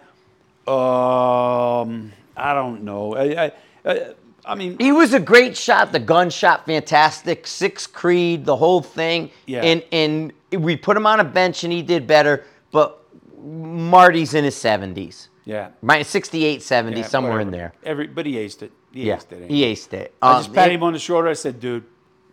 um, 0.67 2.11
I 2.35 2.53
don't 2.53 2.83
know. 2.83 3.15
I, 3.15 3.45
I, 3.45 3.51
I, 3.85 4.13
I 4.45 4.55
mean, 4.55 4.77
He 4.79 4.91
was 4.91 5.13
a 5.13 5.19
great 5.19 5.55
shot. 5.55 5.91
The 5.91 5.99
gun 5.99 6.29
shot 6.29 6.65
fantastic. 6.65 7.45
Six 7.47 7.85
Creed, 7.87 8.45
the 8.45 8.55
whole 8.55 8.81
thing. 8.81 9.29
Yeah. 9.45 9.61
And 9.63 9.83
and 9.91 10.33
we 10.63 10.75
put 10.75 10.97
him 10.97 11.05
on 11.05 11.19
a 11.19 11.23
bench 11.23 11.63
and 11.63 11.71
he 11.71 11.81
did 11.81 12.07
better. 12.07 12.43
But 12.71 12.99
Marty's 13.43 14.33
in 14.33 14.43
his 14.43 14.55
seventies. 14.55 15.29
yeah, 15.45 15.69
My 15.81 16.01
68, 16.03 16.61
70, 16.61 16.99
yeah, 16.99 17.05
somewhere 17.05 17.39
in 17.39 17.49
there. 17.51 17.73
Every, 17.83 18.07
but 18.07 18.25
he 18.25 18.33
aced 18.35 18.61
it. 18.61 18.71
He 18.93 19.07
Yeah, 19.07 19.17
aced 19.17 19.31
it. 19.31 19.49
he 19.49 19.63
aced 19.63 19.93
it. 19.93 20.13
I 20.21 20.33
Um, 20.33 20.43
just 20.43 20.53
patted 20.53 20.71
it- 20.73 20.75
him 20.75 20.83
on 20.83 20.93
the 20.93 20.99
shoulder. 20.99 21.27
I 21.27 21.33
said, 21.33 21.59
"Dude, 21.59 21.83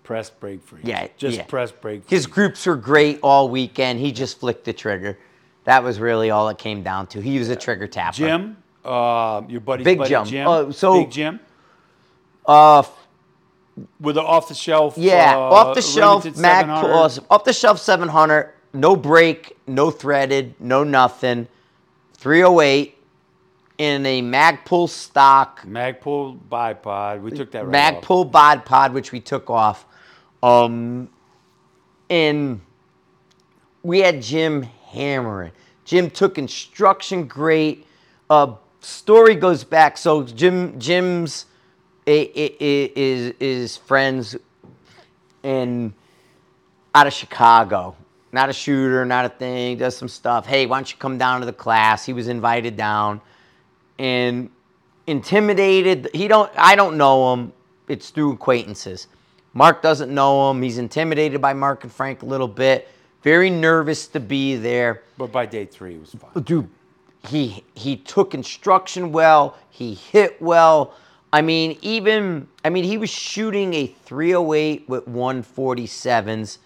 press 0.05 0.29
brake 0.31 0.63
free. 0.63 0.81
Yeah, 0.85 1.07
just 1.17 1.37
yeah. 1.39 1.45
press 1.45 1.71
break 1.73 2.05
free." 2.05 2.17
His 2.17 2.27
groups 2.27 2.67
were 2.67 2.77
great 2.77 3.19
all 3.23 3.49
weekend. 3.49 4.01
He 4.01 4.13
just 4.13 4.39
flicked 4.41 4.65
the 4.65 4.73
trigger. 4.73 5.19
That 5.65 5.83
was 5.83 5.99
really 6.01 6.31
all 6.31 6.49
it 6.49 6.59
came 6.59 6.83
down 6.83 7.07
to. 7.09 7.21
He 7.21 7.39
was 7.39 7.49
a 7.49 7.57
trigger 7.57 7.87
tapper. 7.87 8.17
Jim, 8.17 8.57
uh, 8.85 9.43
your 9.49 9.61
buddy's 9.61 9.85
Big 9.85 9.99
buddy 9.99 10.11
Jim. 10.11 10.25
Jim. 10.25 10.49
Uh, 10.49 10.73
so- 10.73 11.01
Big 11.05 11.11
Jim 11.11 11.41
Uh, 12.49 12.83
with 14.01 14.17
the 14.17 14.23
off 14.23 14.49
the 14.49 14.55
shelf. 14.55 14.97
Yeah, 14.97 15.37
uh, 15.37 15.41
off 15.41 15.75
the 15.75 15.83
shelf, 15.83 16.25
Mag 16.25 16.65
700. 16.67 16.81
Plus, 16.81 17.21
off 17.31 17.45
the 17.45 17.53
shelf 17.53 17.79
700, 17.79 18.53
no 18.73 18.97
break, 18.97 19.57
no 19.67 19.91
threaded, 19.91 20.55
no 20.59 20.83
nothing. 20.83 21.47
308 22.15 22.97
in 23.77 24.05
a 24.07 24.23
Magpul 24.23 24.89
stock, 24.89 25.63
Magpul 25.63 26.39
bipod. 26.51 27.23
We 27.23 27.31
took 27.31 27.53
that 27.53 27.67
right 27.67 27.95
off. 27.95 28.03
Magpul 28.03 28.31
bod 28.31 28.65
pod, 28.65 28.93
which 28.93 29.13
we 29.13 29.21
took 29.21 29.51
off. 29.51 29.87
Um, 30.43 31.09
and 32.11 32.61
we 33.83 34.01
had 34.01 34.21
Jim 34.23 34.63
hammering. 34.63 35.53
Jim 35.85 36.11
took 36.11 36.39
instruction 36.39 37.27
great. 37.27 37.87
Uh, 38.29 38.55
story 38.81 39.35
goes 39.35 39.63
back. 39.63 39.97
So 39.97 40.25
Jim 40.25 40.79
Jim's 40.81 41.47
i- 42.09 42.31
i- 42.35 42.57
i- 42.61 42.93
is 42.97 43.35
is 43.39 43.77
friends 43.77 44.37
and 45.45 45.93
out 46.95 47.07
of 47.07 47.13
Chicago. 47.13 47.95
Not 48.33 48.49
a 48.49 48.53
shooter, 48.53 49.05
not 49.05 49.25
a 49.25 49.29
thing. 49.29 49.79
Does 49.79 49.97
some 49.97 50.09
stuff. 50.09 50.47
Hey, 50.47 50.67
why 50.67 50.79
don't 50.79 50.91
you 50.91 50.99
come 50.99 51.19
down 51.19 51.41
to 51.41 51.47
the 51.47 51.53
class? 51.53 52.05
He 52.05 52.13
was 52.13 52.29
invited 52.29 52.77
down 52.77 53.21
and 53.99 54.51
intimidated. 55.07 56.11
He 56.13 56.29
don't. 56.29 56.51
I 56.57 56.75
don't 56.77 56.97
know 56.97 57.33
him. 57.33 57.53
It's 57.89 58.11
through 58.11 58.33
acquaintances. 58.33 59.07
Mark 59.55 59.83
doesn't 59.83 60.13
know 60.13 60.51
him. 60.51 60.63
He's 60.63 60.79
intimidated 60.79 61.41
by 61.41 61.55
Mark 61.55 61.85
and 61.85 61.93
Frank 61.93 62.23
a 62.23 62.27
little 62.27 62.49
bit. 62.49 62.89
Very 63.23 63.51
nervous 63.51 64.07
to 64.09 64.21
be 64.21 64.57
there. 64.57 65.03
But 65.17 65.33
by 65.33 65.47
day 65.47 65.65
three, 65.65 65.95
it 65.95 66.01
was 66.01 66.15
fine. 66.15 66.43
Dude, 66.43 66.69
he 67.27 67.65
he 67.75 67.97
took 67.97 68.35
instruction 68.35 69.11
well. 69.11 69.57
He 69.71 69.95
hit 69.95 70.41
well. 70.41 70.95
I 71.33 71.43
mean, 71.43 71.79
even 71.83 72.49
I 72.65 72.71
mean, 72.71 72.85
he 72.85 72.99
was 72.99 73.11
shooting 73.11 73.75
a 73.75 73.87
308 73.87 74.89
with 74.89 75.07
147s, 75.07 76.59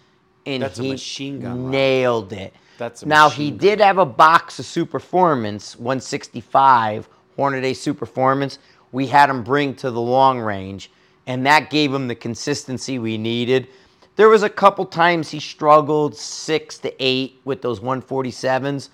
and 0.46 0.62
That's 0.62 0.78
he 0.78 1.38
gun 1.38 1.70
nailed 1.70 2.32
it. 2.32 2.54
That's 2.78 3.02
a 3.02 3.06
now 3.06 3.28
he 3.28 3.50
machine 3.50 3.58
did 3.58 3.80
have 3.80 3.98
a 3.98 4.06
box 4.06 4.58
of 4.58 4.64
Superformance 4.64 5.76
165 5.76 7.08
Hornady 7.36 7.72
Superformance. 7.72 8.58
We 8.92 9.06
had 9.06 9.30
him 9.30 9.42
bring 9.42 9.74
to 9.76 9.90
the 9.90 10.00
long 10.00 10.38
range, 10.38 10.90
and 11.26 11.46
that 11.46 11.70
gave 11.70 11.92
him 11.92 12.08
the 12.08 12.14
consistency 12.14 12.98
we 12.98 13.18
needed. 13.18 13.68
There 14.16 14.28
was 14.28 14.42
a 14.42 14.50
couple 14.50 14.84
times 14.84 15.30
he 15.30 15.40
struggled 15.40 16.14
six 16.14 16.78
to 16.78 16.94
eight 17.02 17.40
with 17.44 17.62
those 17.62 17.80
147s, 17.80 18.90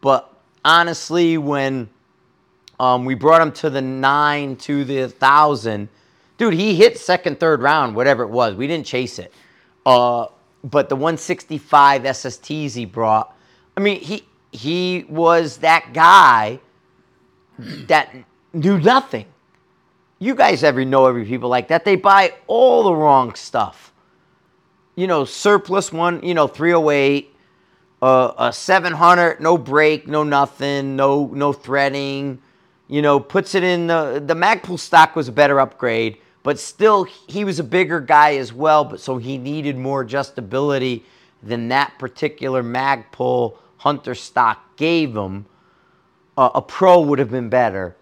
but 0.00 0.34
honestly, 0.64 1.38
when 1.38 1.88
um, 2.78 3.04
we 3.04 3.14
brought 3.14 3.40
him 3.40 3.52
to 3.52 3.70
the 3.70 3.80
nine 3.80 4.56
to 4.56 4.84
the 4.84 5.08
thousand. 5.08 5.88
Dude, 6.38 6.54
he 6.54 6.74
hit 6.74 6.98
second, 6.98 7.40
third 7.40 7.62
round, 7.62 7.96
whatever 7.96 8.22
it 8.22 8.28
was. 8.28 8.54
We 8.54 8.66
didn't 8.66 8.86
chase 8.86 9.18
it. 9.18 9.32
Uh, 9.86 10.26
but 10.62 10.88
the 10.88 10.96
165 10.96 12.02
SSTs 12.02 12.74
he 12.74 12.84
brought, 12.84 13.34
I 13.76 13.80
mean, 13.80 14.00
he 14.00 14.24
he 14.52 15.04
was 15.08 15.58
that 15.58 15.92
guy 15.92 16.60
that 17.58 18.14
knew 18.52 18.78
nothing. 18.78 19.26
You 20.18 20.34
guys 20.34 20.64
ever 20.64 20.84
know 20.84 21.06
every 21.06 21.24
people 21.24 21.48
like 21.48 21.68
that? 21.68 21.84
They 21.84 21.96
buy 21.96 22.34
all 22.46 22.84
the 22.84 22.94
wrong 22.94 23.34
stuff. 23.34 23.92
You 24.94 25.06
know, 25.06 25.26
surplus 25.26 25.92
one, 25.92 26.22
you 26.22 26.32
know, 26.32 26.46
308, 26.46 27.34
uh, 28.00 28.32
a 28.38 28.52
700, 28.52 29.40
no 29.40 29.58
break, 29.58 30.08
no 30.08 30.24
nothing, 30.24 30.96
no 30.96 31.26
no 31.26 31.52
threading. 31.52 32.40
You 32.88 33.02
know, 33.02 33.18
puts 33.18 33.54
it 33.54 33.64
in 33.64 33.88
the 33.88 34.22
the 34.24 34.34
Magpul 34.34 34.78
stock 34.78 35.16
was 35.16 35.28
a 35.28 35.32
better 35.32 35.60
upgrade, 35.60 36.18
but 36.42 36.58
still 36.58 37.04
he 37.04 37.44
was 37.44 37.58
a 37.58 37.64
bigger 37.64 38.00
guy 38.00 38.36
as 38.36 38.52
well. 38.52 38.84
But 38.84 39.00
so 39.00 39.18
he 39.18 39.38
needed 39.38 39.76
more 39.76 40.04
adjustability 40.04 41.02
than 41.42 41.68
that 41.68 41.98
particular 41.98 42.62
Magpul 42.62 43.56
Hunter 43.78 44.14
stock 44.14 44.76
gave 44.76 45.16
him. 45.16 45.46
Uh, 46.36 46.50
a 46.54 46.62
pro 46.62 47.00
would 47.00 47.18
have 47.18 47.30
been 47.30 47.48
better. 47.48 47.96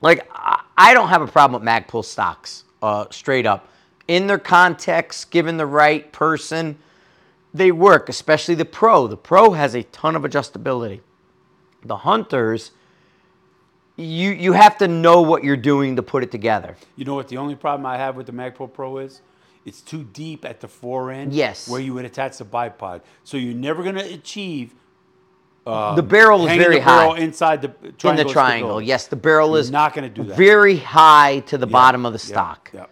Like 0.00 0.28
I, 0.76 0.92
don't 0.92 1.08
have 1.08 1.22
a 1.22 1.26
problem 1.26 1.62
with 1.62 1.68
Magpul 1.68 2.04
stocks, 2.04 2.64
uh, 2.82 3.06
straight 3.10 3.46
up. 3.46 3.68
In 4.06 4.26
their 4.26 4.38
context, 4.38 5.30
given 5.30 5.56
the 5.56 5.66
right 5.66 6.12
person, 6.12 6.78
they 7.54 7.70
work, 7.70 8.08
especially 8.08 8.54
the 8.54 8.64
pro. 8.64 9.06
The 9.06 9.16
pro 9.16 9.52
has 9.52 9.74
a 9.74 9.82
ton 9.84 10.14
of 10.16 10.22
adjustability. 10.22 11.00
The 11.84 11.98
hunters, 11.98 12.72
you 13.96 14.30
you 14.32 14.52
have 14.52 14.76
to 14.78 14.88
know 14.88 15.22
what 15.22 15.44
you're 15.44 15.56
doing 15.56 15.96
to 15.96 16.02
put 16.02 16.22
it 16.22 16.30
together. 16.30 16.76
You 16.96 17.04
know 17.04 17.14
what 17.14 17.28
the 17.28 17.36
only 17.38 17.54
problem 17.54 17.86
I 17.86 17.96
have 17.96 18.16
with 18.16 18.26
the 18.26 18.32
Magpul 18.32 18.72
Pro 18.72 18.98
is? 18.98 19.20
It's 19.64 19.80
too 19.80 20.04
deep 20.12 20.44
at 20.44 20.60
the 20.60 20.68
fore 20.68 21.10
end. 21.10 21.32
Yes. 21.32 21.68
Where 21.68 21.80
you 21.80 21.94
would 21.94 22.04
attach 22.04 22.36
the 22.38 22.44
bipod. 22.44 23.00
So 23.22 23.36
you're 23.36 23.54
never 23.54 23.82
going 23.82 23.94
to 23.94 24.04
achieve 24.14 24.74
uh, 25.66 25.94
the 25.94 26.02
barrel 26.02 26.46
is 26.46 26.56
very 26.58 26.78
high 26.78 27.16
inside 27.18 27.62
the 27.62 27.68
triangle. 27.68 28.10
in 28.10 28.16
the 28.26 28.32
triangle. 28.32 28.82
Yes, 28.82 29.06
the 29.06 29.16
barrel 29.16 29.50
You're 29.50 29.60
is 29.60 29.70
not 29.70 29.94
going 29.94 30.06
to 30.06 30.14
do 30.14 30.28
that. 30.28 30.36
very 30.36 30.76
high 30.76 31.40
to 31.46 31.56
the 31.56 31.66
Yeah, 31.66 31.72
bottom 31.72 32.04
of 32.04 32.12
the 32.12 32.18
yeah, 32.18 32.32
stock. 32.32 32.70
Yeah. 32.74 32.86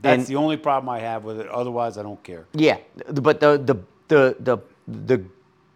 That's 0.00 0.18
And- 0.20 0.26
the 0.26 0.36
only 0.36 0.56
problem 0.56 0.88
I 0.88 1.00
have 1.00 1.24
with 1.24 1.38
it. 1.40 1.48
Otherwise, 1.48 1.98
I 1.98 2.02
don't 2.02 2.22
care. 2.22 2.46
Yeah, 2.54 2.78
but 3.12 3.40
the 3.40 3.58
the 3.58 3.76
the 4.08 4.36
the 4.40 4.58
the, 4.88 5.24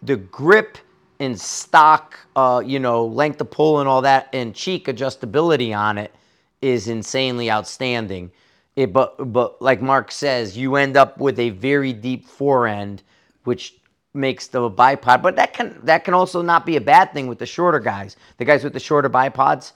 the 0.01 0.15
grip 0.15 0.79
and 1.19 1.39
stock, 1.39 2.17
uh, 2.35 2.61
you 2.65 2.79
know, 2.79 3.05
length 3.05 3.39
of 3.41 3.49
pull 3.51 3.79
and 3.79 3.87
all 3.89 4.01
that, 4.01 4.29
and 4.33 4.53
cheek 4.53 4.87
adjustability 4.87 5.75
on 5.77 5.97
it 5.97 6.13
is 6.61 6.87
insanely 6.87 7.49
outstanding. 7.51 8.31
It, 8.75 8.91
but 8.91 9.31
but 9.31 9.61
like 9.61 9.81
Mark 9.81 10.11
says, 10.11 10.57
you 10.57 10.75
end 10.75 10.97
up 10.97 11.17
with 11.17 11.39
a 11.39 11.51
very 11.51 11.93
deep 11.93 12.27
forend, 12.27 13.03
which 13.45 13.75
makes 14.13 14.47
the 14.47 14.69
bipod. 14.69 15.21
But 15.21 15.37
that 15.37 15.53
can 15.53 15.79
that 15.83 16.03
can 16.03 16.13
also 16.13 16.41
not 16.41 16.65
be 16.65 16.75
a 16.75 16.81
bad 16.81 17.13
thing 17.13 17.27
with 17.27 17.39
the 17.39 17.45
shorter 17.45 17.79
guys, 17.79 18.17
the 18.37 18.45
guys 18.45 18.63
with 18.65 18.73
the 18.73 18.79
shorter 18.79 19.09
bipods, 19.09 19.71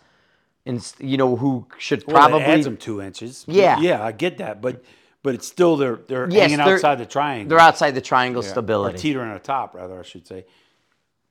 and 0.65 0.93
you 0.99 1.15
know 1.15 1.37
who 1.37 1.65
should 1.77 2.05
probably 2.05 2.41
it 2.41 2.47
adds 2.49 2.65
them 2.65 2.75
two 2.75 3.01
inches. 3.01 3.45
Yeah. 3.47 3.79
Yeah, 3.79 4.03
I 4.03 4.11
get 4.11 4.37
that. 4.39 4.61
But 4.61 4.83
but 5.23 5.33
it's 5.35 5.47
still 5.47 5.77
they're 5.77 5.99
they're 6.07 6.29
Yes, 6.29 6.51
hanging 6.51 6.65
they're- 6.65 6.75
outside 6.75 6.95
the 6.97 7.05
triangle. 7.05 7.49
they're 7.49 7.59
outside 7.65 7.91
the 7.91 8.01
triangle 8.01 8.43
Yeah. 8.43 8.49
stability. 8.49 8.95
Or 8.95 8.99
teetering 8.99 9.31
on 9.31 9.39
top, 9.39 9.75
rather, 9.75 9.97
I 9.99 10.03
should 10.03 10.27
say. 10.27 10.45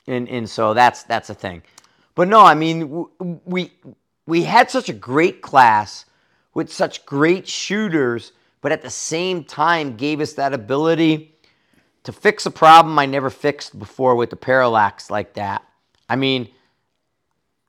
And 0.08 0.28
and 0.28 0.48
so 0.48 0.74
that's 0.74 1.04
that's 1.04 1.30
a 1.30 1.34
thing. 1.34 1.62
But 2.14 2.28
no, 2.28 2.40
I 2.40 2.54
mean 2.54 3.06
we 3.44 3.72
we 4.26 4.42
had 4.42 4.70
such 4.70 4.88
a 4.88 4.92
great 4.92 5.42
class 5.42 6.04
with 6.54 6.72
such 6.72 7.06
great 7.06 7.46
shooters, 7.46 8.32
but 8.60 8.72
at 8.72 8.82
the 8.82 8.90
same 8.90 9.44
time 9.44 9.96
gave 9.96 10.20
us 10.20 10.32
that 10.34 10.52
ability 10.52 11.34
to 12.04 12.12
fix 12.12 12.46
a 12.46 12.50
problem 12.50 12.98
I 12.98 13.06
never 13.06 13.30
fixed 13.30 13.78
before 13.78 14.16
with 14.16 14.30
the 14.30 14.36
parallax 14.36 15.10
like 15.10 15.34
that. 15.34 15.64
I 16.08 16.16
mean, 16.16 16.48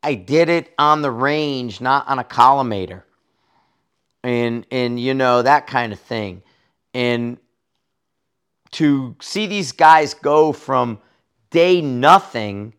I 0.01 0.15
did 0.15 0.49
it 0.49 0.73
on 0.79 1.01
the 1.01 1.11
range, 1.11 1.81
not 1.81 2.07
on 2.07 2.19
a 2.19 2.23
collimator. 2.23 3.03
And 4.23 4.65
and 4.71 4.99
you 4.99 5.13
know 5.13 5.41
that 5.41 5.67
kind 5.67 5.93
of 5.93 5.99
thing. 5.99 6.41
And 6.93 7.37
to 8.71 9.15
see 9.21 9.47
these 9.47 9.71
guys 9.71 10.13
go 10.13 10.51
from 10.51 10.99
day 11.51 11.81
nothing 11.81 12.73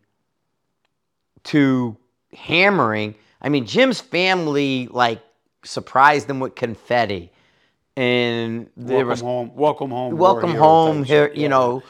to 1.45 1.97
hammering. 2.33 3.15
I 3.41 3.49
mean, 3.49 3.65
Jim's 3.65 4.01
family 4.01 4.87
like 4.91 5.21
surprised 5.63 6.27
them 6.27 6.39
with 6.39 6.55
confetti, 6.55 7.31
and 7.97 8.69
there 8.77 8.97
Welcome 9.05 9.09
was 9.09 9.21
home. 9.21 9.51
Welcome 9.55 9.89
home. 9.91 10.17
welcome 10.17 10.55
home 10.55 11.03
here, 11.03 11.31
you 11.33 11.43
Yeah. 11.43 11.47
know, 11.49 11.83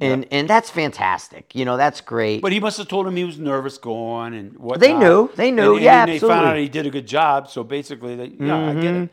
and 0.00 0.26
and 0.30 0.48
that's 0.48 0.70
fantastic. 0.70 1.54
You 1.54 1.64
know, 1.64 1.76
that's 1.76 2.00
great. 2.00 2.40
But 2.42 2.52
he 2.52 2.60
must 2.60 2.78
have 2.78 2.88
told 2.88 3.06
him 3.06 3.16
he 3.16 3.24
was 3.24 3.38
nervous 3.38 3.78
going 3.78 4.34
and 4.34 4.56
what. 4.58 4.80
They 4.80 4.92
knew. 4.94 5.30
They 5.34 5.50
knew. 5.50 5.74
And, 5.74 5.84
Yeah, 5.84 6.02
and 6.02 6.10
they 6.10 6.18
found 6.18 6.32
out. 6.32 6.44
Mm-hmm. 6.54 6.62
he 6.62 6.68
did 6.68 6.86
a 6.86 6.90
good 6.90 7.06
job. 7.06 7.50
So 7.50 7.64
basically, 7.64 8.16
they, 8.16 8.32
yeah, 8.38 8.70
I 8.70 8.74
get 8.74 8.94
it. 8.94 9.10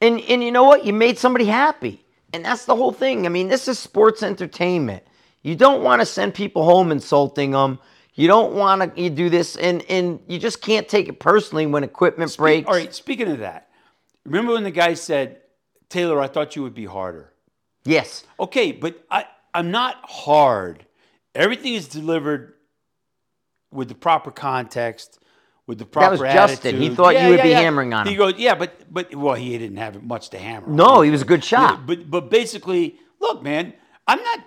And 0.00 0.20
and 0.22 0.42
you 0.42 0.50
know 0.50 0.64
what? 0.64 0.84
You 0.84 0.92
made 0.92 1.18
somebody 1.18 1.44
happy. 1.46 2.04
And 2.34 2.44
that's 2.46 2.64
the 2.64 2.74
whole 2.74 2.92
thing. 2.92 3.26
I 3.26 3.28
mean, 3.28 3.48
this 3.48 3.68
is 3.68 3.78
sports 3.78 4.22
entertainment. 4.22 5.02
You 5.42 5.56
don't 5.56 5.82
want 5.82 6.00
to 6.00 6.06
send 6.06 6.34
people 6.34 6.64
home 6.64 6.92
insulting 6.92 7.52
them. 7.52 7.78
You 8.14 8.28
don't 8.28 8.54
want 8.54 8.94
to 8.94 9.02
you 9.02 9.10
do 9.10 9.30
this 9.30 9.56
and 9.56 9.84
and 9.88 10.20
you 10.28 10.38
just 10.38 10.60
can't 10.60 10.88
take 10.88 11.08
it 11.08 11.18
personally 11.18 11.66
when 11.66 11.82
equipment 11.82 12.36
breaks. 12.36 12.68
All 12.68 12.74
right. 12.74 12.94
Speaking 12.94 13.28
of 13.30 13.38
that, 13.38 13.68
remember 14.24 14.52
when 14.52 14.64
the 14.64 14.70
guy 14.70 14.94
said, 14.94 15.40
"Taylor, 15.88 16.20
I 16.20 16.28
thought 16.28 16.54
you 16.54 16.62
would 16.62 16.74
be 16.74 16.84
harder." 16.84 17.32
Yes. 17.84 18.24
Okay, 18.38 18.70
but 18.72 19.02
I 19.10 19.26
I'm 19.54 19.70
not 19.70 19.96
hard. 20.04 20.84
Everything 21.34 21.74
is 21.74 21.88
delivered 21.88 22.54
with 23.72 23.88
the 23.88 23.94
proper 23.94 24.30
context, 24.30 25.18
with 25.66 25.78
the 25.78 25.86
proper 25.86 26.18
That 26.18 26.22
was 26.22 26.50
Justin. 26.50 26.80
He 26.80 26.90
thought 26.90 27.20
you 27.20 27.28
would 27.30 27.42
be 27.42 27.50
hammering 27.50 27.94
on 27.94 28.06
He 28.06 28.12
him. 28.12 28.20
He 28.20 28.32
goes, 28.32 28.40
yeah, 28.40 28.54
but 28.54 28.92
but 28.92 29.14
well, 29.14 29.34
he 29.34 29.56
didn't 29.56 29.78
have 29.78 30.02
much 30.02 30.30
to 30.30 30.38
hammer. 30.38 30.66
on. 30.66 30.76
No, 30.76 31.00
he 31.00 31.10
was 31.10 31.22
a 31.22 31.26
good 31.26 31.42
shot. 31.42 31.78
Yeah, 31.78 31.84
but 31.86 32.10
but 32.10 32.30
basically, 32.30 32.96
look, 33.20 33.42
man, 33.42 33.72
I'm 34.06 34.22
not. 34.22 34.40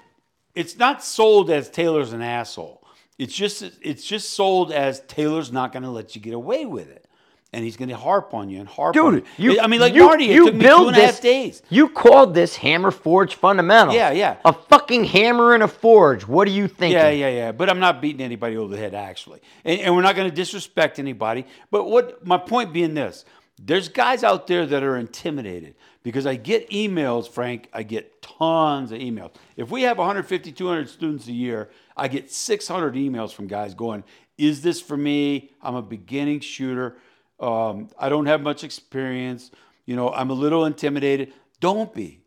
It's 0.56 0.78
not 0.78 1.04
sold 1.04 1.50
as 1.50 1.70
Taylor's 1.70 2.14
an 2.14 2.22
asshole. 2.22 2.82
It's 3.18 3.34
just 3.34 3.64
it's 3.82 4.04
just 4.04 4.32
sold 4.32 4.72
as 4.72 5.02
Taylor's 5.02 5.52
not 5.52 5.72
going 5.72 5.84
to 5.84 5.90
let 5.90 6.16
you 6.16 6.22
get 6.22 6.34
away 6.34 6.66
with 6.66 6.90
it, 6.90 7.06
and 7.54 7.64
he's 7.64 7.78
going 7.78 7.88
to 7.90 7.96
harp 7.96 8.34
on 8.34 8.50
you 8.50 8.60
and 8.60 8.68
harp 8.68 8.96
on 8.98 9.14
Dude, 9.16 9.26
you. 9.38 9.54
you 9.54 9.62
I 9.62 9.68
mean, 9.68 9.80
like 9.80 9.94
you, 9.94 10.04
Marty, 10.06 10.26
it 10.26 10.36
you 10.36 10.46
took 10.46 10.56
me 10.56 10.66
two 10.66 10.88
and 10.88 10.98
a 10.98 11.06
half 11.06 11.22
days. 11.22 11.62
You 11.70 11.88
called 11.88 12.34
this 12.34 12.58
Hammer 12.58 12.92
Forge 12.92 13.36
fundamental. 13.36 13.94
Yeah, 13.94 14.12
yeah. 14.12 14.38
A 14.44 14.52
fucking 14.52 15.06
hammer 15.06 15.54
and 15.54 15.64
a 15.64 15.68
forge. 15.68 16.28
What 16.28 16.48
are 16.48 16.52
you 16.52 16.68
thinking? 16.68 17.00
Yeah, 17.00 17.10
yeah, 17.10 17.30
yeah. 17.30 17.52
But 17.54 17.70
I'm 17.70 17.80
not 17.80 18.02
beating 18.02 18.22
anybody 18.22 18.58
over 18.58 18.76
the 18.76 18.82
head, 18.82 18.94
actually. 18.94 19.40
And, 19.64 19.80
and 19.80 19.96
we're 19.96 20.02
not 20.02 20.18
going 20.18 20.30
to 20.30 20.36
disrespect 20.36 21.00
anybody. 21.00 21.46
But 21.72 21.86
what 21.86 22.26
my 22.26 22.38
point 22.38 22.74
being 22.74 22.96
this 22.96 23.24
There's 23.58 23.88
guys 23.88 24.26
out 24.26 24.48
there 24.48 24.66
that 24.66 24.84
are 24.84 24.98
intimidated 24.98 25.76
because 26.06 26.28
I 26.28 26.36
get 26.36 26.70
emails, 26.70 27.28
Frank. 27.28 27.68
I 27.74 27.82
get 27.82 28.22
tons 28.22 28.92
of 28.92 29.00
emails. 29.00 29.32
If 29.58 29.72
we 29.72 29.82
have 29.82 29.98
150, 29.98 30.52
200 30.52 30.88
students 30.88 31.26
a 31.28 31.32
year, 31.32 31.72
I 31.98 32.08
get 32.08 32.32
600 32.32 32.94
emails 32.94 33.34
from 33.34 33.48
guys 33.48 33.74
going, 33.74 34.04
Is 34.38 34.62
this 34.62 34.80
for 34.80 34.96
me? 34.96 35.50
I'm 35.64 35.74
a 35.74 35.82
beginning 35.82 36.42
shooter. 36.42 36.98
Um, 37.40 37.90
I 37.98 38.10
don't 38.10 38.28
have 38.28 38.42
much 38.42 38.64
experience. 38.64 39.50
You 39.88 39.96
know, 39.96 40.12
I'm 40.12 40.30
a 40.30 40.34
little 40.36 40.66
intimidated. 40.66 41.34
Don't 41.60 41.92
be. 41.92 42.22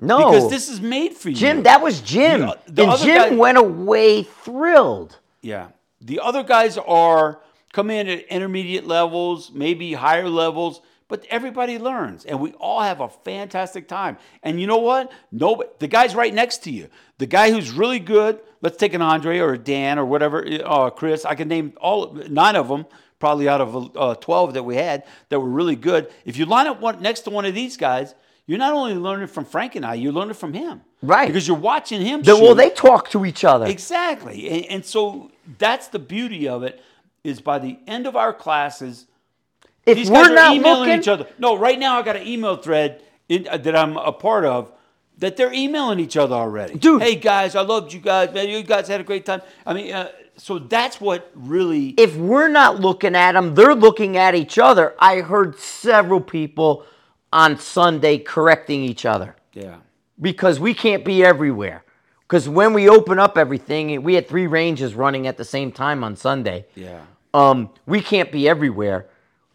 No. 0.00 0.16
Because 0.30 0.48
this 0.48 0.70
is 0.70 0.80
made 0.80 1.12
for 1.12 1.28
you. 1.28 1.36
Jim, 1.36 1.64
that 1.64 1.82
was 1.82 2.00
Jim. 2.00 2.40
The- 2.40 2.58
the 2.68 2.84
and 2.84 3.00
Jim 3.00 3.16
guy- 3.16 3.36
went 3.36 3.58
away 3.58 4.22
thrilled. 4.22 5.18
Yeah. 5.42 5.68
The 6.00 6.20
other 6.20 6.42
guys 6.42 6.78
are 6.78 7.40
come 7.74 7.90
in 7.90 8.08
at 8.08 8.20
intermediate 8.28 8.86
levels, 8.86 9.50
maybe 9.52 9.92
higher 9.92 10.30
levels, 10.30 10.80
but 11.10 11.26
everybody 11.28 11.78
learns 11.78 12.24
and 12.24 12.40
we 12.40 12.52
all 12.52 12.80
have 12.80 13.00
a 13.00 13.08
fantastic 13.10 13.86
time. 13.86 14.16
And 14.42 14.58
you 14.58 14.66
know 14.66 14.78
what? 14.78 15.12
No 15.30 15.62
the 15.78 15.88
guy's 15.88 16.14
right 16.14 16.32
next 16.32 16.58
to 16.64 16.70
you. 16.70 16.88
The 17.18 17.26
guy 17.26 17.50
who's 17.50 17.70
really 17.70 17.98
good, 17.98 18.40
let's 18.62 18.78
take 18.78 18.94
an 18.94 19.02
Andre 19.02 19.40
or 19.40 19.52
a 19.52 19.58
Dan 19.58 19.98
or 19.98 20.06
whatever, 20.06 20.46
uh, 20.64 20.88
Chris, 20.88 21.26
I 21.26 21.34
can 21.34 21.48
name 21.48 21.74
all 21.78 22.14
nine 22.14 22.56
of 22.56 22.68
them 22.68 22.86
probably 23.18 23.48
out 23.48 23.60
of 23.60 23.96
uh, 23.96 24.14
12 24.14 24.54
that 24.54 24.62
we 24.62 24.76
had 24.76 25.04
that 25.28 25.38
were 25.38 25.48
really 25.48 25.76
good. 25.76 26.10
If 26.24 26.38
you 26.38 26.46
line 26.46 26.66
up 26.66 26.80
one 26.80 27.02
next 27.02 27.20
to 27.22 27.30
one 27.30 27.44
of 27.44 27.54
these 27.54 27.76
guys, 27.76 28.14
you're 28.46 28.58
not 28.58 28.72
only 28.72 28.94
learning 28.94 29.26
from 29.26 29.44
Frank 29.44 29.76
and 29.76 29.84
I, 29.84 29.94
you're 29.94 30.12
learning 30.12 30.34
from 30.34 30.54
him. 30.54 30.80
Right. 31.02 31.26
Because 31.26 31.46
you're 31.46 31.56
watching 31.56 32.00
him 32.00 32.22
The- 32.22 32.36
well, 32.36 32.54
they 32.54 32.70
talk 32.70 33.10
to 33.10 33.24
each 33.26 33.44
other. 33.44 33.66
Exactly. 33.66 34.48
And, 34.48 34.64
and 34.66 34.84
so 34.84 35.30
that's 35.58 35.88
the 35.88 35.98
beauty 35.98 36.48
of 36.48 36.62
it 36.62 36.82
is 37.22 37.40
by 37.40 37.58
the 37.58 37.78
end 37.86 38.06
of 38.06 38.16
our 38.16 38.32
classes, 38.32 39.06
if 39.90 39.96
these 39.96 40.10
we're 40.10 40.22
guys 40.22 40.30
are 40.30 40.34
not 40.34 40.56
emailing 40.56 40.80
looking, 40.80 40.98
each 41.00 41.08
other. 41.08 41.26
No, 41.38 41.56
right 41.56 41.78
now 41.78 41.98
I 41.98 42.02
got 42.02 42.16
an 42.16 42.26
email 42.26 42.56
thread 42.56 43.02
in, 43.28 43.46
uh, 43.48 43.56
that 43.58 43.76
I'm 43.76 43.96
a 43.96 44.12
part 44.12 44.44
of 44.44 44.72
that 45.18 45.36
they're 45.36 45.52
emailing 45.52 46.00
each 46.00 46.16
other 46.16 46.34
already. 46.34 46.74
Dude. 46.74 47.02
Hey 47.02 47.16
guys, 47.16 47.54
I 47.54 47.60
loved 47.62 47.92
you 47.92 48.00
guys. 48.00 48.32
Man, 48.32 48.48
you 48.48 48.62
guys 48.62 48.88
had 48.88 49.00
a 49.00 49.04
great 49.04 49.26
time. 49.26 49.42
I 49.66 49.74
mean, 49.74 49.92
uh, 49.92 50.10
so 50.36 50.58
that's 50.58 51.00
what 51.00 51.30
really 51.34 51.88
if 51.98 52.16
we're 52.16 52.48
not 52.48 52.80
looking 52.80 53.14
at 53.14 53.32
them, 53.32 53.54
they're 53.54 53.74
looking 53.74 54.16
at 54.16 54.34
each 54.34 54.58
other. 54.58 54.94
I 54.98 55.20
heard 55.20 55.58
several 55.58 56.20
people 56.20 56.86
on 57.32 57.58
Sunday 57.58 58.18
correcting 58.18 58.82
each 58.82 59.04
other 59.04 59.36
yeah. 59.52 59.76
because 60.20 60.58
we 60.58 60.74
can't 60.74 61.04
be 61.04 61.24
everywhere. 61.24 61.84
Because 62.22 62.48
when 62.48 62.72
we 62.72 62.88
open 62.88 63.18
up 63.18 63.36
everything, 63.36 64.02
we 64.02 64.14
had 64.14 64.28
three 64.28 64.46
ranges 64.46 64.94
running 64.94 65.26
at 65.26 65.36
the 65.36 65.44
same 65.44 65.72
time 65.72 66.04
on 66.04 66.16
Sunday. 66.16 66.66
Yeah. 66.74 67.02
um, 67.34 67.70
we 67.86 68.00
can't 68.00 68.30
be 68.30 68.48
everywhere. 68.48 69.06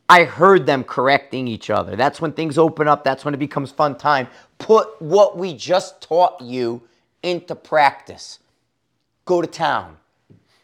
I 0.07 0.23
heard 0.23 0.65
them 0.65 0.83
correcting 0.83 1.47
each 1.47 1.69
other. 1.69 1.95
That's 1.95 2.21
when 2.21 2.31
things 2.33 2.57
open 2.57 2.87
up. 2.87 3.03
That's 3.03 3.25
when 3.25 3.33
it 3.33 3.39
becomes 3.39 3.71
fun 3.71 3.97
time. 3.97 4.27
Put 4.59 5.01
what 5.01 5.37
we 5.37 5.55
just 5.55 6.01
taught 6.01 6.39
you 6.41 6.81
into 7.23 7.55
practice. 7.55 8.39
Go 9.25 9.41
to 9.41 9.47
town. 9.47 9.97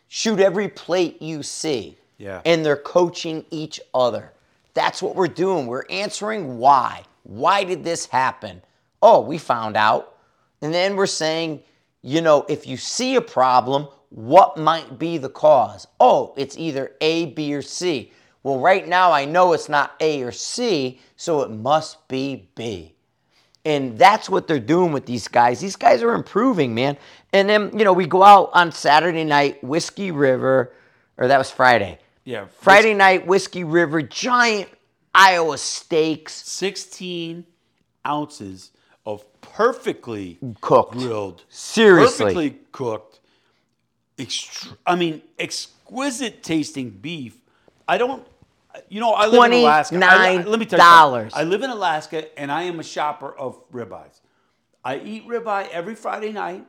Shoot 0.07 0.39
every 0.39 0.67
plate 0.67 1.21
you 1.21 1.41
see. 1.41 1.97
Yeah. 2.17 2.41
And 2.45 2.63
they're 2.63 2.77
coaching 2.77 3.45
each 3.49 3.81
other. 3.93 4.31
That's 4.75 5.01
what 5.01 5.15
we're 5.15 5.27
doing. 5.27 5.65
We're 5.65 5.85
answering 5.89 6.59
why. 6.59 7.03
Why 7.23 7.63
did 7.63 7.83
this 7.83 8.05
happen? 8.05 8.61
Oh, 9.01 9.21
we 9.21 9.39
found 9.39 9.75
out. 9.75 10.17
And 10.61 10.71
then 10.71 10.95
we're 10.95 11.07
saying, 11.07 11.63
you 12.03 12.21
know, 12.21 12.45
if 12.47 12.67
you 12.67 12.77
see 12.77 13.15
a 13.15 13.21
problem, 13.21 13.87
what 14.09 14.57
might 14.57 14.99
be 14.99 15.17
the 15.17 15.29
cause? 15.29 15.87
Oh, 15.99 16.33
it's 16.37 16.57
either 16.57 16.91
A, 17.01 17.27
B, 17.27 17.55
or 17.55 17.61
C. 17.61 18.11
Well, 18.43 18.59
right 18.59 18.87
now 18.87 19.11
I 19.11 19.25
know 19.25 19.53
it's 19.53 19.69
not 19.69 19.95
A 19.99 20.23
or 20.23 20.31
C, 20.31 20.99
so 21.15 21.41
it 21.41 21.51
must 21.51 22.07
be 22.07 22.49
B. 22.55 22.93
And 23.63 23.97
that's 23.97 24.27
what 24.29 24.47
they're 24.47 24.59
doing 24.59 24.91
with 24.91 25.05
these 25.05 25.27
guys. 25.27 25.59
These 25.59 25.75
guys 25.75 26.01
are 26.01 26.13
improving, 26.15 26.73
man. 26.73 26.97
And 27.31 27.47
then, 27.47 27.77
you 27.77 27.85
know, 27.85 27.93
we 27.93 28.07
go 28.07 28.23
out 28.23 28.49
on 28.53 28.71
Saturday 28.71 29.23
night, 29.23 29.63
Whiskey 29.63 30.09
River, 30.09 30.73
or 31.17 31.27
that 31.27 31.37
was 31.37 31.51
Friday. 31.51 31.99
Yeah. 32.23 32.45
Friday 32.59 32.95
night, 32.95 33.27
Whiskey 33.27 33.63
River, 33.63 34.01
giant 34.01 34.69
Iowa 35.13 35.59
steaks. 35.59 36.33
16 36.33 37.45
ounces 38.07 38.71
of 39.05 39.23
perfectly 39.41 40.39
Cooked. 40.61 40.93
grilled. 40.93 41.43
Seriously. 41.49 42.25
Perfectly 42.33 42.59
cooked. 42.71 43.19
Extr- 44.17 44.75
I 44.85 44.95
mean, 44.95 45.21
exquisite 45.37 46.41
tasting 46.43 46.89
beef. 46.89 47.37
I 47.87 47.97
don't, 47.97 48.25
you 48.89 48.99
know, 48.99 49.11
I 49.13 49.25
live 49.27 49.33
in 49.51 49.57
Alaska. 49.59 49.95
I, 50.03 50.35
let 50.43 50.59
me 50.59 50.65
tell 50.65 50.79
you 50.79 51.29
29. 51.29 51.31
I 51.33 51.43
live 51.43 51.61
in 51.63 51.69
Alaska 51.69 52.39
and 52.39 52.51
I 52.51 52.63
am 52.63 52.79
a 52.79 52.83
shopper 52.83 53.31
of 53.37 53.59
ribeyes. 53.71 54.19
I 54.83 54.97
eat 54.99 55.27
ribeye 55.27 55.69
every 55.69 55.95
Friday 55.95 56.31
night, 56.31 56.65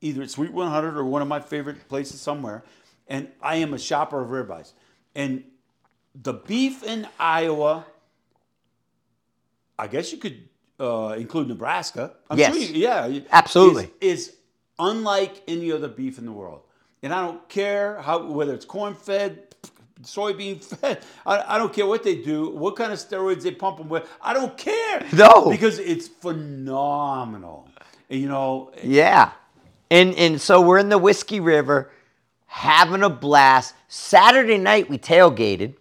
either 0.00 0.22
at 0.22 0.30
Sweet 0.30 0.52
100 0.52 0.96
or 0.96 1.04
one 1.04 1.22
of 1.22 1.28
my 1.28 1.40
favorite 1.40 1.88
places 1.88 2.20
somewhere. 2.20 2.64
And 3.08 3.28
I 3.42 3.56
am 3.56 3.74
a 3.74 3.78
shopper 3.78 4.20
of 4.20 4.28
ribeyes. 4.28 4.72
And 5.14 5.44
the 6.14 6.34
beef 6.34 6.82
in 6.82 7.06
Iowa, 7.18 7.84
I 9.78 9.86
guess 9.86 10.12
you 10.12 10.18
could 10.18 10.48
uh, 10.80 11.14
include 11.18 11.48
Nebraska. 11.48 12.14
I'm 12.30 12.38
Yes. 12.38 12.54
sure 12.54 12.62
you, 12.62 12.74
yeah. 12.82 13.20
Absolutely. 13.30 13.90
Is, 14.00 14.28
is 14.28 14.36
unlike 14.78 15.42
any 15.48 15.72
other 15.72 15.88
beef 15.88 16.18
in 16.18 16.26
the 16.26 16.32
world. 16.32 16.62
And 17.02 17.12
I 17.12 17.20
don't 17.26 17.46
care 17.48 18.00
how 18.00 18.26
whether 18.30 18.54
it's 18.54 18.64
corn 18.64 18.94
fed, 18.94 19.54
soybean 20.02 20.62
fed. 20.80 21.02
I, 21.24 21.54
I 21.54 21.58
don't 21.58 21.72
care 21.72 21.86
what 21.86 22.02
they 22.02 22.16
do, 22.16 22.50
what 22.50 22.76
kind 22.76 22.92
of 22.92 22.98
steroids 22.98 23.42
they 23.42 23.52
pump 23.52 23.78
them 23.78 23.88
with. 23.88 24.08
I 24.20 24.34
don't 24.34 24.56
care. 24.56 25.06
No. 25.12 25.50
Because 25.50 25.78
it's 25.78 26.08
phenomenal. 26.08 27.68
And, 28.10 28.20
you 28.20 28.28
know, 28.28 28.72
Yeah. 28.82 29.32
And 29.90 30.14
and 30.14 30.40
so 30.40 30.60
we're 30.60 30.78
in 30.78 30.88
the 30.88 30.98
Whiskey 30.98 31.40
River 31.40 31.90
having 32.46 33.02
a 33.02 33.10
blast. 33.10 33.74
Saturday 33.88 34.58
night 34.58 34.88
we 34.90 34.98
tailgated 34.98 35.74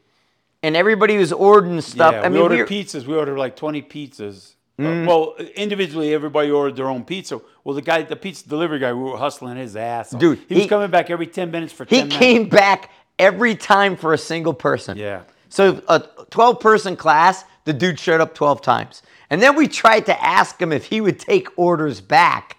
and 0.62 0.76
everybody 0.76 1.18
was 1.18 1.32
ordering 1.34 1.82
stuff. 1.82 2.14
yeah, 2.14 2.22
I 2.22 2.28
we 2.28 2.34
mean, 2.36 2.44
ordered 2.44 2.70
we're- 2.70 2.84
pizzas. 2.84 3.06
We 3.08 3.16
ordered 3.16 3.38
like 3.40 3.56
20 3.56 3.82
pizzas. 3.82 4.52
Uh, 4.80 4.84
Mm. 4.84 5.06
well, 5.08 5.36
individually, 5.56 6.14
everybody 6.16 6.50
ordered 6.50 6.76
their 6.76 6.90
own 6.90 7.04
pizza. 7.06 7.40
Well, 7.64 7.76
the 7.76 7.82
guy, 7.84 8.02
the 8.02 8.16
pizza 8.16 8.48
delivery 8.50 8.80
guy, 8.80 8.92
we 8.92 9.04
were 9.04 9.18
hustling 9.18 9.56
his 9.56 9.76
ass. 9.76 10.14
off. 10.16 10.20
Dude, 10.20 10.40
he 10.50 10.56
was 10.56 10.66
coming 10.68 10.90
back 10.90 11.12
every 11.12 11.28
10 11.28 11.52
minutes 11.52 11.72
for 11.72 11.86
10 11.86 11.96
he 11.96 12.04
minutes. 12.06 12.18
came 12.18 12.50
back 12.50 12.90
every 13.24 13.56
time 13.56 13.96
for 13.96 14.14
a 14.14 14.18
single 14.18 14.54
person. 14.54 14.98
Yeah. 14.98 15.22
So 15.50 15.82
a 15.88 16.00
12 16.30 16.60
person 16.60 16.96
class, 16.96 17.46
the 17.64 17.74
dude 17.74 18.00
showed 18.00 18.22
up 18.22 18.36
12 18.36 18.62
times. 18.62 19.02
And 19.30 19.42
then 19.42 19.56
we 19.56 19.68
tried 19.68 20.06
to 20.08 20.24
ask 20.24 20.62
him 20.62 20.72
if 20.72 20.86
he 20.86 21.00
would 21.00 21.20
take 21.20 21.48
orders 21.58 22.02
back. 22.02 22.58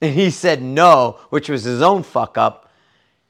And 0.00 0.14
he 0.14 0.30
said 0.30 0.62
no, 0.62 1.18
which 1.30 1.48
was 1.48 1.64
his 1.64 1.82
own 1.82 2.02
fuck 2.02 2.38
up 2.38 2.70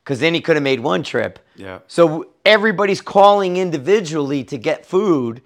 because 0.05 0.21
then 0.21 0.35
he 0.35 0.41
could 0.41 0.57
have 0.57 0.63
made 0.63 0.81
one 0.81 1.03
trip. 1.03 1.39
Yeah. 1.57 1.81
So 1.89 2.29
everybody's 2.45 3.01
calling 3.01 3.57
individually 3.57 4.45
to 4.45 4.59
get 4.59 4.87
food 4.87 5.43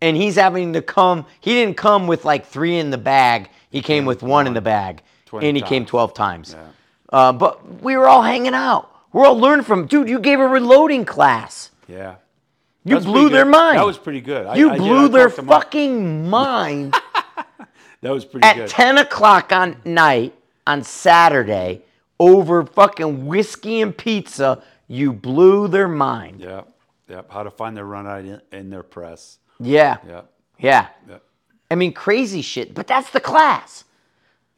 and 0.00 0.16
he's 0.16 0.36
having 0.36 0.74
to 0.74 0.82
come. 0.82 1.26
He 1.40 1.54
didn't 1.54 1.76
come 1.76 2.06
with 2.06 2.24
like 2.24 2.46
three 2.46 2.78
in 2.78 2.90
the 2.90 2.98
bag. 2.98 3.48
He 3.70 3.82
came 3.82 4.04
with 4.04 4.22
one 4.22 4.46
in 4.46 4.54
the 4.54 4.60
bag 4.60 5.02
and 5.32 5.56
he 5.56 5.62
came 5.62 5.84
12 5.86 6.14
times. 6.14 6.54
Yeah. 6.54 6.68
Uh, 7.10 7.32
but 7.32 7.82
we 7.82 7.96
were 7.96 8.06
all 8.06 8.22
hanging 8.22 8.54
out. 8.54 8.95
We're 9.12 9.26
all 9.26 9.38
learning 9.38 9.64
from, 9.64 9.86
dude, 9.86 10.08
you 10.08 10.18
gave 10.18 10.40
a 10.40 10.46
reloading 10.46 11.04
class. 11.04 11.70
Yeah. 11.88 12.16
You 12.84 13.00
blew 13.00 13.28
their 13.28 13.44
mind. 13.44 13.78
That 13.78 13.86
was 13.86 13.98
pretty 13.98 14.20
good. 14.20 14.46
I- 14.46 14.56
You 14.56 14.70
I 14.70 14.78
blew 14.78 15.08
their 15.08 15.30
fucking 15.30 16.28
mind 16.28 16.94
That 18.02 18.12
was 18.12 18.24
pretty 18.24 18.46
at 18.46 18.56
good. 18.56 18.68
10 18.68 18.98
o'clock 18.98 19.50
on 19.52 19.76
night 19.84 20.34
on 20.66 20.82
Saturday 20.84 21.82
over 22.20 22.64
fucking 22.64 23.26
whiskey 23.26 23.80
and 23.80 23.96
pizza. 23.96 24.62
You 24.86 25.12
blew 25.12 25.66
their 25.66 25.88
mind. 25.88 26.40
Yeah. 26.40 26.62
Yep. 27.08 27.30
How 27.32 27.42
to 27.42 27.50
find 27.50 27.76
their 27.76 27.84
run 27.86 28.06
out 28.06 28.20
in, 28.24 28.40
in 28.52 28.70
their 28.70 28.82
press. 28.82 29.38
Yeah. 29.58 29.96
Yeah. 30.06 30.20
Yeah. 30.58 30.88
Yeah. 31.08 31.18
I 31.70 31.74
mean, 31.74 31.92
crazy 31.92 32.42
shit. 32.42 32.74
But 32.74 32.86
that's 32.86 33.10
the 33.10 33.20
class. 33.20 33.84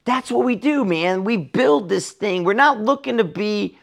That's 0.04 0.30
what 0.30 0.44
we 0.44 0.56
do, 0.56 0.84
man. 0.84 1.24
We 1.24 1.36
build 1.36 1.88
this 1.88 2.10
thing. 2.12 2.44
We're 2.44 2.52
not 2.54 2.80
looking 2.80 3.16
to 3.18 3.24
be. 3.24 3.78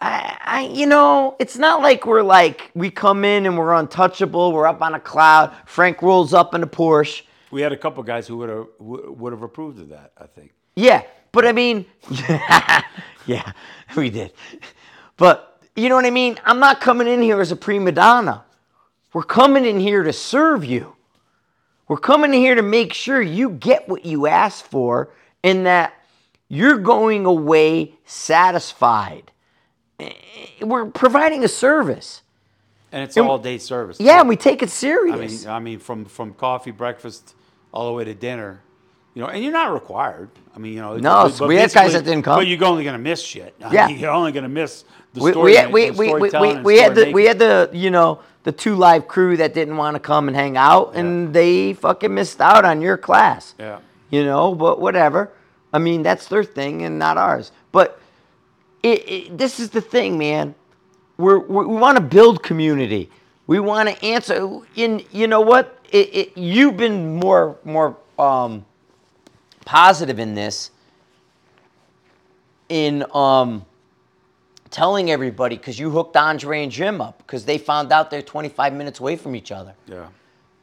I, 0.00 0.36
I, 0.44 0.60
you 0.72 0.86
know, 0.86 1.36
it's 1.38 1.56
not 1.56 1.80
like 1.80 2.06
we're 2.06 2.22
like 2.22 2.70
we 2.74 2.90
come 2.90 3.24
in 3.24 3.46
and 3.46 3.56
we're 3.56 3.74
untouchable. 3.74 4.52
We're 4.52 4.66
up 4.66 4.82
on 4.82 4.94
a 4.94 5.00
cloud. 5.00 5.54
Frank 5.64 6.02
rolls 6.02 6.34
up 6.34 6.54
in 6.54 6.62
a 6.62 6.66
Porsche. 6.66 7.22
We 7.50 7.62
had 7.62 7.72
a 7.72 7.76
couple 7.76 8.02
guys 8.02 8.26
who 8.26 8.36
would 8.38 8.48
have 8.48 8.66
would 8.78 9.32
have 9.32 9.42
approved 9.42 9.78
of 9.80 9.88
that. 9.90 10.12
I 10.18 10.26
think. 10.26 10.52
Yeah, 10.74 11.02
but 11.32 11.46
I 11.46 11.52
mean, 11.52 11.86
yeah, 13.26 13.52
we 13.96 14.10
did. 14.10 14.32
But 15.16 15.60
you 15.74 15.88
know 15.88 15.94
what 15.94 16.04
I 16.04 16.10
mean? 16.10 16.38
I'm 16.44 16.58
not 16.58 16.80
coming 16.80 17.08
in 17.08 17.22
here 17.22 17.40
as 17.40 17.50
a 17.52 17.56
prima 17.56 17.92
donna. 17.92 18.44
We're 19.12 19.22
coming 19.22 19.64
in 19.64 19.80
here 19.80 20.02
to 20.02 20.12
serve 20.12 20.64
you. 20.64 20.94
We're 21.88 21.96
coming 21.96 22.34
in 22.34 22.40
here 22.40 22.54
to 22.54 22.62
make 22.62 22.92
sure 22.92 23.22
you 23.22 23.50
get 23.50 23.88
what 23.88 24.04
you 24.04 24.26
asked 24.26 24.64
for 24.64 25.10
and 25.42 25.64
that 25.64 25.94
you're 26.48 26.78
going 26.78 27.24
away 27.24 27.94
satisfied. 28.04 29.30
Eh, 30.00 30.12
We're 30.62 30.86
providing 30.86 31.44
a 31.44 31.48
service. 31.48 32.22
And 32.92 33.02
it's 33.02 33.16
And- 33.16 33.26
all 33.26 33.38
day 33.38 33.58
service. 33.58 33.98
Yeah, 34.00 34.20
and 34.20 34.28
we 34.28 34.36
take 34.36 34.62
it 34.62 34.70
serious. 34.70 35.44
I 35.44 35.48
mean, 35.48 35.56
I 35.56 35.58
mean, 35.58 35.78
from 35.78 36.04
from 36.04 36.34
coffee, 36.34 36.70
breakfast, 36.70 37.34
all 37.72 37.86
the 37.86 37.92
way 37.92 38.04
to 38.04 38.14
dinner. 38.14 38.60
You 39.14 39.22
know, 39.22 39.28
and 39.28 39.42
you're 39.42 39.52
not 39.52 39.72
required. 39.72 40.28
I 40.54 40.58
mean, 40.58 40.74
you 40.74 40.80
know. 40.80 40.96
No, 40.98 41.32
but- 41.38 41.48
we 41.48 41.56
had 41.56 41.72
guys 41.72 41.94
that 41.94 42.04
didn't 42.04 42.22
come. 42.22 42.38
But 42.38 42.46
you're 42.46 42.62
only 42.64 42.84
going 42.84 42.94
to 42.96 43.02
miss 43.02 43.22
shit. 43.22 43.54
I 43.64 43.72
Yeah. 43.72 43.86
mean, 43.88 43.98
you're 43.98 44.10
only 44.10 44.30
going 44.32 44.42
to 44.44 44.48
miss 44.50 44.84
the 45.14 45.22
we, 45.22 45.30
story. 45.32 45.52
we, 45.52 45.56
had, 45.56 45.72
we, 45.72 45.90
the 45.90 45.96
we, 45.98 46.12
we, 46.14 46.30
we, 46.30 46.60
we 46.60 46.78
had 46.78 46.94
the 46.94 47.12
we 47.12 47.24
had 47.24 47.38
the 47.38 47.70
you 47.72 47.90
know 47.90 48.20
the 48.44 48.52
two 48.52 48.74
live 48.76 49.08
crew 49.08 49.36
that 49.38 49.54
didn't 49.54 49.76
want 49.78 49.94
to 49.94 50.00
come 50.00 50.28
and 50.28 50.36
hang 50.36 50.56
out 50.56 50.92
and 50.94 51.32
they 51.34 51.72
fucking 51.72 52.12
missed 52.14 52.40
out 52.40 52.64
on 52.66 52.80
your 52.82 52.96
class 52.98 53.54
Yeah. 53.58 53.78
you 54.10 54.24
know 54.24 54.54
but 54.54 54.78
whatever 54.78 55.32
i 55.72 55.78
mean 55.78 56.02
that's 56.02 56.28
their 56.28 56.44
thing 56.44 56.82
and 56.82 56.98
not 56.98 57.16
ours 57.16 57.50
but 57.72 57.98
it, 58.86 59.08
it, 59.08 59.38
this 59.38 59.58
is 59.60 59.70
the 59.70 59.80
thing 59.80 60.18
man 60.18 60.54
we're, 61.16 61.38
we're, 61.38 61.66
we 61.66 61.76
want 61.76 61.96
to 61.96 62.02
build 62.02 62.42
community 62.42 63.10
we 63.46 63.58
want 63.58 63.88
to 63.88 64.04
answer 64.04 64.60
in 64.74 65.04
you 65.12 65.26
know 65.26 65.40
what 65.40 65.78
it, 65.90 66.14
it, 66.14 66.38
you've 66.38 66.76
been 66.76 67.16
more 67.16 67.58
more 67.64 67.96
um, 68.18 68.64
positive 69.64 70.18
in 70.18 70.34
this 70.34 70.70
in 72.68 73.04
um, 73.14 73.64
telling 74.70 75.10
everybody 75.10 75.56
because 75.56 75.78
you 75.78 75.90
hooked 75.90 76.16
Andre 76.16 76.62
and 76.62 76.72
Jim 76.72 77.00
up 77.00 77.18
because 77.18 77.44
they 77.44 77.58
found 77.58 77.92
out 77.92 78.10
they're 78.10 78.22
25 78.22 78.72
minutes 78.72 79.00
away 79.00 79.16
from 79.16 79.36
each 79.36 79.52
other. 79.52 79.74
Yeah. 79.86 80.08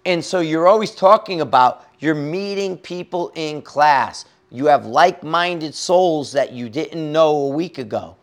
And 0.05 0.23
so 0.23 0.41
you're 0.41 0.67
always 0.67 0.91
talking 0.91 1.41
about 1.41 1.85
you're 1.99 2.15
meeting 2.15 2.77
people 2.77 3.31
in 3.35 3.61
class. 3.61 4.25
You 4.53 4.67
have 4.67 4.85
like-minded 4.85 5.73
souls 5.73 6.31
that 6.33 6.53
you 6.53 6.69
didn't 6.69 7.11
know 7.11 7.35
a 7.35 7.47
week 7.49 7.79
ago. 7.79 8.15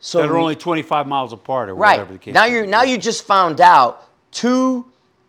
So 0.00 0.22
That 0.22 0.30
are 0.30 0.38
only 0.38 0.56
25 0.56 1.06
miles 1.06 1.34
apart 1.34 1.68
or 1.68 1.74
right 1.74 1.98
whatever 1.98 2.14
the 2.14 2.18
case. 2.18 2.32
now 2.32 2.46
you 2.46 2.66
now 2.66 2.82
you 2.82 2.96
just 2.96 3.24
found 3.26 3.60
out 3.60 4.08
two 4.32 4.86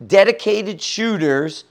dedicated 0.08 0.82
shooters 0.82 1.66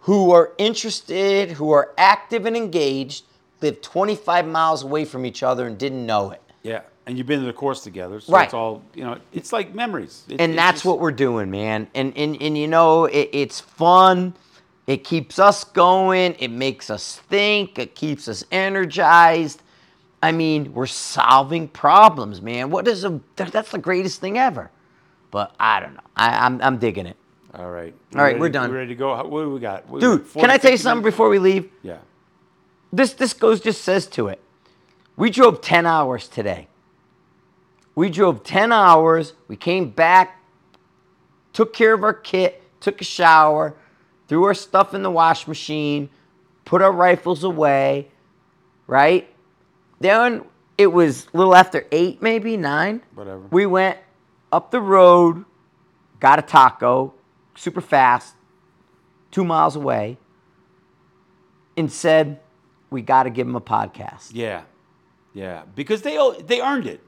who 0.00 0.30
are 0.32 0.52
interested, 0.58 1.52
who 1.52 1.70
are 1.70 1.92
active 1.96 2.44
and 2.44 2.54
engaged, 2.54 3.24
live 3.62 3.80
25 3.80 4.46
miles 4.46 4.82
away 4.82 5.06
from 5.06 5.24
each 5.24 5.42
other 5.42 5.66
and 5.66 5.78
didn't 5.78 6.04
know 6.04 6.32
it. 6.32 6.42
Yeah, 6.62 6.82
and 7.06 7.16
you've 7.16 7.26
been 7.26 7.40
to 7.40 7.46
the 7.46 7.52
course 7.54 7.80
together, 7.82 8.20
so 8.20 8.34
Right. 8.34 8.44
it's 8.44 8.52
all 8.52 8.82
you 8.94 9.04
know. 9.04 9.16
It's 9.32 9.50
like 9.50 9.74
memories, 9.74 10.24
It- 10.28 10.38
and 10.38 10.58
that's 10.58 10.76
just- 10.80 10.84
what 10.84 10.98
we're 11.00 11.12
doing, 11.12 11.50
man. 11.50 11.88
And 11.94 12.12
and 12.14 12.36
and 12.42 12.58
you 12.58 12.68
know, 12.68 13.06
it, 13.06 13.30
it's 13.32 13.60
fun. 13.60 14.34
It 14.86 14.98
keeps 15.04 15.38
us 15.38 15.64
going. 15.64 16.34
It 16.38 16.48
makes 16.48 16.90
us 16.90 17.16
think. 17.28 17.78
It 17.78 17.94
keeps 17.94 18.28
us 18.28 18.44
energized. 18.52 19.62
I 20.22 20.32
mean, 20.32 20.72
we're 20.74 20.86
solving 20.86 21.68
problems, 21.68 22.40
man. 22.42 22.70
What 22.70 22.86
is 22.88 23.04
a 23.04 23.20
that's 23.36 23.70
the 23.70 23.78
greatest 23.78 24.20
thing 24.20 24.38
ever. 24.38 24.70
But 25.30 25.54
I 25.58 25.80
don't 25.80 25.94
know. 25.94 26.00
I, 26.16 26.46
I'm 26.46 26.60
I'm 26.62 26.78
digging 26.78 27.06
it, 27.06 27.16
All 27.54 27.70
right. 27.70 27.94
All 28.14 28.20
right, 28.20 28.28
ready- 28.28 28.40
we're 28.40 28.48
done. 28.50 28.70
we 28.70 28.76
ready 28.76 28.88
to 28.88 28.94
go? 28.94 29.16
What 29.24 29.42
do 29.42 29.50
we 29.50 29.60
got? 29.60 29.88
What- 29.88 30.00
dude. 30.00 30.26
40, 30.26 30.40
Can 30.40 30.50
I 30.50 30.58
tell 30.58 30.70
you 30.70 30.76
something 30.76 31.02
minutes? 31.02 31.14
before 31.14 31.28
we 31.28 31.38
leave? 31.38 31.70
Yeah. 31.82 31.98
This 32.92 33.12
this 33.14 33.32
goes 33.32 33.60
just 33.60 33.82
says 33.82 34.06
to 34.08 34.28
it. 34.28 34.40
We 35.16 35.30
drove 35.30 35.60
10 35.60 35.86
hours 35.86 36.28
today. 36.28 36.68
We 37.94 38.10
drove 38.10 38.42
10 38.44 38.72
hours. 38.72 39.32
We 39.48 39.56
came 39.56 39.90
back, 39.90 40.40
took 41.52 41.72
care 41.72 41.94
of 41.94 42.02
our 42.02 42.12
kit, 42.14 42.62
took 42.80 43.00
a 43.00 43.04
shower, 43.04 43.74
threw 44.34 44.42
our 44.46 44.54
stuff 44.54 44.94
in 44.94 45.04
the 45.04 45.10
wash 45.12 45.46
machine, 45.46 46.10
put 46.64 46.82
our 46.82 46.90
rifles 46.90 47.44
away, 47.44 48.08
right? 48.88 49.32
Then 50.00 50.42
it 50.76 50.88
was 50.88 51.28
a 51.32 51.36
little 51.36 51.54
after 51.54 51.86
8 51.92 52.20
maybe, 52.20 52.56
9. 52.56 53.00
Whatever. 53.14 53.42
We 53.52 53.64
went 53.64 53.96
up 54.50 54.72
the 54.72 54.80
road, 54.80 55.44
got 56.18 56.40
a 56.40 56.42
taco, 56.42 57.14
super 57.54 57.80
fast, 57.80 58.34
2 59.30 59.44
miles 59.44 59.76
away, 59.76 60.18
and 61.76 61.92
said, 61.92 62.40
we 62.90 63.02
got 63.02 63.22
to 63.22 63.30
give 63.30 63.46
them 63.46 63.54
a 63.54 63.60
podcast. 63.60 64.30
Yeah, 64.32 64.62
yeah, 65.32 65.62
because 65.76 66.02
they 66.02 66.18
they 66.44 66.60
earned 66.60 66.88
it. 66.88 67.00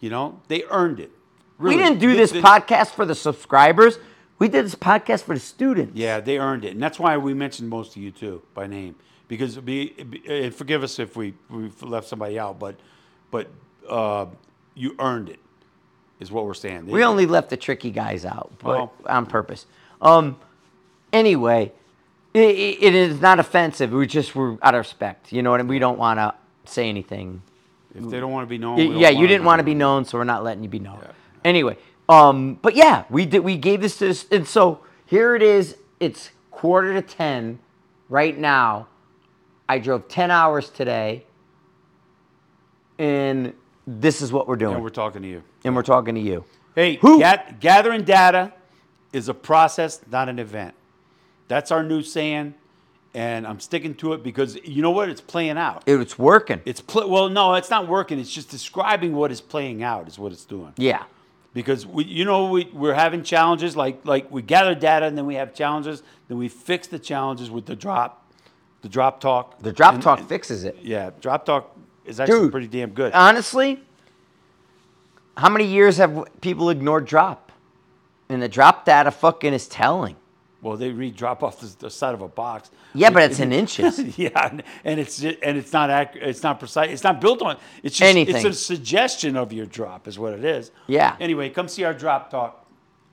You 0.00 0.08
know, 0.08 0.40
they 0.48 0.64
earned 0.70 0.98
it. 0.98 1.10
Really. 1.58 1.76
We 1.76 1.82
didn't 1.82 1.98
do 1.98 2.16
this 2.16 2.30
the- 2.32 2.40
podcast 2.40 2.92
for 2.94 3.04
the 3.04 3.14
subscribers. 3.14 3.98
We 4.42 4.48
did 4.48 4.64
this 4.64 4.74
podcast 4.74 5.22
for 5.22 5.34
the 5.36 5.40
students. 5.40 5.92
Yeah, 5.94 6.18
they 6.18 6.36
earned 6.36 6.64
it, 6.64 6.72
and 6.72 6.82
that's 6.82 6.98
why 6.98 7.16
we 7.16 7.32
mentioned 7.32 7.68
most 7.68 7.94
of 7.94 8.02
you 8.02 8.10
too 8.10 8.42
by 8.54 8.66
name. 8.66 8.96
Because 9.28 9.56
be, 9.58 9.90
be- 9.90 10.20
and 10.26 10.52
forgive 10.52 10.82
us 10.82 10.98
if 10.98 11.16
we 11.16 11.34
we 11.48 11.70
left 11.80 12.08
somebody 12.08 12.40
out, 12.40 12.58
but 12.58 12.74
but 13.30 13.46
uh, 13.88 14.26
you 14.74 14.96
earned 14.98 15.28
it, 15.28 15.38
is 16.18 16.32
what 16.32 16.44
we're 16.44 16.54
saying. 16.54 16.86
We 16.86 17.04
only 17.04 17.24
left 17.24 17.50
the 17.50 17.56
tricky 17.56 17.92
guys 17.92 18.24
out, 18.24 18.50
but 18.58 18.66
Well. 18.66 18.92
on 19.06 19.26
purpose. 19.26 19.64
Um. 20.00 20.36
Anyway, 21.12 21.70
i 22.34 22.38
i 22.40 22.42
it 22.42 22.96
is 22.96 23.20
not 23.20 23.38
offensive. 23.38 23.92
We 23.92 24.08
just 24.08 24.34
were 24.34 24.58
out 24.60 24.74
of 24.74 24.80
respect, 24.80 25.32
you 25.32 25.44
know, 25.44 25.54
and 25.54 25.68
we 25.68 25.78
don't 25.78 25.98
want 25.98 26.18
to 26.18 26.34
say 26.64 26.88
anything. 26.88 27.42
if 27.94 28.10
they 28.10 28.18
don't 28.18 28.32
want 28.32 28.48
to 28.48 28.50
be 28.50 28.58
known. 28.58 28.98
Yeah, 28.98 29.10
you 29.10 29.28
didn't 29.28 29.44
want 29.44 29.60
to 29.60 29.64
be 29.64 29.74
known, 29.74 30.04
so 30.04 30.18
we're 30.18 30.24
not 30.24 30.42
letting 30.42 30.64
you 30.64 30.68
be 30.68 30.80
known. 30.80 30.98
Yeah. 31.00 31.12
Anyway, 31.44 31.76
um, 32.12 32.58
but 32.60 32.74
yeah, 32.76 33.04
we 33.10 33.26
did. 33.26 33.40
We 33.40 33.56
gave 33.56 33.80
this 33.80 33.98
to, 33.98 34.06
this, 34.06 34.26
and 34.30 34.46
so 34.46 34.80
here 35.06 35.34
it 35.34 35.42
is. 35.42 35.76
It's 36.00 36.30
quarter 36.50 36.92
to 36.94 37.02
ten 37.02 37.58
right 38.08 38.36
now. 38.36 38.88
I 39.68 39.78
drove 39.78 40.08
ten 40.08 40.30
hours 40.30 40.68
today, 40.68 41.24
and 42.98 43.52
this 43.86 44.20
is 44.20 44.32
what 44.32 44.46
we're 44.46 44.56
doing. 44.56 44.74
And 44.74 44.82
we're 44.82 44.90
talking 44.90 45.22
to 45.22 45.28
you. 45.28 45.42
and 45.64 45.74
we're 45.74 45.82
talking 45.82 46.14
to 46.14 46.20
you. 46.20 46.44
Hey, 46.74 46.96
Who- 46.96 47.18
gat- 47.18 47.60
gathering 47.60 48.04
data 48.04 48.52
is 49.12 49.28
a 49.28 49.34
process, 49.34 50.00
not 50.10 50.28
an 50.28 50.38
event. 50.38 50.74
That's 51.48 51.70
our 51.70 51.82
new 51.82 52.02
saying, 52.02 52.54
and 53.14 53.46
I'm 53.46 53.60
sticking 53.60 53.94
to 53.96 54.14
it 54.14 54.22
because 54.22 54.56
you 54.64 54.80
know 54.82 54.90
what? 54.90 55.08
It's 55.08 55.20
playing 55.20 55.58
out. 55.58 55.82
It's 55.86 56.18
working. 56.18 56.60
It's 56.64 56.80
pl- 56.80 57.08
well, 57.10 57.28
no, 57.28 57.54
it's 57.54 57.68
not 57.70 57.88
working. 57.88 58.18
It's 58.18 58.32
just 58.32 58.50
describing 58.50 59.14
what 59.14 59.30
is 59.30 59.40
playing 59.40 59.82
out 59.82 60.08
is 60.08 60.18
what 60.18 60.32
it's 60.32 60.44
doing. 60.46 60.72
Yeah. 60.76 61.04
Because 61.54 61.86
we, 61.86 62.04
you 62.04 62.24
know, 62.24 62.46
we 62.50 62.64
we're 62.72 62.94
having 62.94 63.22
challenges 63.22 63.76
like 63.76 64.04
like 64.06 64.30
we 64.30 64.40
gather 64.42 64.74
data 64.74 65.04
and 65.06 65.16
then 65.18 65.26
we 65.26 65.34
have 65.34 65.52
challenges. 65.54 66.02
Then 66.28 66.38
we 66.38 66.48
fix 66.48 66.86
the 66.86 66.98
challenges 66.98 67.50
with 67.50 67.66
the 67.66 67.76
drop, 67.76 68.32
the 68.80 68.88
drop 68.88 69.20
talk. 69.20 69.58
The 69.60 69.72
drop 69.72 69.94
And- 69.94 70.02
talk 70.02 70.20
and- 70.20 70.28
fixes 70.28 70.64
it. 70.64 70.78
Yeah, 70.82 71.10
drop 71.20 71.44
talk 71.44 71.76
is 72.06 72.18
actually 72.20 72.40
Dude, 72.40 72.52
pretty 72.52 72.68
damn 72.68 72.90
good. 72.90 73.12
Honestly, 73.12 73.80
how 75.36 75.48
many 75.50 75.66
years 75.66 75.98
have 75.98 76.24
people 76.40 76.70
ignored 76.70 77.04
drop? 77.06 77.52
And 78.28 78.40
the 78.42 78.48
drop 78.48 78.86
data 78.86 79.10
fucking 79.10 79.52
is 79.52 79.68
telling. 79.68 80.16
Well, 80.62 80.76
they 80.76 80.90
read 80.90 81.16
drop 81.16 81.42
off 81.42 81.58
the, 81.60 81.66
the 81.78 81.90
side 81.90 82.14
of 82.14 82.22
a 82.22 82.28
box. 82.28 82.70
Yeah, 82.94 83.10
but 83.10 83.24
it's 83.24 83.40
in 83.40 83.52
inches. 83.62 84.16
yeah, 84.18 84.48
and, 84.48 84.62
and 84.84 85.00
it's 85.00 85.20
and 85.22 85.58
it's 85.58 85.72
not 85.72 85.90
accurate. 85.90 86.28
It's 86.28 86.42
not 86.44 86.58
precise. 86.60 86.90
It's 86.90 87.02
not 87.04 87.20
built 87.20 87.42
on. 87.42 87.56
It's 87.82 87.96
just 87.98 88.08
Anything. 88.08 88.36
it's 88.36 88.44
a 88.44 88.52
suggestion 88.52 89.36
of 89.36 89.52
your 89.52 89.66
drop, 89.66 90.06
is 90.06 90.18
what 90.18 90.32
it 90.34 90.44
is. 90.44 90.70
Yeah. 90.86 91.16
Anyway, 91.18 91.50
come 91.50 91.66
see 91.68 91.82
our 91.84 91.92
drop 91.92 92.30
talk 92.30 92.64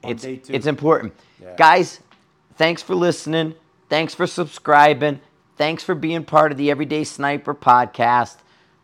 on 0.04 0.12
It's, 0.12 0.24
day 0.24 0.38
two. 0.38 0.54
it's 0.54 0.68
important. 0.68 1.14
Yeah. 1.42 1.56
Guys, 1.58 2.00
thanks 2.56 2.84
for 2.84 2.94
listening. 2.94 3.56
Thanks 3.90 4.14
for 4.14 4.28
subscribing. 4.28 5.20
Thanks 5.58 5.84
for 5.84 5.96
being 5.96 6.24
part 6.24 6.52
of 6.52 6.58
the 6.60 6.70
Everyday 6.70 7.04
Sniper 7.04 7.56
podcast. 7.56 8.38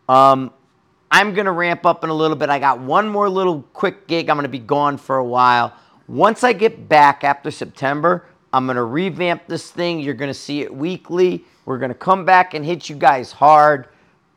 Um, 0.08 0.52
I'm 1.10 1.34
going 1.34 1.46
to 1.46 1.52
ramp 1.52 1.86
up 1.86 2.02
in 2.02 2.10
a 2.10 2.14
little 2.14 2.36
bit. 2.36 2.50
I 2.50 2.58
got 2.58 2.80
one 2.80 3.08
more 3.08 3.28
little 3.30 3.62
quick 3.72 4.08
gig. 4.08 4.28
I'm 4.28 4.36
going 4.36 4.42
to 4.42 4.48
be 4.48 4.58
gone 4.58 4.98
for 4.98 5.16
a 5.16 5.24
while. 5.24 5.72
Once 6.08 6.42
I 6.44 6.52
get 6.52 6.88
back 6.88 7.22
after 7.24 7.50
September, 7.52 8.26
I'm 8.56 8.64
going 8.64 8.76
to 8.76 8.84
revamp 8.84 9.46
this 9.48 9.70
thing. 9.70 10.00
You're 10.00 10.14
going 10.14 10.30
to 10.30 10.34
see 10.34 10.62
it 10.62 10.74
weekly. 10.74 11.44
We're 11.66 11.76
going 11.76 11.90
to 11.90 11.94
come 11.94 12.24
back 12.24 12.54
and 12.54 12.64
hit 12.64 12.88
you 12.88 12.96
guys 12.96 13.30
hard. 13.30 13.88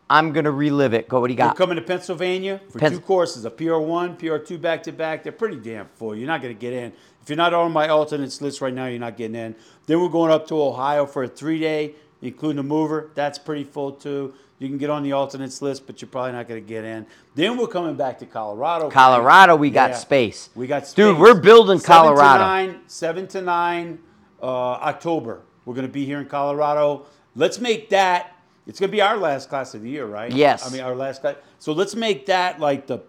I'm 0.10 0.34
going 0.34 0.44
to 0.44 0.52
relive 0.52 0.94
it. 0.94 1.08
Go, 1.08 1.22
what 1.22 1.28
do 1.28 1.34
you 1.34 1.38
We're 1.40 1.46
got? 1.48 1.56
coming 1.56 1.78
to 1.78 1.82
Pennsylvania 1.82 2.60
for 2.70 2.80
Pens- 2.80 2.96
two 2.98 3.02
courses, 3.02 3.46
a 3.46 3.50
PR1, 3.52 4.20
PR2 4.20 4.60
back 4.60 4.84
to 4.84 4.92
back. 4.92 5.24
They're 5.24 5.32
pretty 5.32 5.56
damn 5.56 5.88
full. 5.96 6.18
You're 6.18 6.28
not 6.28 6.42
going 6.42 6.54
to 6.54 6.60
get 6.60 6.74
in. 6.74 6.92
If 7.22 7.30
you're 7.30 7.38
not 7.38 7.54
on 7.54 7.72
my 7.72 7.88
alternates 7.88 8.42
list 8.42 8.60
right 8.60 8.74
now, 8.74 8.88
you're 8.88 9.00
not 9.00 9.16
getting 9.16 9.36
in. 9.36 9.56
Then 9.86 10.02
we're 10.02 10.10
going 10.10 10.32
up 10.34 10.48
to 10.50 10.62
Ohio 10.62 11.06
for 11.06 11.24
a 11.24 11.28
three 11.30 11.60
day, 11.60 11.94
including 12.22 12.58
the 12.58 12.64
mover. 12.64 13.12
That's 13.16 13.40
pretty 13.40 13.64
full 13.64 13.94
too. 13.94 14.34
You 14.58 14.68
can 14.68 14.78
get 14.78 14.90
on 14.90 15.04
the 15.04 15.14
alternates 15.14 15.62
list, 15.62 15.86
but 15.88 16.02
you're 16.02 16.10
probably 16.10 16.34
not 16.34 16.50
going 16.50 16.62
to 16.62 16.68
get 16.68 16.84
in. 16.84 17.06
Then 17.36 17.56
we're 17.56 17.68
coming 17.68 17.96
back 17.96 18.20
to 18.20 18.26
Colorado. 18.26 18.90
Colorado, 18.90 19.56
we 19.56 19.70
got 19.70 19.92
Yeah. 19.92 19.96
space. 19.98 20.50
We 20.56 20.68
got 20.68 20.86
space. 20.86 20.96
Dude, 20.96 21.18
we're 21.18 21.40
building 21.40 21.80
Colorado. 21.80 22.18
Seven 22.28 22.68
to 22.68 22.74
nine- 22.74 22.82
Seven 22.88 23.28
to 23.28 23.42
nine, 23.42 24.00
uh, 24.42 24.74
October. 24.74 25.42
We're 25.66 25.74
going 25.76 25.88
to 25.88 25.92
be 25.94 26.06
here 26.06 26.20
in 26.20 26.26
Colorado. 26.28 27.06
Let's 27.36 27.60
make 27.60 27.90
that. 27.90 28.36
It's 28.68 28.80
going 28.80 28.90
to 28.90 28.96
be 28.96 29.02
our 29.02 29.18
last 29.18 29.50
class 29.50 29.74
of 29.74 29.82
the 29.82 29.90
year, 29.90 30.06
right? 30.06 30.32
Yes. 30.32 30.68
I 30.68 30.72
mean, 30.72 30.82
our 30.82 30.96
last 30.96 31.22
class. 31.22 31.36
So 31.60 31.74
let's 31.74 31.96
make 31.96 32.26
that 32.28 32.60
like 32.60 32.88
the 32.88 33.00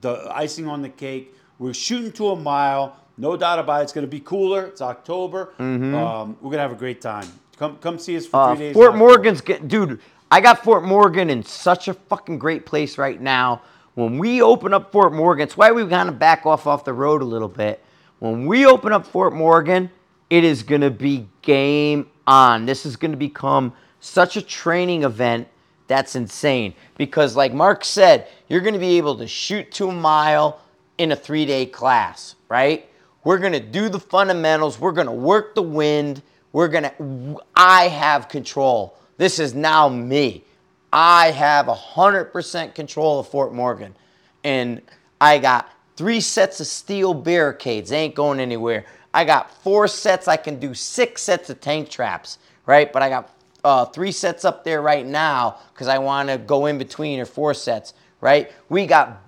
the 0.00 0.28
icing 0.34 0.66
on 0.68 0.82
the 0.82 0.88
cake. 0.88 1.34
We're 1.58 1.74
shooting 1.74 2.12
to 2.12 2.30
a 2.30 2.36
mile. 2.36 2.96
No 3.16 3.36
doubt 3.36 3.58
about 3.60 3.80
it. 3.80 3.84
It's 3.84 3.92
going 3.92 4.06
to 4.06 4.10
be 4.10 4.20
cooler. 4.20 4.66
It's 4.66 4.82
October. 4.82 5.52
Um, 5.58 6.36
we're 6.40 6.50
going 6.50 6.52
to 6.54 6.58
have 6.58 6.72
a 6.72 6.76
great 6.76 7.00
time. 7.00 7.26
Come 7.56 7.76
come 7.78 7.98
see 7.98 8.16
us 8.16 8.26
for 8.26 8.36
Uh, 8.36 8.54
three 8.56 8.66
days. 8.66 8.74
Fort 8.74 8.96
Morgan's 8.96 9.40
get, 9.40 9.68
dude. 9.68 10.00
I 10.30 10.40
got 10.40 10.64
Fort 10.64 10.82
Morgan 10.82 11.30
in 11.30 11.44
such 11.44 11.86
a 11.86 11.94
fucking 11.94 12.38
great 12.40 12.66
place 12.66 12.98
right 12.98 13.20
now. 13.20 13.62
When 13.94 14.18
we 14.18 14.42
open 14.42 14.74
up 14.74 14.90
Fort 14.90 15.12
Morgan, 15.12 15.44
it's 15.44 15.56
why 15.56 15.70
we 15.70 15.86
kind 15.86 16.08
of 16.08 16.18
back 16.18 16.44
off 16.44 16.66
off 16.66 16.84
the 16.84 16.92
road 16.92 17.22
a 17.22 17.24
little 17.24 17.48
bit. 17.48 17.84
When 18.18 18.46
we 18.46 18.66
open 18.66 18.92
up 18.92 19.06
Fort 19.06 19.32
Morgan, 19.32 19.90
it 20.30 20.44
is 20.44 20.62
going 20.62 20.80
to 20.80 20.90
be 20.90 21.28
game 21.42 22.08
on. 22.26 22.66
This 22.66 22.86
is 22.86 22.96
going 22.96 23.10
to 23.10 23.16
become 23.16 23.72
such 24.00 24.36
a 24.36 24.42
training 24.42 25.04
event 25.04 25.48
that's 25.86 26.16
insane. 26.16 26.74
Because, 26.96 27.36
like 27.36 27.52
Mark 27.52 27.84
said, 27.84 28.28
you're 28.48 28.60
going 28.60 28.74
to 28.74 28.80
be 28.80 28.96
able 28.96 29.16
to 29.18 29.26
shoot 29.26 29.70
to 29.72 29.88
a 29.88 29.92
mile 29.92 30.60
in 30.98 31.12
a 31.12 31.16
three 31.16 31.44
day 31.44 31.66
class, 31.66 32.36
right? 32.48 32.88
We're 33.24 33.38
going 33.38 33.52
to 33.52 33.60
do 33.60 33.88
the 33.88 34.00
fundamentals. 34.00 34.78
We're 34.78 34.92
going 34.92 35.06
to 35.06 35.12
work 35.12 35.54
the 35.54 35.62
wind. 35.62 36.22
We're 36.52 36.68
going 36.68 36.84
to, 36.84 37.40
I 37.54 37.88
have 37.88 38.28
control. 38.28 38.96
This 39.16 39.38
is 39.38 39.54
now 39.54 39.88
me. 39.88 40.44
I 40.92 41.30
have 41.32 41.66
100% 41.66 42.74
control 42.74 43.20
of 43.20 43.28
Fort 43.28 43.52
Morgan. 43.52 43.96
And 44.44 44.82
I 45.20 45.38
got 45.38 45.70
three 45.96 46.20
sets 46.20 46.60
of 46.60 46.66
steel 46.66 47.14
barricades. 47.14 47.90
They 47.90 47.98
ain't 47.98 48.14
going 48.14 48.40
anywhere. 48.40 48.84
I 49.14 49.24
got 49.24 49.50
four 49.62 49.86
sets. 49.86 50.26
I 50.26 50.36
can 50.36 50.58
do 50.58 50.74
six 50.74 51.22
sets 51.22 51.48
of 51.48 51.60
tank 51.60 51.88
traps, 51.88 52.38
right? 52.66 52.92
But 52.92 53.02
I 53.02 53.08
got 53.08 53.30
uh, 53.62 53.84
three 53.86 54.10
sets 54.10 54.44
up 54.44 54.64
there 54.64 54.82
right 54.82 55.06
now 55.06 55.58
because 55.72 55.86
I 55.86 55.98
want 55.98 56.28
to 56.28 56.36
go 56.36 56.66
in 56.66 56.76
between 56.78 57.20
or 57.20 57.24
four 57.24 57.54
sets, 57.54 57.94
right? 58.20 58.50
We 58.68 58.86
got 58.86 59.22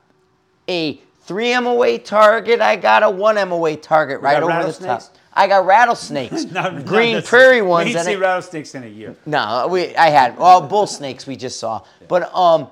a 0.68 1.00
three 1.22 1.58
MOA 1.58 1.98
target. 1.98 2.60
I 2.60 2.74
got 2.74 3.04
a 3.04 3.10
one 3.10 3.36
MOA 3.48 3.76
target 3.76 4.20
right 4.20 4.42
over 4.42 4.72
the 4.72 4.84
top. 4.84 5.02
I 5.32 5.46
got 5.46 5.66
rattlesnakes, 5.66 6.44
Not- 6.50 6.84
green 6.84 7.16
not 7.16 7.24
prairie 7.24 7.62
ones. 7.62 7.86
We 7.86 7.92
didn't 7.92 8.06
see 8.06 8.12
it- 8.14 8.18
rattlesnakes 8.18 8.74
in 8.74 8.82
a 8.82 8.88
year. 8.88 9.14
no, 9.24 9.68
we 9.70 9.94
I 9.94 10.08
had 10.08 10.36
well 10.36 10.62
bull 10.62 10.86
snakes 10.86 11.26
we 11.26 11.36
just 11.36 11.60
saw. 11.60 11.82
But 12.08 12.34
um, 12.34 12.68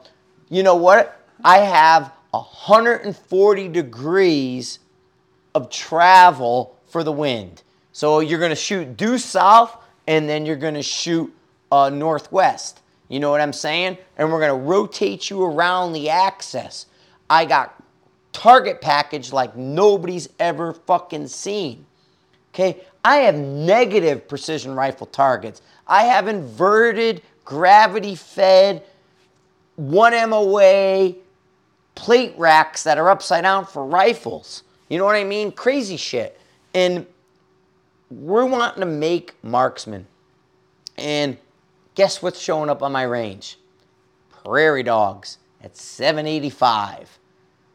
you 0.49 0.63
know 0.65 0.75
what? 0.75 1.21
I 1.45 1.59
have 1.59 2.11
140 2.31 3.69
degrees 3.69 4.79
of 5.55 5.71
travel 5.71 6.74
for 6.95 7.03
the 7.03 7.11
wind. 7.11 7.65
So 7.91 8.21
you're 8.21 8.39
gonna 8.39 8.55
shoot 8.55 8.97
due 8.97 9.19
south 9.19 9.77
and 10.07 10.29
then 10.29 10.47
you're 10.47 10.55
gonna 10.55 10.81
shoot 10.81 11.35
uh, 11.73 11.91
northwest. 11.91 12.83
You 13.09 13.19
know 13.19 13.33
what 13.33 13.41
I'm 13.41 13.53
saying? 13.53 13.99
And 14.17 14.31
we're 14.31 14.39
gonna 14.39 14.55
rotate 14.55 15.29
you 15.29 15.43
around 15.43 15.93
the 15.93 16.09
axis. 16.09 16.87
I 17.29 17.47
got 17.47 17.83
target 18.33 18.81
package 18.81 19.33
like 19.33 19.57
nobody's 19.57 20.29
ever 20.39 20.73
fucking 20.73 21.27
seen. 21.27 21.85
Okay, 22.55 22.81
I 23.05 23.17
have 23.17 23.35
negative 23.35 24.29
precision 24.29 24.77
rifle 24.77 25.09
targets. 25.09 25.63
I 25.89 26.05
have 26.05 26.29
inverted, 26.29 27.23
gravity 27.45 28.15
fed, 28.15 28.85
one 29.75 30.13
MOA 30.31 31.15
plate 31.97 32.35
racks 32.39 32.85
that 32.85 32.99
are 32.99 33.11
upside 33.11 33.43
down 33.43 33.67
for 33.67 33.85
rifles. 33.85 34.63
You 34.89 34.99
know 34.99 35.05
what 35.05 35.17
I 35.17 35.25
mean? 35.25 35.51
Crazy 35.51 35.97
shit. 35.97 36.39
And 36.75 37.07
we're 38.11 38.45
wanting 38.45 38.81
to 38.81 38.87
make 38.87 39.35
marksmen. 39.43 40.07
And 40.97 41.39
guess 41.95 42.21
what's 42.23 42.41
showing 42.41 42.69
up 42.69 42.83
on 42.83 42.93
my 42.93 43.03
range? 43.05 43.59
Prairie 44.45 44.83
dogs 44.83 45.39
at 45.63 45.77
785. 45.77 47.19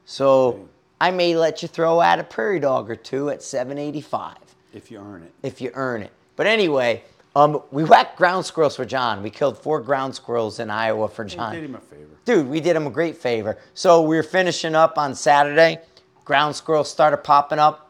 So 0.06 0.68
I 1.02 1.12
may 1.12 1.36
let 1.36 1.62
you 1.62 1.68
throw 1.68 2.00
out 2.02 2.20
a 2.20 2.24
prairie 2.24 2.60
dog 2.60 2.90
or 2.90 2.96
two 2.96 3.30
at 3.30 3.42
785 3.42 4.36
If 4.74 4.92
you 4.92 5.00
earn 5.00 5.24
it. 5.24 5.34
if 5.44 5.62
you 5.62 5.72
earn 5.74 6.04
it. 6.04 6.12
But 6.36 6.48
anyway, 6.48 7.04
um, 7.36 7.62
we 7.72 7.84
whacked 7.84 8.18
ground 8.18 8.46
squirrels 8.46 8.76
for 8.76 8.86
John. 8.86 9.22
We 9.24 9.30
killed 9.30 9.58
four 9.58 9.82
ground 9.82 10.16
squirrels 10.16 10.60
in 10.60 10.70
Iowa 10.70 11.08
for 11.08 11.26
John. 11.26 11.54
did 11.54 11.64
him 11.64 11.76
a 11.76 11.80
favor. 11.80 12.06
Dude, 12.26 12.48
we 12.48 12.60
did 12.60 12.76
him 12.76 12.88
a 12.88 12.90
great 12.92 13.18
favor. 13.18 13.58
So 13.74 14.02
we 14.02 14.18
are 14.18 14.24
finishing 14.24 14.76
up 14.76 14.98
on 14.98 15.16
Saturday. 15.16 15.80
Ground 16.26 16.56
squirrels 16.56 16.90
started 16.90 17.18
popping 17.18 17.60
up. 17.60 17.89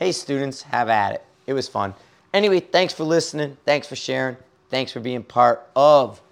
Hey, 0.00 0.12
students, 0.12 0.62
have 0.62 0.88
at 0.88 1.12
it. 1.12 1.24
It 1.46 1.52
was 1.52 1.68
fun. 1.68 1.92
Anyway, 2.32 2.60
thanks 2.60 2.94
for 2.94 3.04
listening. 3.04 3.58
Thanks 3.66 3.86
for 3.86 3.96
sharing. 3.96 4.38
Thanks 4.70 4.92
for 4.92 5.00
being 5.00 5.22
part 5.22 5.68
of 5.76 6.22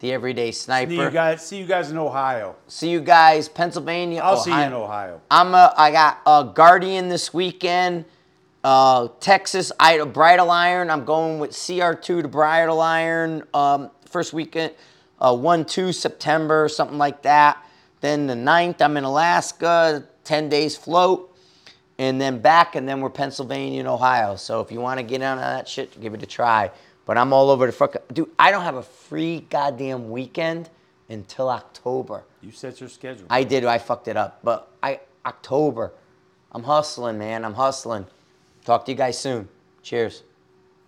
the 0.00 0.12
Everyday 0.12 0.50
Sniper. 0.50 0.90
See 0.90 0.96
you 0.96 1.10
guys. 1.10 1.46
See 1.46 1.58
you 1.58 1.66
guys 1.66 1.92
in 1.92 1.98
Ohio. 1.98 2.56
See 2.66 2.90
you 2.90 3.00
guys, 3.00 3.48
Pennsylvania. 3.48 4.22
I'll 4.24 4.38
see 4.38 4.50
you 4.50 4.58
in 4.58 4.72
Ohio. 4.72 5.20
I'm 5.30 5.54
a, 5.54 5.72
I 5.76 5.92
got 5.92 6.20
a 6.26 6.50
Guardian 6.52 7.08
this 7.08 7.32
weekend. 7.32 8.06
Uh, 8.64 9.06
Texas, 9.20 9.70
I, 9.78 10.02
Bridal 10.02 10.50
Iron. 10.50 10.90
I'm 10.90 11.04
going 11.04 11.38
with 11.38 11.52
CR2 11.52 12.22
to 12.22 12.26
Bridal 12.26 12.80
Iron. 12.80 13.44
Um, 13.54 13.92
first 14.04 14.32
weekend, 14.32 14.72
uh, 15.20 15.32
1 15.32 15.64
2 15.66 15.92
September, 15.92 16.68
something 16.68 16.98
like 16.98 17.22
that. 17.22 17.64
Then 18.00 18.26
the 18.26 18.34
9th, 18.34 18.82
I'm 18.82 18.96
in 18.96 19.04
Alaska, 19.04 20.08
10 20.24 20.48
days 20.48 20.76
float. 20.76 21.31
And 22.02 22.20
then 22.20 22.40
back, 22.40 22.74
and 22.74 22.88
then 22.88 23.00
we're 23.00 23.10
Pennsylvania 23.10 23.78
and 23.78 23.88
Ohio. 23.88 24.34
So 24.34 24.60
if 24.60 24.72
you 24.72 24.80
want 24.80 24.98
to 24.98 25.04
get 25.04 25.22
on 25.22 25.38
that 25.38 25.68
shit, 25.68 26.00
give 26.00 26.14
it 26.14 26.22
a 26.24 26.26
try. 26.26 26.72
But 27.06 27.16
I'm 27.16 27.32
all 27.32 27.48
over 27.48 27.64
the 27.64 27.70
fuck. 27.70 27.94
Dude, 28.12 28.28
I 28.40 28.50
don't 28.50 28.64
have 28.64 28.74
a 28.74 28.82
free 28.82 29.46
goddamn 29.48 30.10
weekend 30.10 30.68
until 31.08 31.48
October. 31.48 32.24
You 32.40 32.50
set 32.50 32.80
your 32.80 32.88
schedule. 32.88 33.26
I 33.30 33.44
did. 33.44 33.64
I 33.64 33.78
fucked 33.78 34.08
it 34.08 34.16
up. 34.16 34.40
But 34.42 34.68
I 34.82 34.98
October. 35.24 35.92
I'm 36.50 36.64
hustling, 36.64 37.18
man. 37.18 37.44
I'm 37.44 37.54
hustling. 37.54 38.06
Talk 38.64 38.84
to 38.86 38.90
you 38.90 38.98
guys 38.98 39.16
soon. 39.16 39.48
Cheers. 39.84 40.24